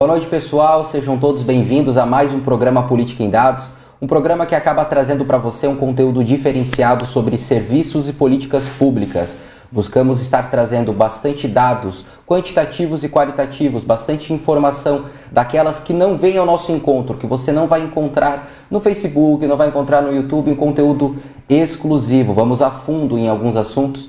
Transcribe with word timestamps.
Boa 0.00 0.12
noite, 0.12 0.28
pessoal. 0.28 0.84
Sejam 0.84 1.18
todos 1.18 1.42
bem-vindos 1.42 1.96
a 1.96 2.06
mais 2.06 2.32
um 2.32 2.38
programa 2.38 2.86
Política 2.86 3.24
em 3.24 3.28
Dados, 3.28 3.68
um 4.00 4.06
programa 4.06 4.46
que 4.46 4.54
acaba 4.54 4.84
trazendo 4.84 5.24
para 5.24 5.38
você 5.38 5.66
um 5.66 5.74
conteúdo 5.74 6.22
diferenciado 6.22 7.04
sobre 7.04 7.36
serviços 7.36 8.08
e 8.08 8.12
políticas 8.12 8.68
públicas. 8.78 9.36
Buscamos 9.72 10.20
estar 10.20 10.52
trazendo 10.52 10.92
bastante 10.92 11.48
dados 11.48 12.04
quantitativos 12.24 13.02
e 13.02 13.08
qualitativos, 13.08 13.82
bastante 13.82 14.32
informação 14.32 15.06
daquelas 15.32 15.80
que 15.80 15.92
não 15.92 16.16
vêm 16.16 16.38
ao 16.38 16.46
nosso 16.46 16.70
encontro, 16.70 17.16
que 17.16 17.26
você 17.26 17.50
não 17.50 17.66
vai 17.66 17.82
encontrar 17.82 18.48
no 18.70 18.78
Facebook, 18.78 19.48
não 19.48 19.56
vai 19.56 19.66
encontrar 19.66 20.00
no 20.00 20.14
YouTube, 20.14 20.48
em 20.48 20.54
conteúdo 20.54 21.16
exclusivo. 21.48 22.32
Vamos 22.32 22.62
a 22.62 22.70
fundo 22.70 23.18
em 23.18 23.28
alguns 23.28 23.56
assuntos 23.56 24.08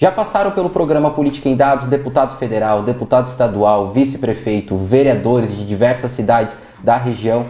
já 0.00 0.12
passaram 0.12 0.52
pelo 0.52 0.70
programa 0.70 1.10
Política 1.10 1.48
em 1.48 1.56
Dados 1.56 1.88
deputado 1.88 2.36
federal, 2.38 2.84
deputado 2.84 3.26
estadual, 3.26 3.90
vice-prefeito, 3.92 4.76
vereadores 4.76 5.50
de 5.50 5.66
diversas 5.66 6.12
cidades 6.12 6.56
da 6.84 6.96
região 6.96 7.46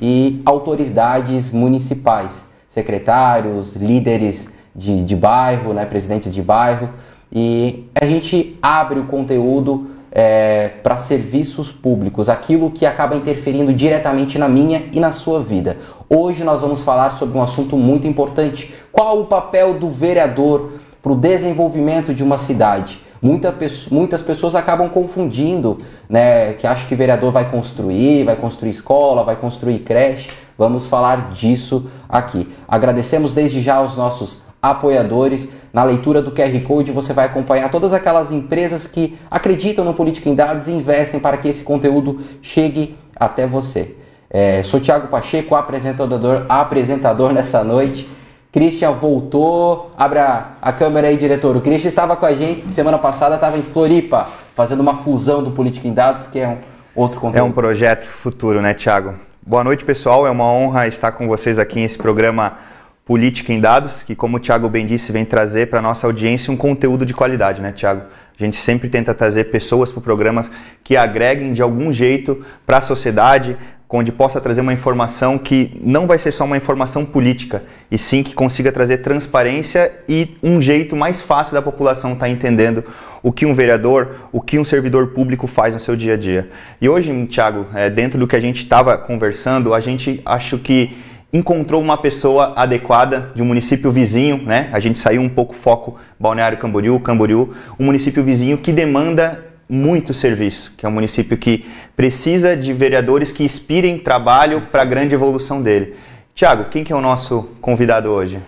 e 0.00 0.40
autoridades 0.46 1.50
municipais, 1.50 2.46
secretários, 2.66 3.76
líderes 3.76 4.48
de, 4.74 5.04
de 5.04 5.14
bairro, 5.14 5.74
né, 5.74 5.84
presidentes 5.84 6.32
de 6.32 6.40
bairro. 6.40 6.88
E 7.30 7.84
a 7.94 8.06
gente 8.06 8.58
abre 8.62 8.98
o 8.98 9.04
conteúdo 9.04 9.90
é, 10.10 10.68
para 10.82 10.96
serviços 10.96 11.70
públicos, 11.70 12.30
aquilo 12.30 12.70
que 12.70 12.86
acaba 12.86 13.14
interferindo 13.14 13.74
diretamente 13.74 14.38
na 14.38 14.48
minha 14.48 14.86
e 14.90 14.98
na 14.98 15.12
sua 15.12 15.42
vida. 15.42 15.76
Hoje 16.08 16.44
nós 16.44 16.62
vamos 16.62 16.80
falar 16.80 17.10
sobre 17.10 17.36
um 17.36 17.42
assunto 17.42 17.76
muito 17.76 18.06
importante: 18.06 18.74
qual 18.90 19.20
o 19.20 19.26
papel 19.26 19.78
do 19.78 19.90
vereador 19.90 20.79
para 21.02 21.12
o 21.12 21.16
desenvolvimento 21.16 22.14
de 22.14 22.22
uma 22.22 22.38
cidade. 22.38 23.02
Muita, 23.22 23.54
muitas 23.90 24.22
pessoas 24.22 24.54
acabam 24.54 24.88
confundindo, 24.88 25.78
né, 26.08 26.54
que 26.54 26.66
acham 26.66 26.88
que 26.88 26.94
vereador 26.94 27.30
vai 27.30 27.50
construir, 27.50 28.24
vai 28.24 28.36
construir 28.36 28.70
escola, 28.70 29.22
vai 29.22 29.36
construir 29.36 29.80
creche. 29.80 30.30
Vamos 30.56 30.86
falar 30.86 31.30
disso 31.32 31.90
aqui. 32.08 32.48
Agradecemos 32.66 33.32
desde 33.32 33.60
já 33.60 33.76
aos 33.76 33.96
nossos 33.96 34.40
apoiadores. 34.62 35.48
Na 35.72 35.84
leitura 35.84 36.20
do 36.22 36.32
QR 36.32 36.58
Code 36.66 36.92
você 36.92 37.12
vai 37.12 37.26
acompanhar 37.26 37.70
todas 37.70 37.92
aquelas 37.92 38.32
empresas 38.32 38.86
que 38.86 39.18
acreditam 39.30 39.84
no 39.84 39.94
Política 39.94 40.28
em 40.28 40.34
Dados 40.34 40.66
e 40.68 40.72
investem 40.72 41.20
para 41.20 41.36
que 41.36 41.48
esse 41.48 41.62
conteúdo 41.62 42.20
chegue 42.42 42.96
até 43.16 43.46
você. 43.46 43.96
É, 44.30 44.62
sou 44.62 44.80
Thiago 44.80 45.08
Pacheco, 45.08 45.54
apresentador, 45.54 46.46
apresentador 46.48 47.32
nessa 47.32 47.64
noite. 47.64 48.08
Christian 48.52 48.92
voltou. 48.92 49.92
Abra 49.96 50.56
a 50.60 50.72
câmera 50.72 51.08
aí, 51.08 51.16
diretor. 51.16 51.56
O 51.56 51.60
Christian 51.60 51.88
estava 51.88 52.16
com 52.16 52.26
a 52.26 52.34
gente 52.34 52.74
semana 52.74 52.98
passada, 52.98 53.36
estava 53.36 53.56
em 53.56 53.62
Floripa, 53.62 54.28
fazendo 54.56 54.80
uma 54.80 54.96
fusão 54.96 55.42
do 55.42 55.52
Política 55.52 55.86
em 55.86 55.92
Dados, 55.92 56.26
que 56.26 56.38
é 56.38 56.48
um 56.48 56.58
outro 56.94 57.20
conteúdo. 57.20 57.38
É 57.38 57.42
um 57.42 57.52
projeto 57.52 58.06
futuro, 58.06 58.60
né, 58.60 58.74
Thiago? 58.74 59.14
Boa 59.40 59.62
noite, 59.62 59.84
pessoal. 59.84 60.26
É 60.26 60.30
uma 60.30 60.50
honra 60.50 60.88
estar 60.88 61.12
com 61.12 61.28
vocês 61.28 61.58
aqui 61.58 61.76
nesse 61.76 61.96
programa 61.96 62.58
Política 63.04 63.52
em 63.52 63.60
Dados, 63.60 64.02
que, 64.02 64.16
como 64.16 64.36
o 64.36 64.40
Thiago 64.40 64.68
bem 64.68 64.84
disse, 64.84 65.12
vem 65.12 65.24
trazer 65.24 65.70
para 65.70 65.78
a 65.78 65.82
nossa 65.82 66.06
audiência 66.06 66.52
um 66.52 66.56
conteúdo 66.56 67.06
de 67.06 67.14
qualidade, 67.14 67.60
né, 67.60 67.72
Thiago? 67.72 68.02
A 68.38 68.44
gente 68.44 68.56
sempre 68.56 68.88
tenta 68.88 69.12
trazer 69.14 69.44
pessoas 69.44 69.92
para 69.92 69.98
o 69.98 70.02
programa 70.02 70.44
que 70.82 70.96
agreguem 70.96 71.52
de 71.52 71.60
algum 71.60 71.92
jeito 71.92 72.44
para 72.66 72.78
a 72.78 72.80
sociedade, 72.80 73.56
onde 73.98 74.12
possa 74.12 74.40
trazer 74.40 74.60
uma 74.60 74.72
informação 74.72 75.36
que 75.36 75.80
não 75.82 76.06
vai 76.06 76.18
ser 76.18 76.30
só 76.30 76.44
uma 76.44 76.56
informação 76.56 77.04
política, 77.04 77.64
e 77.90 77.98
sim 77.98 78.22
que 78.22 78.34
consiga 78.34 78.70
trazer 78.70 78.98
transparência 78.98 79.92
e 80.08 80.36
um 80.42 80.60
jeito 80.60 80.94
mais 80.94 81.20
fácil 81.20 81.54
da 81.54 81.62
população 81.62 82.12
estar 82.12 82.26
tá 82.26 82.30
entendendo 82.30 82.84
o 83.22 83.32
que 83.32 83.44
um 83.44 83.52
vereador, 83.52 84.28
o 84.32 84.40
que 84.40 84.58
um 84.58 84.64
servidor 84.64 85.08
público 85.08 85.46
faz 85.46 85.74
no 85.74 85.80
seu 85.80 85.96
dia 85.96 86.14
a 86.14 86.16
dia. 86.16 86.50
E 86.80 86.88
hoje, 86.88 87.12
Thiago, 87.26 87.66
é, 87.74 87.90
dentro 87.90 88.18
do 88.18 88.26
que 88.26 88.36
a 88.36 88.40
gente 88.40 88.62
estava 88.62 88.96
conversando, 88.96 89.74
a 89.74 89.80
gente 89.80 90.22
acho 90.24 90.56
que 90.58 90.96
encontrou 91.32 91.80
uma 91.80 91.96
pessoa 91.96 92.54
adequada 92.56 93.30
de 93.34 93.42
um 93.42 93.46
município 93.46 93.90
vizinho, 93.90 94.38
né? 94.38 94.68
A 94.72 94.80
gente 94.80 94.98
saiu 94.98 95.22
um 95.22 95.28
pouco 95.28 95.54
foco 95.54 95.96
Balneário 96.18 96.58
Camboriú, 96.58 96.98
Camboriú, 96.98 97.54
um 97.78 97.84
município 97.84 98.24
vizinho 98.24 98.58
que 98.58 98.72
demanda 98.72 99.49
muito 99.70 100.12
serviço, 100.12 100.72
que 100.76 100.84
é 100.84 100.88
um 100.88 100.92
município 100.92 101.38
que 101.38 101.64
precisa 101.94 102.56
de 102.56 102.72
vereadores 102.72 103.30
que 103.30 103.44
inspirem 103.44 103.98
trabalho 103.98 104.62
para 104.72 104.82
a 104.82 104.84
grande 104.84 105.14
evolução 105.14 105.62
dele. 105.62 105.94
Tiago, 106.34 106.64
quem 106.64 106.82
que 106.82 106.92
é 106.92 106.96
o 106.96 107.00
nosso 107.00 107.50
convidado 107.60 108.08
hoje? 108.08 108.40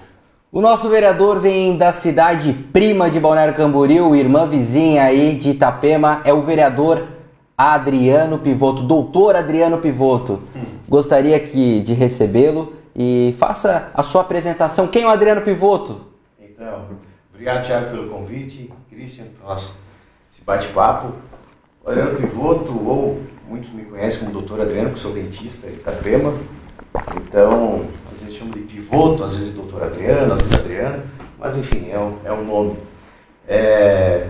O 0.50 0.60
nosso 0.60 0.88
vereador 0.88 1.40
vem 1.40 1.76
da 1.76 1.92
cidade 1.92 2.52
prima 2.52 3.08
de 3.08 3.20
Balneário 3.20 3.54
Camboriú, 3.54 4.16
irmã 4.16 4.46
vizinha 4.48 5.04
aí 5.04 5.36
de 5.36 5.50
Itapema, 5.50 6.20
é 6.24 6.32
o 6.32 6.42
vereador 6.42 7.04
Adriano 7.56 8.38
Pivoto, 8.38 8.82
doutor 8.82 9.36
Adriano 9.36 9.78
Pivoto. 9.78 10.42
Gostaria 10.88 11.36
aqui 11.36 11.80
de 11.80 11.94
recebê-lo 11.94 12.74
e 12.94 13.34
faça 13.38 13.90
a 13.94 14.02
sua 14.02 14.22
apresentação. 14.22 14.88
Quem 14.88 15.04
é 15.04 15.06
o 15.06 15.10
Adriano 15.10 15.40
Pivoto? 15.40 16.00
Então, 16.38 16.86
obrigado, 17.32 17.64
Tiago, 17.64 17.90
pelo 17.90 18.10
convite. 18.10 18.70
Christian, 18.90 19.24
nosso 19.42 19.74
esse 20.32 20.42
bate-papo. 20.42 21.12
Adriano 21.84 22.16
Pivoto, 22.16 22.72
ou 22.72 23.22
muitos 23.46 23.70
me 23.70 23.84
conhecem 23.84 24.20
como 24.20 24.32
doutor 24.32 24.62
Adriano, 24.62 24.94
que 24.94 24.98
sou 24.98 25.12
dentista 25.12 25.66
em 25.66 25.74
Itapema. 25.74 26.32
Então, 27.16 27.86
às 28.10 28.22
vezes 28.22 28.36
chamo 28.36 28.54
de 28.54 28.60
Pivoto, 28.60 29.24
às 29.24 29.36
vezes 29.36 29.52
doutor 29.52 29.82
Adriano, 29.82 30.32
às 30.32 30.42
vezes 30.42 30.60
Adriano, 30.60 31.02
mas 31.38 31.56
enfim, 31.56 31.90
é 31.90 31.98
um, 31.98 32.16
é 32.24 32.32
um 32.32 32.44
nome. 32.44 32.78
É, 33.46 34.26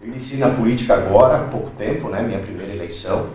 eu 0.00 0.08
iniciei 0.08 0.38
na 0.38 0.50
política 0.50 0.94
agora, 0.94 1.38
há 1.38 1.48
pouco 1.48 1.70
tempo, 1.70 2.08
né, 2.08 2.22
minha 2.22 2.38
primeira 2.38 2.72
eleição, 2.72 3.30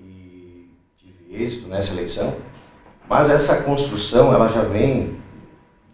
e 0.00 0.68
tive 0.98 1.42
êxito 1.42 1.68
nessa 1.68 1.92
eleição, 1.92 2.36
mas 3.08 3.30
essa 3.30 3.62
construção, 3.62 4.34
ela 4.34 4.48
já 4.48 4.62
vem 4.62 5.16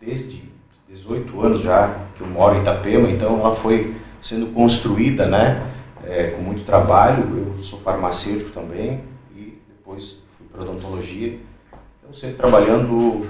desde 0.01 0.43
18 0.89 1.41
anos 1.41 1.61
já 1.61 1.95
que 2.17 2.23
eu 2.23 2.27
moro 2.27 2.57
em 2.57 2.63
Itapema, 2.63 3.09
então 3.11 3.39
ela 3.39 3.55
foi 3.55 4.00
sendo 4.21 4.49
construída, 4.49 5.27
né, 5.27 5.67
é, 6.07 6.31
com 6.31 6.43
muito 6.43 6.65
trabalho. 6.65 7.55
Eu 7.57 7.63
sou 7.63 7.79
farmacêutico 7.81 8.51
também 8.51 9.01
e 9.35 9.59
depois 9.69 10.19
fui 10.37 10.47
para 10.53 10.63
odontologia. 10.63 11.39
Então, 11.99 12.13
sempre 12.13 12.37
trabalhando 12.37 13.27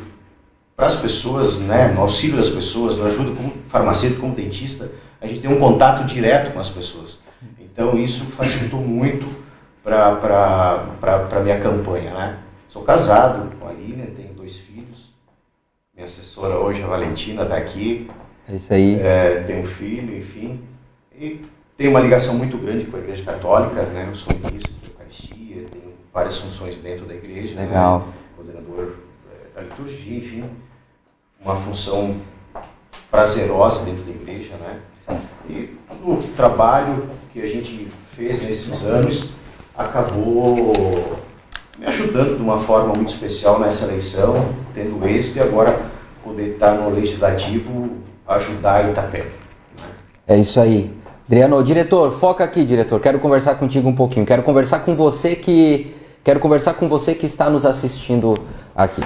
para 0.77 0.87
as 0.87 0.97
pessoas, 0.97 1.61
né, 1.61 1.89
no 1.89 2.01
auxílio 2.01 2.37
das 2.37 2.49
pessoas, 2.49 2.97
no 2.97 3.05
ajuda 3.07 3.37
como 3.37 3.53
farmacêutico, 3.69 4.23
como 4.23 4.35
dentista, 4.35 4.91
a 5.21 5.27
gente 5.27 5.41
tem 5.41 5.51
um 5.51 5.59
contato 5.59 6.05
direto 6.07 6.53
com 6.53 6.61
as 6.61 6.71
pessoas. 6.71 7.19
Então, 7.59 7.99
isso 7.99 8.25
facilitou 8.25 8.81
muito 8.81 9.27
para 9.83 10.19
a 11.37 11.41
minha 11.41 11.61
campanha, 11.61 12.13
né. 12.15 12.39
Sou 12.69 12.83
casado 12.83 13.51
com 13.59 13.69
a 13.69 13.73
Lilian, 13.73 14.07
tenho 14.17 14.33
dois 14.33 14.57
filhos. 14.57 15.11
Minha 15.93 16.07
assessora 16.07 16.57
hoje, 16.57 16.83
a 16.83 16.87
Valentina, 16.87 17.43
está 17.43 17.57
aqui. 17.57 18.09
É 18.49 18.55
isso 18.55 18.73
aí. 18.73 19.01
É, 19.01 19.43
tenho 19.47 19.61
um 19.61 19.67
filho, 19.67 20.17
enfim. 20.17 20.61
E 21.21 21.45
tenho 21.77 21.91
uma 21.91 22.01
ligação 22.01 22.35
muito 22.35 22.57
grande 22.57 22.87
com 22.87 22.97
a 22.97 23.01
Igreja 23.01 23.23
Católica, 23.23 23.83
né? 23.83 24.07
Eu 24.09 24.15
sou 24.15 24.33
ministro 24.39 24.73
da 24.81 24.89
Eucaristia, 24.89 25.67
tenho 25.71 25.93
várias 26.11 26.39
funções 26.39 26.79
dentro 26.79 27.05
da 27.05 27.15
igreja. 27.15 27.57
Né? 27.57 27.67
Legal. 27.67 27.99
Né? 27.99 28.13
Coordenador 28.35 28.95
é, 29.31 29.55
da 29.55 29.61
liturgia, 29.61 30.17
enfim. 30.17 30.45
Uma 31.45 31.57
função 31.57 32.17
prazerosa 33.11 33.85
dentro 33.85 34.03
da 34.03 34.11
igreja, 34.13 34.55
né? 34.55 34.81
E 35.51 35.77
o 36.03 36.17
trabalho 36.35 37.11
que 37.35 37.43
a 37.43 37.47
gente 37.47 37.89
fez 38.13 38.47
nesses 38.49 38.83
anos 38.87 39.29
acabou 39.77 40.73
me 41.79 41.85
ajudando 41.85 42.37
de 42.37 42.43
uma 42.43 42.61
forma 42.61 42.95
muito 42.95 43.11
especial 43.11 43.61
nessa 43.61 43.85
eleição, 43.85 44.55
tendo 44.75 45.07
êxito 45.07 45.37
e 45.37 45.43
agora 45.43 45.83
poder 46.25 46.55
estar 46.55 46.77
no 46.77 46.89
legislativo 46.89 47.99
ajudar 48.27 48.91
Itapé. 48.91 49.27
É 50.27 50.39
isso 50.39 50.61
aí. 50.61 51.00
Adriano, 51.31 51.63
diretor, 51.63 52.11
foca 52.11 52.43
aqui, 52.43 52.65
diretor. 52.65 52.99
Quero 52.99 53.21
conversar 53.21 53.55
contigo 53.55 53.89
um 53.89 53.95
pouquinho. 53.95 54.27
Quero 54.27 54.43
conversar 54.43 54.81
com 54.81 54.97
você 54.97 55.37
que 55.37 55.95
quero 56.25 56.41
conversar 56.41 56.75
com 56.75 56.89
você 56.89 57.15
que 57.15 57.25
está 57.25 57.49
nos 57.49 57.65
assistindo 57.65 58.37
aqui. 58.75 59.01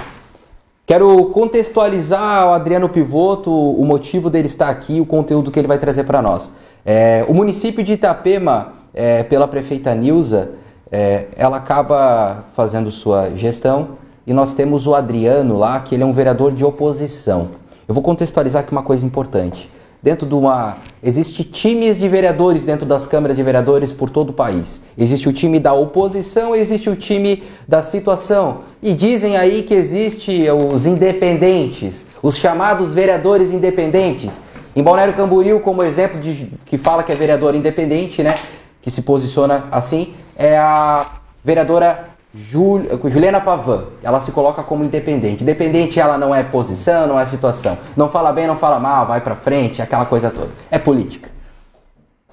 Quero 0.87 1.25
contextualizar 1.25 2.47
o 2.47 2.53
Adriano 2.53 2.89
Pivoto, 2.89 3.51
o 3.51 3.85
motivo 3.85 4.31
dele 4.31 4.47
estar 4.47 4.69
aqui, 4.69 4.99
o 4.99 5.05
conteúdo 5.05 5.51
que 5.51 5.59
ele 5.59 5.67
vai 5.67 5.77
trazer 5.77 6.03
para 6.03 6.19
nós. 6.19 6.49
É, 6.83 7.23
o 7.29 7.33
município 7.35 7.83
de 7.83 7.93
Itapema, 7.93 8.73
é, 8.91 9.21
pela 9.21 9.47
prefeita 9.47 9.93
Nilza, 9.93 10.53
é, 10.91 11.27
ela 11.35 11.57
acaba 11.57 12.45
fazendo 12.55 12.89
sua 12.89 13.35
gestão 13.35 13.99
e 14.25 14.33
nós 14.33 14.55
temos 14.55 14.87
o 14.87 14.95
Adriano 14.95 15.59
lá, 15.59 15.79
que 15.79 15.93
ele 15.93 16.01
é 16.01 16.05
um 16.07 16.11
vereador 16.11 16.53
de 16.53 16.65
oposição. 16.65 17.49
Eu 17.87 17.93
vou 17.93 18.01
contextualizar 18.01 18.63
aqui 18.63 18.71
uma 18.71 18.81
coisa 18.81 19.05
importante 19.05 19.74
dentro 20.05 20.27
de 20.27 20.35
uma. 20.35 20.77
Existe 21.01 21.43
times 21.43 21.97
de 21.97 22.07
vereadores 22.07 22.63
dentro 22.63 22.85
das 22.85 23.07
câmaras 23.07 23.35
de 23.35 23.41
vereadores 23.41 23.91
por 23.91 24.11
todo 24.11 24.29
o 24.29 24.33
país. 24.33 24.79
Existe 24.95 25.27
o 25.27 25.33
time 25.33 25.59
da 25.59 25.73
oposição, 25.73 26.55
existe 26.55 26.87
o 26.91 26.95
time 26.95 27.41
da 27.67 27.81
situação. 27.81 28.59
E 28.83 28.93
dizem 28.93 29.35
aí 29.35 29.63
que 29.63 29.73
existe 29.73 30.45
os 30.51 30.85
independentes, 30.85 32.05
os 32.21 32.37
chamados 32.37 32.93
vereadores 32.93 33.49
independentes. 33.49 34.39
Em 34.75 34.83
Balneário 34.83 35.15
Camboriú, 35.15 35.59
como 35.61 35.81
exemplo 35.81 36.19
de 36.19 36.51
que 36.67 36.77
fala 36.77 37.01
que 37.01 37.11
é 37.11 37.15
vereador 37.15 37.55
independente, 37.55 38.21
né, 38.21 38.35
que 38.83 38.91
se 38.91 39.01
posiciona 39.01 39.65
assim, 39.71 40.13
é 40.37 40.55
a 40.55 41.13
Vereadora 41.43 42.14
Juliana 42.35 43.39
Pavan, 43.39 43.85
ela 44.03 44.19
se 44.19 44.31
coloca 44.31 44.61
como 44.61 44.83
independente. 44.83 45.43
Independente 45.43 45.99
ela 45.99 46.17
não 46.17 46.35
é 46.35 46.43
posição, 46.43 47.07
não 47.07 47.17
é 47.17 47.25
situação. 47.25 47.77
Não 47.95 48.09
fala 48.09 48.33
bem, 48.33 48.45
não 48.45 48.57
fala 48.57 48.77
mal, 48.77 49.07
vai 49.07 49.21
para 49.21 49.35
frente, 49.35 49.81
aquela 49.81 50.05
coisa 50.05 50.29
toda. 50.29 50.49
É 50.69 50.77
política. 50.77 51.29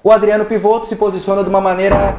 O 0.03 0.11
Adriano 0.11 0.43
Pivoto 0.45 0.87
se 0.87 0.97
posiciona 0.97 1.41
de 1.41 1.49
uma 1.49 1.61
maneira 1.61 2.17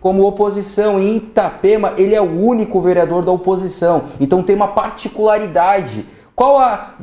como 0.00 0.26
oposição. 0.26 0.98
Em 0.98 1.16
Itapema, 1.16 1.92
ele 1.98 2.14
é 2.14 2.20
o 2.20 2.42
único 2.42 2.80
vereador 2.80 3.22
da 3.22 3.30
oposição. 3.32 4.04
Então 4.18 4.42
tem 4.42 4.56
uma 4.56 4.68
particularidade. 4.68 6.06
Qual 6.34 6.58
a. 6.58 6.94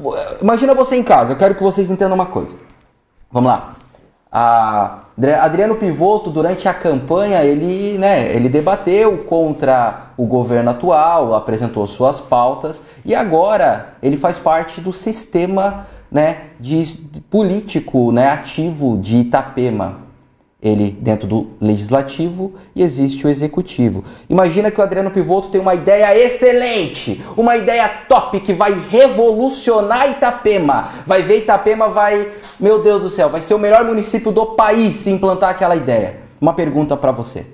Imagina 0.41 0.73
você 0.73 0.95
em 0.95 1.03
casa, 1.03 1.33
eu 1.33 1.37
quero 1.37 1.53
que 1.53 1.61
vocês 1.61 1.91
entendam 1.91 2.15
uma 2.15 2.25
coisa. 2.25 2.55
Vamos 3.31 3.51
lá. 3.51 3.75
A 4.35 5.01
Adriano 5.41 5.75
Pivoto, 5.75 6.31
durante 6.31 6.67
a 6.67 6.73
campanha, 6.73 7.43
ele, 7.43 7.99
né, 7.99 8.35
ele 8.35 8.49
debateu 8.49 9.19
contra 9.19 10.07
o 10.17 10.25
governo 10.25 10.71
atual, 10.71 11.35
apresentou 11.35 11.85
suas 11.85 12.19
pautas 12.19 12.81
e 13.05 13.13
agora 13.13 13.93
ele 14.01 14.17
faz 14.17 14.39
parte 14.39 14.81
do 14.81 14.91
sistema 14.91 15.85
né, 16.11 16.47
de, 16.59 16.83
de 16.97 17.21
político 17.21 18.11
né, 18.11 18.29
ativo 18.29 18.97
de 18.97 19.17
Itapema 19.17 20.02
ele 20.63 20.97
dentro 21.01 21.27
do 21.27 21.47
legislativo 21.59 22.53
e 22.73 22.81
existe 22.81 23.27
o 23.27 23.29
executivo. 23.29 24.05
Imagina 24.29 24.71
que 24.71 24.79
o 24.79 24.83
Adriano 24.83 25.11
Pivoto 25.11 25.49
tem 25.49 25.59
uma 25.59 25.75
ideia 25.75 26.17
excelente, 26.17 27.21
uma 27.35 27.57
ideia 27.57 27.87
top 28.07 28.39
que 28.39 28.53
vai 28.53 28.73
revolucionar 28.89 30.09
Itapema. 30.09 30.89
Vai 31.05 31.21
ver 31.21 31.39
Itapema 31.39 31.89
vai, 31.89 32.31
meu 32.57 32.81
Deus 32.81 33.01
do 33.01 33.09
céu, 33.09 33.29
vai 33.29 33.41
ser 33.41 33.53
o 33.53 33.59
melhor 33.59 33.83
município 33.83 34.31
do 34.31 34.45
país 34.45 34.95
se 34.95 35.09
implantar 35.09 35.49
aquela 35.49 35.75
ideia. 35.75 36.21
Uma 36.39 36.53
pergunta 36.53 36.95
para 36.95 37.11
você. 37.11 37.45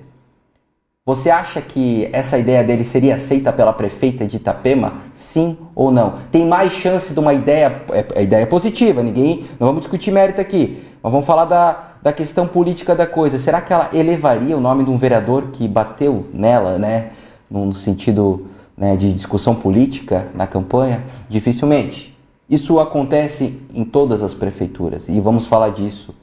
Você 1.04 1.30
acha 1.30 1.60
que 1.60 2.08
essa 2.12 2.38
ideia 2.38 2.62
dele 2.62 2.84
seria 2.84 3.16
aceita 3.16 3.52
pela 3.52 3.72
prefeita 3.72 4.24
de 4.26 4.36
Itapema? 4.36 4.92
Sim 5.12 5.58
ou 5.74 5.90
não? 5.90 6.14
Tem 6.30 6.46
mais 6.46 6.72
chance 6.72 7.12
de 7.12 7.18
uma 7.18 7.34
ideia, 7.34 7.82
é, 7.90 8.04
é 8.14 8.22
ideia 8.22 8.46
positiva, 8.46 9.02
ninguém, 9.02 9.46
não 9.58 9.66
vamos 9.66 9.80
discutir 9.80 10.12
mérito 10.12 10.40
aqui, 10.40 10.84
mas 11.02 11.10
vamos 11.10 11.26
falar 11.26 11.46
da 11.46 11.89
da 12.02 12.12
questão 12.12 12.46
política 12.46 12.94
da 12.94 13.06
coisa. 13.06 13.38
Será 13.38 13.60
que 13.60 13.72
ela 13.72 13.90
elevaria 13.92 14.56
o 14.56 14.60
nome 14.60 14.84
de 14.84 14.90
um 14.90 14.96
vereador 14.96 15.48
que 15.52 15.66
bateu 15.68 16.26
nela, 16.32 16.78
né, 16.78 17.10
no 17.50 17.72
sentido 17.74 18.46
né, 18.76 18.96
de 18.96 19.12
discussão 19.12 19.54
política 19.54 20.28
na 20.34 20.46
campanha? 20.46 21.04
Dificilmente. 21.28 22.16
Isso 22.48 22.80
acontece 22.80 23.60
em 23.72 23.84
todas 23.84 24.22
as 24.22 24.34
prefeituras 24.34 25.08
e 25.08 25.20
vamos 25.20 25.46
falar 25.46 25.70
disso 25.70 26.14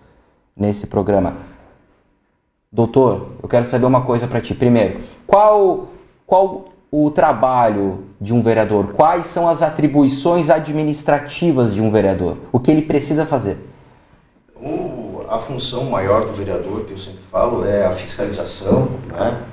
nesse 0.55 0.87
programa. 0.87 1.37
Doutor, 2.69 3.29
eu 3.41 3.47
quero 3.47 3.65
saber 3.65 3.85
uma 3.85 4.01
coisa 4.01 4.27
para 4.27 4.41
ti. 4.41 4.53
Primeiro, 4.53 4.99
qual, 5.25 5.87
qual 6.25 6.65
o 6.91 7.09
trabalho 7.11 8.03
de 8.19 8.33
um 8.33 8.41
vereador? 8.41 8.87
Quais 8.93 9.27
são 9.27 9.47
as 9.47 9.61
atribuições 9.61 10.49
administrativas 10.49 11.73
de 11.73 11.81
um 11.81 11.89
vereador? 11.89 12.37
O 12.51 12.59
que 12.59 12.69
ele 12.69 12.81
precisa 12.81 13.25
fazer? 13.25 13.57
A 15.29 15.39
função 15.39 15.85
maior 15.85 16.25
do 16.25 16.33
vereador, 16.33 16.85
que 16.85 16.93
eu 16.93 16.97
sempre 16.97 17.21
falo, 17.31 17.65
é 17.65 17.85
a 17.85 17.91
fiscalização, 17.91 18.99
né? 19.07 19.43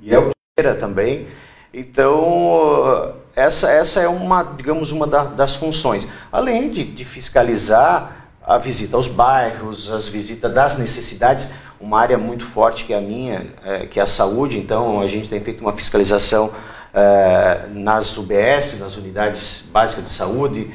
E 0.00 0.14
é 0.14 0.18
o 0.18 0.28
que 0.28 0.34
era 0.58 0.74
também. 0.74 1.26
Então, 1.72 3.14
essa, 3.34 3.70
essa 3.70 4.00
é 4.00 4.08
uma, 4.08 4.42
digamos, 4.42 4.92
uma 4.92 5.06
da, 5.06 5.24
das 5.24 5.54
funções. 5.54 6.06
Além 6.32 6.70
de, 6.70 6.84
de 6.84 7.04
fiscalizar 7.04 8.28
a 8.42 8.58
visita 8.58 8.96
aos 8.96 9.08
bairros, 9.08 9.90
as 9.90 10.08
visitas 10.08 10.52
das 10.52 10.78
necessidades, 10.78 11.50
uma 11.80 12.00
área 12.00 12.16
muito 12.16 12.44
forte 12.44 12.84
que 12.84 12.94
é 12.94 12.98
a 12.98 13.00
minha, 13.00 13.44
é, 13.64 13.86
que 13.86 14.00
é 14.00 14.02
a 14.02 14.06
saúde, 14.06 14.58
então 14.58 15.00
a 15.00 15.06
gente 15.06 15.28
tem 15.28 15.40
feito 15.40 15.60
uma 15.60 15.72
fiscalização 15.72 16.52
é, 16.94 17.66
nas 17.72 18.16
UBS, 18.16 18.80
nas 18.80 18.96
unidades 18.96 19.68
básicas 19.70 20.04
de 20.04 20.10
saúde, 20.10 20.74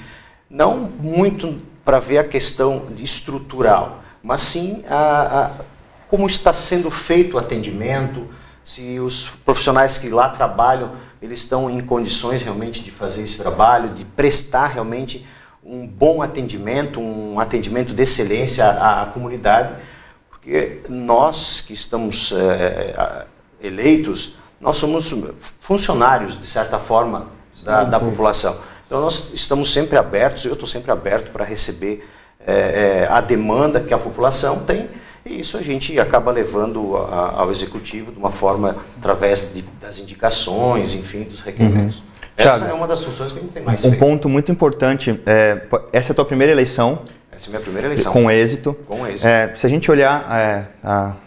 não 0.49 0.77
muito 0.99 1.57
para 1.83 1.97
ver 1.99 2.19
a 2.19 2.23
questão 2.23 2.87
estrutural, 2.99 4.00
mas 4.23 4.41
sim 4.41 4.83
a, 4.87 5.45
a, 5.45 5.51
como 6.07 6.27
está 6.27 6.53
sendo 6.53 6.91
feito 6.91 7.35
o 7.35 7.39
atendimento, 7.39 8.27
se 8.63 8.99
os 8.99 9.29
profissionais 9.43 9.97
que 9.97 10.09
lá 10.09 10.29
trabalham 10.29 10.91
eles 11.21 11.39
estão 11.39 11.69
em 11.69 11.79
condições 11.81 12.41
realmente 12.41 12.83
de 12.83 12.89
fazer 12.89 13.23
esse 13.23 13.37
trabalho, 13.37 13.89
de 13.89 14.03
prestar 14.03 14.67
realmente 14.67 15.25
um 15.63 15.87
bom 15.87 16.21
atendimento, 16.21 16.99
um 16.99 17.39
atendimento 17.39 17.93
de 17.93 18.01
excelência 18.01 18.65
à, 18.65 19.03
à 19.03 19.05
comunidade, 19.05 19.73
porque 20.29 20.81
nós 20.89 21.61
que 21.61 21.73
estamos 21.73 22.31
é, 22.31 23.27
eleitos, 23.61 24.35
nós 24.59 24.77
somos 24.77 25.13
funcionários, 25.59 26.39
de 26.39 26.47
certa 26.47 26.79
forma, 26.79 27.27
da, 27.63 27.83
da 27.83 27.99
população. 27.99 28.59
Então 28.87 28.99
nós 28.99 29.31
estamos 29.33 29.71
sempre 29.71 29.97
abertos, 29.99 30.45
eu 30.45 30.53
estou 30.53 30.67
sempre 30.67 30.91
aberto 30.91 31.31
para 31.31 31.45
receber 31.45 32.09
é, 32.45 32.53
é, 32.53 33.07
a 33.09 33.21
demanda 33.21 33.79
que 33.79 33.93
a 33.93 33.97
população 33.97 34.59
tem, 34.59 34.89
e 35.25 35.39
isso 35.39 35.57
a 35.57 35.61
gente 35.61 35.99
acaba 35.99 36.31
levando 36.31 36.97
a, 36.97 37.41
ao 37.41 37.51
executivo 37.51 38.11
de 38.11 38.17
uma 38.17 38.31
forma 38.31 38.75
através 38.97 39.53
de, 39.53 39.61
das 39.79 39.99
indicações, 39.99 40.95
enfim, 40.95 41.23
dos 41.23 41.41
requerimentos. 41.41 41.99
Uhum. 41.99 42.05
Essa 42.37 42.57
Thiago, 42.57 42.71
é 42.71 42.73
uma 42.73 42.87
das 42.87 43.03
funções 43.03 43.31
que 43.31 43.39
a 43.39 43.41
gente 43.41 43.51
tem 43.51 43.63
mais 43.63 43.79
Um 43.85 43.89
feito. 43.89 43.99
ponto 43.99 44.29
muito 44.29 44.51
importante, 44.51 45.19
é, 45.25 45.61
essa 45.93 46.11
é 46.11 46.13
a 46.13 46.15
tua 46.15 46.25
primeira 46.25 46.51
eleição. 46.51 46.99
Essa 47.31 47.45
é 47.45 47.49
a 47.49 47.51
minha 47.51 47.61
primeira 47.61 47.87
eleição. 47.87 48.11
Com 48.11 48.31
êxito. 48.31 48.73
Com 48.87 49.05
êxito. 49.05 49.27
É, 49.27 49.53
se 49.55 49.65
a 49.65 49.69
gente 49.69 49.89
olhar 49.91 50.27
é, 50.31 50.65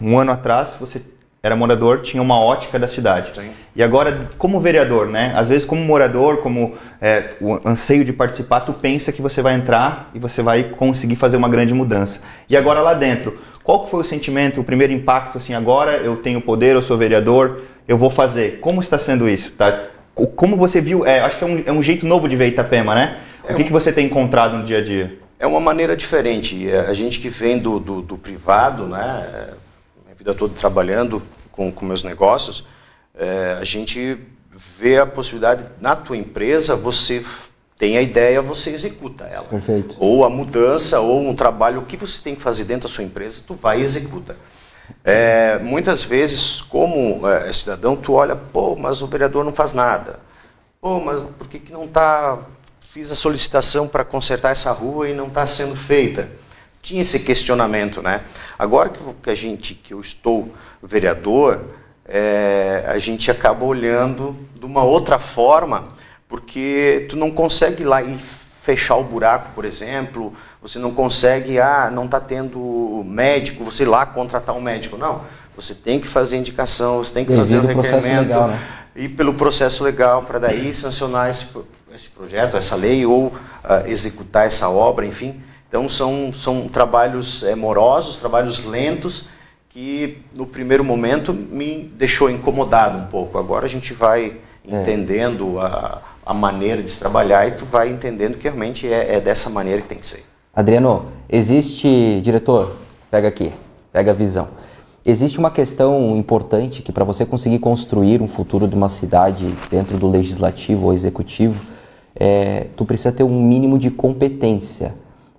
um 0.01 0.19
ano 0.19 0.31
atrás, 0.31 0.77
você 0.79 1.01
era 1.45 1.55
morador, 1.55 2.01
tinha 2.01 2.23
uma 2.23 2.39
ótica 2.39 2.79
da 2.79 2.87
cidade. 2.87 3.29
Sim. 3.35 3.51
E 3.75 3.83
agora, 3.83 4.29
como 4.35 4.59
vereador, 4.59 5.05
né? 5.05 5.31
Às 5.35 5.49
vezes, 5.49 5.63
como 5.63 5.79
morador, 5.79 6.37
como 6.37 6.73
é, 6.99 7.35
o 7.39 7.59
anseio 7.63 8.03
de 8.03 8.11
participar, 8.11 8.61
tu 8.61 8.73
pensa 8.73 9.11
que 9.11 9.21
você 9.21 9.43
vai 9.43 9.53
entrar 9.53 10.09
e 10.15 10.17
você 10.17 10.41
vai 10.41 10.63
conseguir 10.63 11.15
fazer 11.15 11.37
uma 11.37 11.47
grande 11.47 11.71
mudança. 11.71 12.19
E 12.49 12.57
agora 12.57 12.81
lá 12.81 12.95
dentro, 12.95 13.37
qual 13.63 13.87
foi 13.87 14.01
o 14.01 14.03
sentimento, 14.03 14.59
o 14.59 14.63
primeiro 14.63 14.91
impacto, 14.91 15.37
assim, 15.37 15.53
agora 15.53 15.97
eu 15.97 16.15
tenho 16.15 16.41
poder, 16.41 16.73
eu 16.73 16.81
sou 16.81 16.97
vereador, 16.97 17.61
eu 17.87 17.95
vou 17.95 18.09
fazer. 18.09 18.59
Como 18.59 18.81
está 18.81 18.97
sendo 18.97 19.29
isso? 19.29 19.51
Tá? 19.51 19.83
Como 20.35 20.57
você 20.57 20.81
viu, 20.81 21.05
é, 21.05 21.19
acho 21.19 21.37
que 21.37 21.43
é 21.43 21.47
um, 21.47 21.63
é 21.67 21.71
um, 21.71 21.83
jeito 21.83 22.07
novo 22.07 22.27
de 22.27 22.35
ver 22.35 22.47
Itapema, 22.47 22.95
né? 22.95 23.17
É 23.47 23.53
o 23.53 23.55
que, 23.55 23.61
um... 23.61 23.65
que 23.67 23.71
você 23.71 23.91
tem 23.91 24.07
encontrado 24.07 24.57
no 24.57 24.63
dia 24.63 24.79
a 24.79 24.83
dia? 24.83 25.19
É 25.37 25.45
uma 25.45 25.59
maneira 25.59 25.95
diferente. 25.95 26.67
É, 26.67 26.79
a 26.79 26.93
gente 26.95 27.19
que 27.19 27.29
vem 27.29 27.59
do, 27.59 27.79
do, 27.79 28.01
do 28.01 28.17
privado, 28.17 28.87
né? 28.87 29.49
Minha 30.03 30.15
vida 30.17 30.33
toda 30.33 30.55
trabalhando, 30.55 31.21
com, 31.55 31.71
com 31.71 31.85
meus 31.85 32.03
negócios, 32.03 32.67
é, 33.17 33.57
a 33.59 33.63
gente 33.63 34.17
vê 34.77 34.97
a 34.97 35.05
possibilidade, 35.05 35.65
na 35.79 35.95
tua 35.95 36.17
empresa, 36.17 36.75
você 36.75 37.23
tem 37.77 37.97
a 37.97 38.01
ideia, 38.01 38.41
você 38.41 38.71
executa 38.71 39.25
ela. 39.25 39.45
Perfeito. 39.45 39.95
Ou 39.99 40.23
a 40.23 40.29
mudança, 40.29 40.99
ou 40.99 41.21
um 41.21 41.35
trabalho, 41.35 41.81
o 41.81 41.85
que 41.85 41.97
você 41.97 42.21
tem 42.21 42.35
que 42.35 42.41
fazer 42.41 42.65
dentro 42.65 42.87
da 42.87 42.93
sua 42.93 43.03
empresa, 43.03 43.43
tu 43.45 43.55
vai 43.55 43.81
e 43.81 43.83
executa. 43.83 44.37
É, 45.03 45.59
muitas 45.59 46.03
vezes, 46.03 46.61
como 46.61 47.27
é, 47.27 47.51
cidadão, 47.51 47.95
tu 47.95 48.13
olha, 48.13 48.35
pô, 48.35 48.75
mas 48.75 49.01
o 49.01 49.07
vereador 49.07 49.43
não 49.43 49.53
faz 49.53 49.73
nada. 49.73 50.19
Pô, 50.79 50.99
mas 50.99 51.21
por 51.21 51.47
que, 51.47 51.59
que 51.59 51.73
não 51.73 51.85
está... 51.85 52.37
Fiz 52.79 53.11
a 53.11 53.15
solicitação 53.15 53.89
para 53.89 54.05
consertar 54.05 54.51
essa 54.51 54.71
rua 54.71 55.09
e 55.09 55.13
não 55.13 55.27
está 55.27 55.45
sendo 55.45 55.75
feita. 55.75 56.29
Tinha 56.85 57.01
esse 57.01 57.21
questionamento, 57.21 57.99
né? 57.99 58.21
Agora 58.59 58.91
que 59.23 59.29
a 59.29 59.33
gente, 59.33 59.73
que 59.73 59.91
eu 59.91 59.99
estou 59.99 60.53
vereador, 60.83 61.59
é, 62.07 62.85
a 62.87 62.99
gente 62.99 63.31
acaba 63.31 63.65
olhando 63.65 64.35
de 64.53 64.65
uma 64.67 64.83
outra 64.83 65.17
forma, 65.17 65.85
porque 66.29 67.07
tu 67.09 67.15
não 67.15 67.31
consegue 67.31 67.81
ir 67.81 67.85
lá 67.85 68.03
e 68.03 68.19
fechar 68.61 68.97
o 68.97 69.03
buraco, 69.03 69.49
por 69.55 69.65
exemplo, 69.65 70.31
você 70.61 70.77
não 70.77 70.91
consegue, 70.91 71.59
ah, 71.59 71.89
não 71.91 72.05
está 72.05 72.19
tendo 72.19 73.03
médico, 73.03 73.63
você 73.63 73.81
ir 73.81 73.87
lá 73.87 74.05
contratar 74.05 74.55
um 74.55 74.61
médico. 74.61 74.95
Não, 74.95 75.21
você 75.55 75.73
tem 75.73 75.99
que 75.99 76.07
fazer 76.07 76.37
indicação, 76.37 77.03
você 77.03 77.13
tem 77.15 77.25
que 77.25 77.35
fazer 77.35 77.57
o 77.57 77.65
requerimento, 77.65 78.27
legal, 78.27 78.47
né? 78.49 78.61
e 78.95 79.09
pelo 79.09 79.33
processo 79.33 79.83
legal, 79.83 80.21
para 80.21 80.37
daí 80.37 80.71
sancionar 80.75 81.31
esse, 81.31 81.49
esse, 81.95 82.09
projeto, 82.09 82.55
essa 82.55 82.75
lei, 82.75 83.07
ou 83.07 83.27
uh, 83.27 83.33
executar 83.87 84.45
essa 84.45 84.69
obra, 84.69 85.03
enfim. 85.03 85.41
Então 85.67 85.89
são, 85.89 86.31
são 86.33 86.67
trabalhos 86.67 87.43
é, 87.43 87.55
morosos, 87.55 88.17
trabalhos 88.17 88.65
lentos, 88.65 89.27
que 89.69 90.19
no 90.33 90.45
primeiro 90.45 90.83
momento 90.83 91.33
me 91.33 91.91
deixou 91.95 92.29
incomodado 92.29 92.97
um 92.97 93.07
pouco. 93.07 93.37
Agora 93.37 93.65
a 93.65 93.69
gente 93.69 93.93
vai 93.93 94.37
é. 94.67 94.81
entendendo 94.81 95.59
a, 95.59 96.01
a 96.25 96.33
maneira 96.33 96.81
de 96.81 96.91
se 96.91 96.99
trabalhar 96.99 97.47
e 97.47 97.51
tu 97.51 97.65
vai 97.65 97.89
entendendo 97.89 98.37
que 98.37 98.43
realmente 98.43 98.87
é, 98.87 99.15
é 99.15 99.19
dessa 99.19 99.49
maneira 99.49 99.81
que 99.81 99.87
tem 99.87 99.97
que 99.97 100.07
ser. 100.07 100.23
Adriano, 100.53 101.07
existe, 101.29 102.21
diretor, 102.21 102.77
pega 103.11 103.27
aqui, 103.27 103.51
pega 103.91 104.11
a 104.11 104.13
visão. 104.13 104.47
Existe 105.05 105.37
uma 105.37 105.51
questão 105.51 106.15
importante 106.15 106.81
que 106.81 106.91
para 106.91 107.03
você 107.03 107.25
conseguir 107.25 107.59
construir 107.59 108.21
um 108.21 108.27
futuro 108.27 108.67
de 108.67 108.73
uma 108.73 108.89
cidade 108.89 109.53
dentro 109.69 109.97
do 109.97 110.09
legislativo 110.09 110.85
ou 110.87 110.93
executivo, 110.93 111.61
é, 112.15 112.67
tu 112.75 112.85
precisa 112.85 113.11
ter 113.11 113.23
um 113.23 113.41
mínimo 113.43 113.77
de 113.77 113.91
competência 113.91 114.95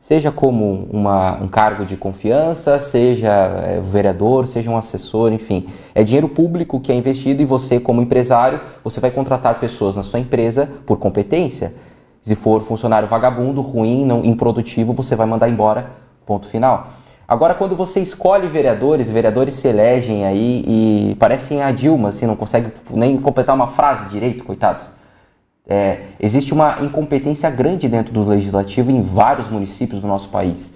seja 0.07 0.31
como 0.31 0.87
uma, 0.93 1.33
um 1.43 1.49
cargo 1.49 1.85
de 1.85 1.97
confiança, 1.97 2.81
seja 2.81 3.29
é, 3.29 3.81
vereador, 3.81 4.47
seja 4.47 4.71
um 4.71 4.77
assessor, 4.77 5.33
enfim. 5.33 5.67
É 5.93 6.05
dinheiro 6.05 6.29
público 6.29 6.79
que 6.79 6.93
é 6.93 6.95
investido 6.95 7.43
e 7.43 7.45
você, 7.45 7.81
como 7.81 8.01
empresário, 8.01 8.61
você 8.85 9.01
vai 9.01 9.11
contratar 9.11 9.59
pessoas 9.59 9.97
na 9.97 10.05
sua 10.05 10.21
empresa 10.21 10.71
por 10.87 10.97
competência. 10.99 11.75
Se 12.23 12.37
for 12.37 12.63
funcionário 12.63 13.09
vagabundo, 13.09 13.61
ruim, 13.61 14.05
não 14.05 14.25
improdutivo, 14.25 14.93
você 14.93 15.17
vai 15.17 15.27
mandar 15.27 15.49
embora, 15.49 15.91
ponto 16.25 16.47
final. 16.47 16.91
Agora, 17.27 17.53
quando 17.53 17.75
você 17.75 17.99
escolhe 17.99 18.47
vereadores, 18.47 19.11
vereadores 19.11 19.57
se 19.57 19.67
elegem 19.67 20.25
aí 20.25 20.65
e 20.69 21.17
parecem 21.17 21.65
a 21.65 21.73
Dilma, 21.73 22.11
assim, 22.11 22.27
não 22.27 22.37
consegue 22.37 22.73
nem 22.93 23.17
completar 23.17 23.57
uma 23.57 23.67
frase 23.67 24.09
direito, 24.09 24.45
coitados. 24.45 24.87
É, 25.69 26.03
existe 26.21 26.53
uma 26.55 26.83
incompetência 26.83 27.51
grande 27.51 27.89
dentro 27.89 28.13
do 28.13 28.25
legislativo 28.25 28.91
em 28.91 29.03
vários 29.03 29.49
municípios 29.51 30.01
do 30.01 30.07
nosso 30.07 30.29
país. 30.29 30.73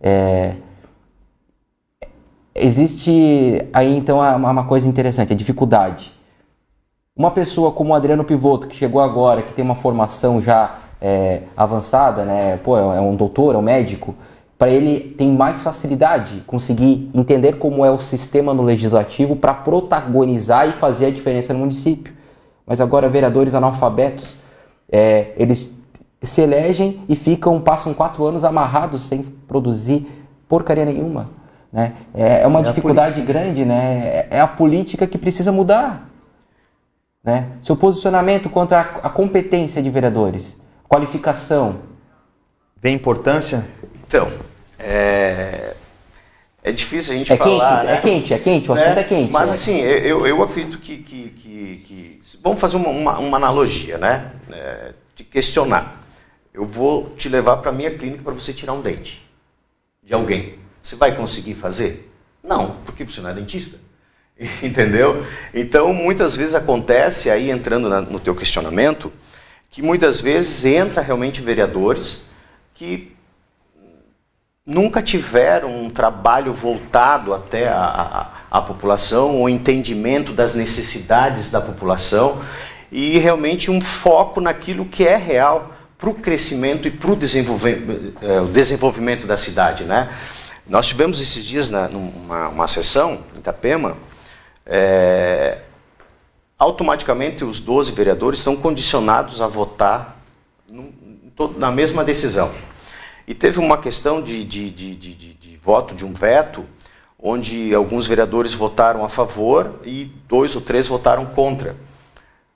É, 0.00 0.54
existe 2.54 3.66
aí 3.72 3.94
então 3.96 4.18
uma 4.18 4.64
coisa 4.64 4.88
interessante, 4.88 5.32
a 5.32 5.36
dificuldade. 5.36 6.12
Uma 7.14 7.30
pessoa 7.30 7.70
como 7.70 7.90
o 7.90 7.94
Adriano 7.94 8.24
Pivoto, 8.24 8.66
que 8.66 8.74
chegou 8.74 9.02
agora, 9.02 9.42
que 9.42 9.52
tem 9.52 9.64
uma 9.64 9.74
formação 9.74 10.40
já 10.40 10.78
é, 11.00 11.42
avançada, 11.54 12.24
né? 12.24 12.56
Pô, 12.58 12.78
é 12.78 13.00
um 13.00 13.14
doutor, 13.14 13.54
é 13.54 13.58
um 13.58 13.62
médico, 13.62 14.14
para 14.56 14.70
ele 14.70 15.14
tem 15.16 15.30
mais 15.32 15.60
facilidade 15.62 16.42
conseguir 16.46 17.10
entender 17.14 17.54
como 17.54 17.84
é 17.84 17.90
o 17.90 17.98
sistema 17.98 18.54
no 18.54 18.62
legislativo 18.62 19.36
para 19.36 19.54
protagonizar 19.54 20.68
e 20.68 20.72
fazer 20.72 21.06
a 21.06 21.10
diferença 21.10 21.52
no 21.52 21.60
município. 21.60 22.19
Mas 22.70 22.80
agora 22.80 23.08
vereadores 23.08 23.52
analfabetos, 23.52 24.36
é, 24.88 25.32
eles 25.36 25.74
se 26.22 26.40
elegem 26.40 27.04
e 27.08 27.16
ficam, 27.16 27.60
passam 27.60 27.92
quatro 27.92 28.24
anos 28.24 28.44
amarrados 28.44 29.02
sem 29.02 29.24
produzir 29.24 30.06
porcaria 30.48 30.84
nenhuma. 30.84 31.30
Né? 31.72 31.94
É, 32.14 32.42
é 32.42 32.46
uma 32.46 32.60
é 32.60 32.62
dificuldade 32.62 33.20
grande, 33.22 33.64
né? 33.64 34.28
É 34.30 34.40
a 34.40 34.46
política 34.46 35.04
que 35.04 35.18
precisa 35.18 35.50
mudar. 35.50 36.08
Né? 37.24 37.48
Seu 37.60 37.74
posicionamento 37.74 38.48
contra 38.48 38.80
a, 38.80 39.08
a 39.08 39.10
competência 39.10 39.82
de 39.82 39.90
vereadores, 39.90 40.56
qualificação. 40.88 41.80
Vem 42.80 42.94
importância? 42.94 43.66
Então, 44.06 44.30
é, 44.78 45.74
é 46.62 46.72
difícil 46.72 47.14
a 47.14 47.16
gente 47.16 47.32
é 47.32 47.36
falar. 47.36 47.80
Quente, 47.80 47.86
né? 47.86 47.94
É 47.94 48.00
quente, 48.00 48.34
é 48.34 48.38
quente, 48.38 48.70
o 48.70 48.74
assunto 48.74 48.98
é, 48.98 49.00
é 49.00 49.04
quente. 49.04 49.32
Mas 49.32 49.50
assim, 49.50 49.80
eu, 49.80 50.26
eu 50.26 50.42
acredito 50.42 50.78
que, 50.78 50.98
que, 50.98 51.28
que, 51.30 51.84
que 51.86 52.20
Vamos 52.42 52.60
fazer 52.60 52.76
uma, 52.76 52.88
uma, 52.88 53.18
uma 53.18 53.36
analogia, 53.36 53.98
né? 53.98 54.32
É, 54.52 54.92
de 55.14 55.24
questionar. 55.24 56.04
Eu 56.52 56.66
vou 56.66 57.10
te 57.16 57.28
levar 57.28 57.58
para 57.58 57.70
a 57.70 57.74
minha 57.74 57.90
clínica 57.90 58.22
para 58.22 58.32
você 58.32 58.52
tirar 58.52 58.72
um 58.72 58.80
dente 58.80 59.26
de 60.02 60.14
alguém. 60.14 60.58
Você 60.82 60.96
vai 60.96 61.14
conseguir 61.14 61.54
fazer? 61.54 62.10
Não, 62.42 62.76
porque 62.84 63.04
você 63.04 63.20
não 63.20 63.30
é 63.30 63.34
dentista. 63.34 63.78
Entendeu? 64.62 65.26
Então, 65.54 65.92
muitas 65.92 66.36
vezes 66.36 66.54
acontece, 66.54 67.30
aí 67.30 67.50
entrando 67.50 67.88
na, 67.88 68.00
no 68.00 68.18
teu 68.18 68.34
questionamento, 68.34 69.12
que 69.70 69.82
muitas 69.82 70.20
vezes 70.20 70.64
entra 70.64 71.02
realmente 71.02 71.40
vereadores 71.40 72.26
que 72.74 73.14
nunca 74.70 75.02
tiveram 75.02 75.74
um 75.74 75.90
trabalho 75.90 76.52
voltado 76.52 77.34
até 77.34 77.68
a, 77.68 78.30
a, 78.50 78.58
a 78.58 78.62
população, 78.62 79.42
o 79.42 79.48
entendimento 79.48 80.32
das 80.32 80.54
necessidades 80.54 81.50
da 81.50 81.60
população 81.60 82.40
e 82.90 83.18
realmente 83.18 83.68
um 83.68 83.80
foco 83.80 84.40
naquilo 84.40 84.84
que 84.84 85.04
é 85.04 85.16
real 85.16 85.72
para 85.98 86.08
o 86.08 86.14
crescimento 86.14 86.86
e 86.86 86.90
para 86.90 87.10
o 87.10 87.16
desenvolvimento, 87.16 88.24
é, 88.24 88.40
o 88.40 88.46
desenvolvimento 88.46 89.26
da 89.26 89.36
cidade. 89.36 89.82
Né? 89.82 90.08
Nós 90.68 90.86
tivemos 90.86 91.20
esses 91.20 91.44
dias 91.44 91.68
na, 91.68 91.88
numa 91.88 92.48
uma 92.48 92.68
sessão 92.68 93.24
em 93.34 93.40
Itapema, 93.40 93.96
é, 94.64 95.58
automaticamente 96.56 97.44
os 97.44 97.58
12 97.58 97.90
vereadores 97.90 98.38
estão 98.38 98.54
condicionados 98.54 99.42
a 99.42 99.48
votar 99.48 100.16
no, 100.68 100.94
na 101.58 101.72
mesma 101.72 102.04
decisão. 102.04 102.52
E 103.30 103.34
teve 103.34 103.60
uma 103.60 103.78
questão 103.78 104.20
de, 104.20 104.42
de, 104.42 104.68
de, 104.70 104.96
de, 104.96 105.56
voto, 105.62 105.94
de 105.94 106.04
um 106.04 106.12
veto, 106.12 106.64
onde 107.16 107.72
alguns 107.72 108.04
vereadores 108.04 108.52
votaram 108.52 109.04
a 109.04 109.08
favor 109.08 109.78
e 109.84 110.10
dois 110.28 110.56
ou 110.56 110.60
três 110.60 110.88
votaram 110.88 111.26
contra. 111.26 111.76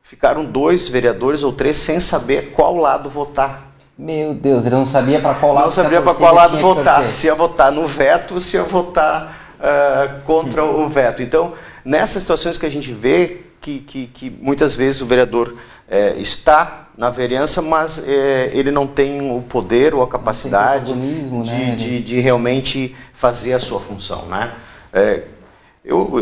Ficaram 0.03 0.45
dois 0.45 0.89
vereadores 0.89 1.45
ou 1.45 1.53
três 1.53 1.77
sem 1.77 2.01
saber 2.01 2.51
qual 2.57 2.77
lado 2.77 3.09
votar. 3.09 3.71
Meu 3.97 4.35
Deus, 4.35 4.67
ele 4.67 4.75
não 4.75 4.85
sabia 4.85 5.21
para 5.21 5.35
qual 5.35 5.55
lado 5.55 5.65
Não 5.67 5.71
sabia 5.71 6.03
para 6.03 6.13
qual 6.13 6.35
lado 6.35 6.59
votar. 6.59 7.09
Se 7.09 7.29
ia 7.29 7.37
votar 7.37 7.71
no 7.71 7.87
veto, 7.87 8.41
se 8.41 8.57
ia 8.57 8.65
votar 8.65 9.55
uh, 9.61 10.23
contra 10.23 10.65
o 10.65 10.89
veto. 10.89 11.23
Então, 11.23 11.53
nessas 11.85 12.23
situações 12.23 12.59
que 12.59 12.67
a 12.67 12.71
gente 12.71 12.91
vê 12.91 13.43
que, 13.61 13.79
que, 13.79 14.09
que 14.09 14.29
muitas 14.29 14.75
vezes 14.75 15.01
o 15.01 15.07
vereador 15.07 15.51
uh, 15.51 16.21
está 16.21 16.84
na 16.97 17.11
vereança, 17.11 17.61
mas 17.61 18.07
é, 18.07 18.51
ele 18.53 18.71
não 18.71 18.87
tem 18.87 19.31
o 19.31 19.43
poder 19.43 19.95
ou 19.95 20.03
a 20.03 20.09
capacidade 20.09 20.93
de, 20.93 20.99
né? 20.99 21.77
de, 21.77 22.03
de, 22.03 22.21
realmente 22.21 22.95
fazer 23.13 23.55
a 23.55 23.61
sua 23.61 23.81
função. 23.81 24.27
Né? 24.27 24.53
É, 24.93 25.23
eu, 25.85 26.13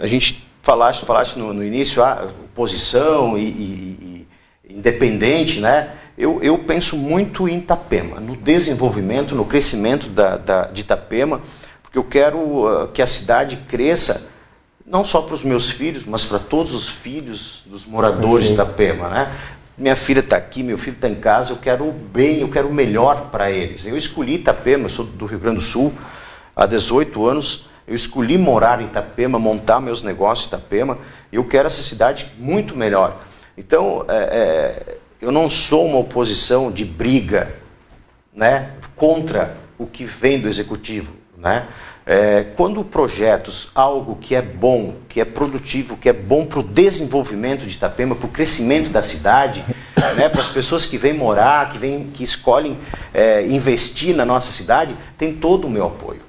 a 0.00 0.06
gente 0.06 0.48
falaste, 0.62 1.04
falaste 1.04 1.36
no, 1.36 1.52
no 1.52 1.64
início, 1.64 2.02
ah, 2.02 2.28
oposição 2.52 3.36
e, 3.36 3.42
e, 3.42 4.26
e, 4.68 4.74
independente, 4.74 5.60
né? 5.60 5.90
Eu, 6.16 6.42
eu 6.42 6.58
penso 6.58 6.96
muito 6.96 7.48
em 7.48 7.58
Itapema, 7.58 8.20
no 8.20 8.36
desenvolvimento, 8.36 9.34
no 9.34 9.44
crescimento 9.44 10.08
da, 10.08 10.36
da, 10.36 10.66
de 10.66 10.82
Itapema, 10.82 11.40
porque 11.82 11.98
eu 11.98 12.04
quero 12.04 12.38
uh, 12.38 12.88
que 12.88 13.02
a 13.02 13.06
cidade 13.06 13.56
cresça 13.68 14.30
não 14.86 15.04
só 15.04 15.22
para 15.22 15.34
os 15.34 15.42
meus 15.42 15.70
filhos, 15.70 16.04
mas 16.04 16.24
para 16.24 16.38
todos 16.38 16.74
os 16.74 16.88
filhos 16.88 17.62
dos 17.66 17.86
moradores 17.86 18.48
Perfeito. 18.48 18.66
de 18.66 18.82
Itapema, 18.82 19.08
né? 19.08 19.32
Minha 19.76 19.96
filha 19.96 20.20
está 20.20 20.36
aqui, 20.36 20.62
meu 20.62 20.76
filho 20.76 20.94
está 20.94 21.08
em 21.08 21.14
casa, 21.14 21.52
eu 21.52 21.56
quero 21.56 21.88
o 21.88 21.92
bem, 21.92 22.40
eu 22.40 22.50
quero 22.50 22.68
o 22.68 22.74
melhor 22.74 23.30
para 23.30 23.50
eles. 23.50 23.86
Eu 23.86 23.96
escolhi 23.96 24.34
Itapema, 24.34 24.84
eu 24.84 24.90
sou 24.90 25.04
do 25.04 25.26
Rio 25.26 25.38
Grande 25.38 25.56
do 25.56 25.62
Sul, 25.62 25.92
há 26.54 26.66
18 26.66 27.26
anos, 27.26 27.68
eu 27.86 27.94
escolhi 27.94 28.36
morar 28.36 28.80
em 28.80 28.84
Itapema, 28.84 29.38
montar 29.38 29.80
meus 29.80 30.02
negócios 30.02 30.46
em 30.46 30.56
Itapema, 30.56 30.98
eu 31.32 31.44
quero 31.44 31.66
essa 31.66 31.82
cidade 31.82 32.32
muito 32.38 32.76
melhor. 32.76 33.18
Então, 33.56 34.04
é, 34.08 34.14
é, 34.14 34.98
eu 35.20 35.32
não 35.32 35.50
sou 35.50 35.86
uma 35.86 35.98
oposição 35.98 36.70
de 36.70 36.84
briga 36.84 37.54
né, 38.32 38.72
contra 38.96 39.56
o 39.78 39.86
que 39.86 40.04
vem 40.04 40.40
do 40.40 40.48
executivo. 40.48 41.12
Né? 41.36 41.66
É, 42.04 42.46
quando 42.56 42.82
projetos, 42.82 43.70
algo 43.74 44.16
que 44.20 44.34
é 44.34 44.42
bom, 44.42 44.96
que 45.08 45.20
é 45.20 45.24
produtivo, 45.24 45.96
que 45.96 46.08
é 46.08 46.12
bom 46.12 46.44
para 46.44 46.58
o 46.58 46.62
desenvolvimento 46.62 47.64
de 47.64 47.76
Itapema, 47.76 48.16
para 48.16 48.26
o 48.26 48.28
crescimento 48.28 48.90
da 48.90 49.02
cidade, 49.02 49.64
né, 50.16 50.28
para 50.28 50.40
as 50.40 50.48
pessoas 50.48 50.84
que 50.86 50.98
vêm 50.98 51.12
morar, 51.12 51.70
que, 51.70 51.78
vêm, 51.78 52.10
que 52.12 52.24
escolhem 52.24 52.76
é, 53.14 53.46
investir 53.46 54.16
na 54.16 54.24
nossa 54.24 54.50
cidade, 54.50 54.96
tem 55.16 55.34
todo 55.34 55.66
o 55.66 55.70
meu 55.70 55.86
apoio. 55.86 56.20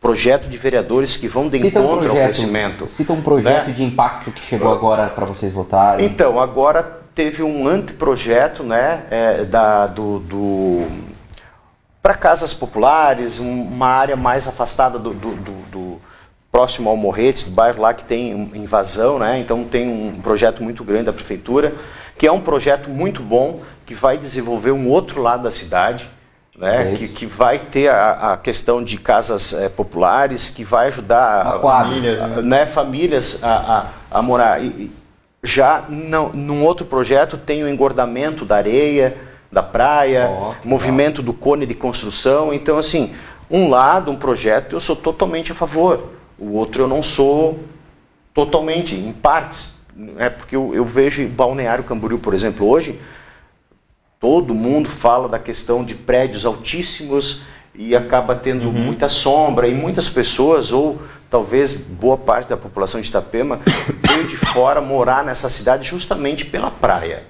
Projeto 0.00 0.48
de 0.48 0.56
vereadores 0.56 1.18
que 1.18 1.28
vão 1.28 1.50
de 1.50 1.58
cita 1.58 1.78
encontro 1.78 1.96
um 1.96 1.98
projeto, 1.98 2.16
ao 2.16 2.24
crescimento. 2.24 2.88
Cita 2.88 3.12
um 3.12 3.20
projeto 3.20 3.66
né? 3.66 3.74
de 3.74 3.84
impacto 3.84 4.30
que 4.30 4.40
chegou 4.40 4.72
agora 4.72 5.08
para 5.08 5.26
vocês 5.26 5.52
votarem. 5.52 6.06
Então, 6.06 6.40
agora 6.40 6.82
teve 7.14 7.42
um 7.42 7.68
anteprojeto 7.68 8.62
né, 8.62 9.02
é, 9.10 9.44
da, 9.44 9.86
do, 9.86 10.20
do 10.20 10.86
para 12.02 12.14
casas 12.14 12.54
populares, 12.54 13.38
uma 13.38 13.86
área 13.86 14.16
mais 14.16 14.48
afastada 14.48 14.98
do, 14.98 15.12
do, 15.12 15.34
do, 15.36 15.52
do 15.70 16.00
próximo 16.50 16.88
ao 16.88 16.96
Morretes, 16.96 17.44
do 17.44 17.50
bairro 17.52 17.80
lá 17.80 17.94
que 17.94 18.04
tem 18.04 18.32
invasão, 18.54 19.18
né? 19.18 19.38
Então 19.38 19.64
tem 19.64 19.88
um 19.88 20.20
projeto 20.20 20.62
muito 20.62 20.82
grande 20.82 21.04
da 21.04 21.12
prefeitura, 21.12 21.74
que 22.18 22.26
é 22.26 22.32
um 22.32 22.40
projeto 22.40 22.88
muito 22.88 23.22
bom, 23.22 23.60
que 23.86 23.94
vai 23.94 24.16
desenvolver 24.16 24.72
um 24.72 24.88
outro 24.88 25.22
lado 25.22 25.42
da 25.42 25.50
cidade, 25.50 26.08
né? 26.56 26.94
Que, 26.96 27.08
que 27.08 27.26
vai 27.26 27.58
ter 27.58 27.88
a, 27.88 28.32
a 28.32 28.36
questão 28.36 28.82
de 28.82 28.96
casas 28.98 29.52
é, 29.52 29.68
populares, 29.68 30.50
que 30.50 30.64
vai 30.64 30.88
ajudar 30.88 31.46
a, 31.46 31.60
famílias, 31.60 32.20
né? 32.20 32.42
né? 32.42 32.66
famílias 32.66 33.44
a, 33.44 33.86
a, 34.10 34.18
a 34.18 34.22
morar. 34.22 34.62
E, 34.62 34.90
já 35.42 35.84
não, 35.88 36.30
num 36.30 36.64
outro 36.64 36.84
projeto 36.84 37.38
tem 37.38 37.62
o 37.62 37.68
engordamento 37.68 38.44
da 38.44 38.56
areia, 38.56 39.16
da 39.50 39.62
praia, 39.62 40.30
oh, 40.30 40.54
movimento 40.66 41.22
do 41.22 41.32
cone 41.32 41.66
de 41.66 41.74
construção. 41.74 42.52
Então, 42.52 42.78
assim, 42.78 43.14
um 43.50 43.68
lado, 43.68 44.10
um 44.10 44.16
projeto, 44.16 44.76
eu 44.76 44.80
sou 44.80 44.94
totalmente 44.94 45.50
a 45.52 45.54
favor. 45.54 46.12
O 46.38 46.52
outro 46.52 46.82
eu 46.82 46.88
não 46.88 47.02
sou 47.02 47.58
totalmente, 48.32 48.94
em 48.94 49.12
partes. 49.12 49.80
Né? 49.94 50.30
Porque 50.30 50.54
eu, 50.54 50.74
eu 50.74 50.84
vejo 50.84 51.26
Balneário 51.28 51.84
Camboriú, 51.84 52.18
por 52.18 52.32
exemplo, 52.32 52.68
hoje, 52.68 53.00
todo 54.20 54.54
mundo 54.54 54.88
fala 54.88 55.28
da 55.28 55.38
questão 55.38 55.84
de 55.84 55.94
prédios 55.94 56.46
altíssimos 56.46 57.42
e 57.74 57.96
acaba 57.96 58.34
tendo 58.34 58.66
uhum. 58.66 58.72
muita 58.72 59.08
sombra 59.08 59.66
e 59.66 59.74
muitas 59.74 60.08
pessoas, 60.08 60.72
ou 60.72 61.00
talvez 61.28 61.74
boa 61.74 62.16
parte 62.16 62.48
da 62.48 62.56
população 62.56 63.00
de 63.00 63.08
Itapema, 63.08 63.60
veio 63.88 64.26
de 64.26 64.36
fora 64.36 64.80
morar 64.80 65.24
nessa 65.24 65.48
cidade 65.50 65.88
justamente 65.88 66.44
pela 66.44 66.70
praia. 66.70 67.24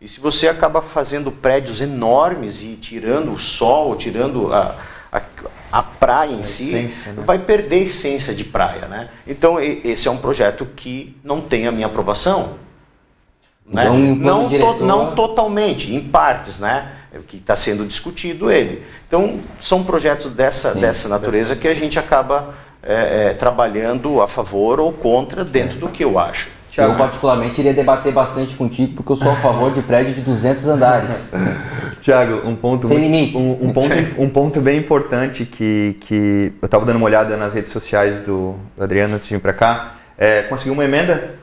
E 0.00 0.08
se 0.08 0.18
você 0.18 0.48
acaba 0.48 0.80
fazendo 0.80 1.30
prédios 1.30 1.82
enormes 1.82 2.62
e 2.62 2.76
tirando 2.76 3.32
o 3.32 3.38
sol, 3.38 3.94
tirando 3.96 4.50
a, 4.50 4.74
a, 5.12 5.22
a 5.70 5.82
praia 5.82 6.32
em 6.32 6.40
a 6.40 6.42
si, 6.42 6.74
essência, 6.74 7.12
né? 7.12 7.22
vai 7.26 7.38
perder 7.38 7.76
a 7.76 7.86
essência 7.86 8.34
de 8.34 8.42
praia. 8.42 8.86
Né? 8.86 9.10
Então, 9.26 9.60
esse 9.60 10.08
é 10.08 10.10
um 10.10 10.16
projeto 10.16 10.64
que 10.64 11.14
não 11.22 11.42
tem 11.42 11.66
a 11.66 11.72
minha 11.72 11.86
aprovação. 11.86 12.54
Né? 13.66 13.82
Então, 13.84 13.98
não, 13.98 14.48
diretor... 14.48 14.78
to, 14.78 14.84
não 14.86 15.14
totalmente, 15.14 15.94
em 15.94 16.00
partes, 16.00 16.58
né? 16.58 16.92
É 17.12 17.18
o 17.18 17.22
que 17.22 17.36
está 17.36 17.54
sendo 17.54 17.84
discutido 17.84 18.50
ele. 18.50 18.82
Então, 19.06 19.40
são 19.60 19.84
projetos 19.84 20.30
dessa, 20.30 20.72
Sim, 20.72 20.80
dessa 20.80 21.08
natureza 21.08 21.56
que 21.56 21.68
a 21.68 21.74
gente 21.74 21.98
acaba 21.98 22.54
é, 22.82 23.30
é, 23.30 23.34
trabalhando 23.34 24.22
a 24.22 24.28
favor 24.28 24.80
ou 24.80 24.92
contra 24.92 25.44
dentro 25.44 25.78
do 25.78 25.88
que 25.88 26.02
eu 26.02 26.18
acho. 26.18 26.48
Eu, 26.76 26.94
particularmente, 26.94 27.60
iria 27.60 27.74
debater 27.74 28.12
bastante 28.12 28.54
contigo, 28.54 28.94
porque 28.94 29.12
eu 29.12 29.16
sou 29.16 29.30
a 29.30 29.36
favor 29.36 29.72
de 29.72 29.82
prédio 29.82 30.14
de 30.14 30.20
200 30.20 30.68
andares. 30.68 31.32
Tiago, 32.00 32.48
um 32.48 32.56
ponto 32.56 32.88
Sem 32.88 32.98
limites. 32.98 33.40
Um, 33.40 33.68
um, 33.68 33.72
ponto, 33.72 33.94
um 34.18 34.28
ponto 34.30 34.60
bem 34.60 34.78
importante 34.78 35.44
que, 35.44 35.96
que 36.00 36.52
eu 36.60 36.66
estava 36.66 36.86
dando 36.86 36.96
uma 36.96 37.06
olhada 37.06 37.36
nas 37.36 37.52
redes 37.52 37.72
sociais 37.72 38.20
do 38.20 38.56
Adriano 38.78 39.16
antes 39.16 39.28
de 39.28 39.34
vir 39.34 39.40
para 39.40 39.52
cá. 39.52 39.96
É, 40.16 40.42
conseguiu 40.42 40.72
uma 40.72 40.84
emenda? 40.84 41.34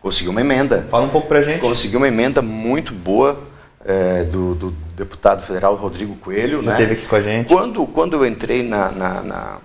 Conseguiu 0.00 0.32
uma 0.32 0.40
emenda. 0.40 0.86
Fala 0.90 1.04
um 1.04 1.08
pouco 1.08 1.28
para 1.28 1.42
gente. 1.42 1.60
Conseguiu 1.60 1.98
uma 1.98 2.08
emenda 2.08 2.42
muito 2.42 2.92
boa 2.92 3.40
é, 3.84 4.24
do, 4.24 4.54
do, 4.54 4.74
deputado 4.96 5.42
federal 5.42 5.74
Rodrigo 5.74 6.14
Coelho. 6.16 6.62
Já 6.62 6.72
né? 6.72 6.72
esteve 6.72 6.92
aqui 6.94 7.06
com 7.06 7.16
a 7.16 7.20
gente. 7.20 7.48
Quando, 7.48 7.86
quando 7.86 8.14
eu 8.14 8.26
entrei 8.26 8.62
na, 8.62 8.90
na, 8.90 9.22
na, 9.22 9.56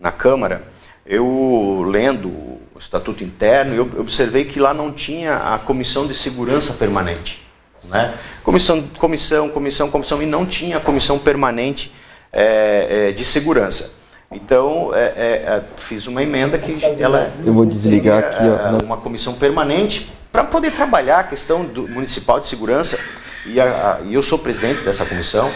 na 0.00 0.12
Câmara, 0.12 0.62
eu 1.06 1.86
lendo 1.88 2.53
o 2.74 2.78
Estatuto 2.78 3.22
Interno, 3.22 3.74
eu 3.74 4.00
observei 4.00 4.44
que 4.44 4.58
lá 4.58 4.74
não 4.74 4.92
tinha 4.92 5.36
a 5.36 5.58
Comissão 5.58 6.06
de 6.06 6.14
Segurança 6.14 6.74
Permanente. 6.74 7.46
Né? 7.84 8.14
Comissão, 8.42 8.82
comissão, 8.98 9.48
comissão, 9.48 9.90
comissão, 9.90 10.22
e 10.22 10.26
não 10.26 10.44
tinha 10.44 10.78
a 10.78 10.80
Comissão 10.80 11.18
Permanente 11.18 11.94
é, 12.32 13.08
é, 13.08 13.12
de 13.12 13.24
Segurança. 13.24 13.94
Então, 14.32 14.90
é, 14.92 15.62
fiz 15.76 16.08
uma 16.08 16.20
emenda 16.20 16.58
que 16.58 16.84
ela. 16.98 17.32
Eu 17.46 17.54
vou 17.54 17.64
desligar 17.64 18.18
aqui. 18.18 18.42
Ó. 18.42 18.84
Uma 18.84 18.96
comissão 18.96 19.34
permanente 19.34 20.12
para 20.32 20.42
poder 20.42 20.72
trabalhar 20.72 21.20
a 21.20 21.24
questão 21.24 21.64
do 21.64 21.86
municipal 21.86 22.40
de 22.40 22.48
segurança 22.48 22.98
e, 23.46 23.60
a, 23.60 23.64
a, 23.64 24.00
e 24.04 24.14
eu 24.14 24.22
sou 24.24 24.40
presidente 24.40 24.82
dessa 24.82 25.06
comissão. 25.06 25.52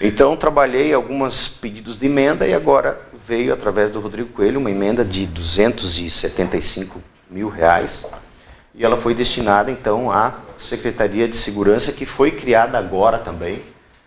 Então 0.00 0.36
trabalhei 0.36 0.92
alguns 0.92 1.48
pedidos 1.48 1.96
de 1.96 2.06
emenda 2.06 2.46
e 2.46 2.52
agora 2.52 3.00
veio 3.26 3.52
através 3.52 3.90
do 3.90 3.98
Rodrigo 3.98 4.28
Coelho 4.32 4.60
uma 4.60 4.70
emenda 4.70 5.04
de 5.04 5.26
275 5.26 7.02
mil 7.28 7.48
reais 7.48 8.08
e 8.72 8.84
ela 8.84 8.96
foi 8.96 9.14
destinada 9.14 9.70
então 9.70 10.10
à 10.10 10.34
Secretaria 10.56 11.26
de 11.26 11.36
Segurança 11.36 11.92
que 11.92 12.06
foi 12.06 12.30
criada 12.30 12.78
agora 12.78 13.18
também, 13.18 13.62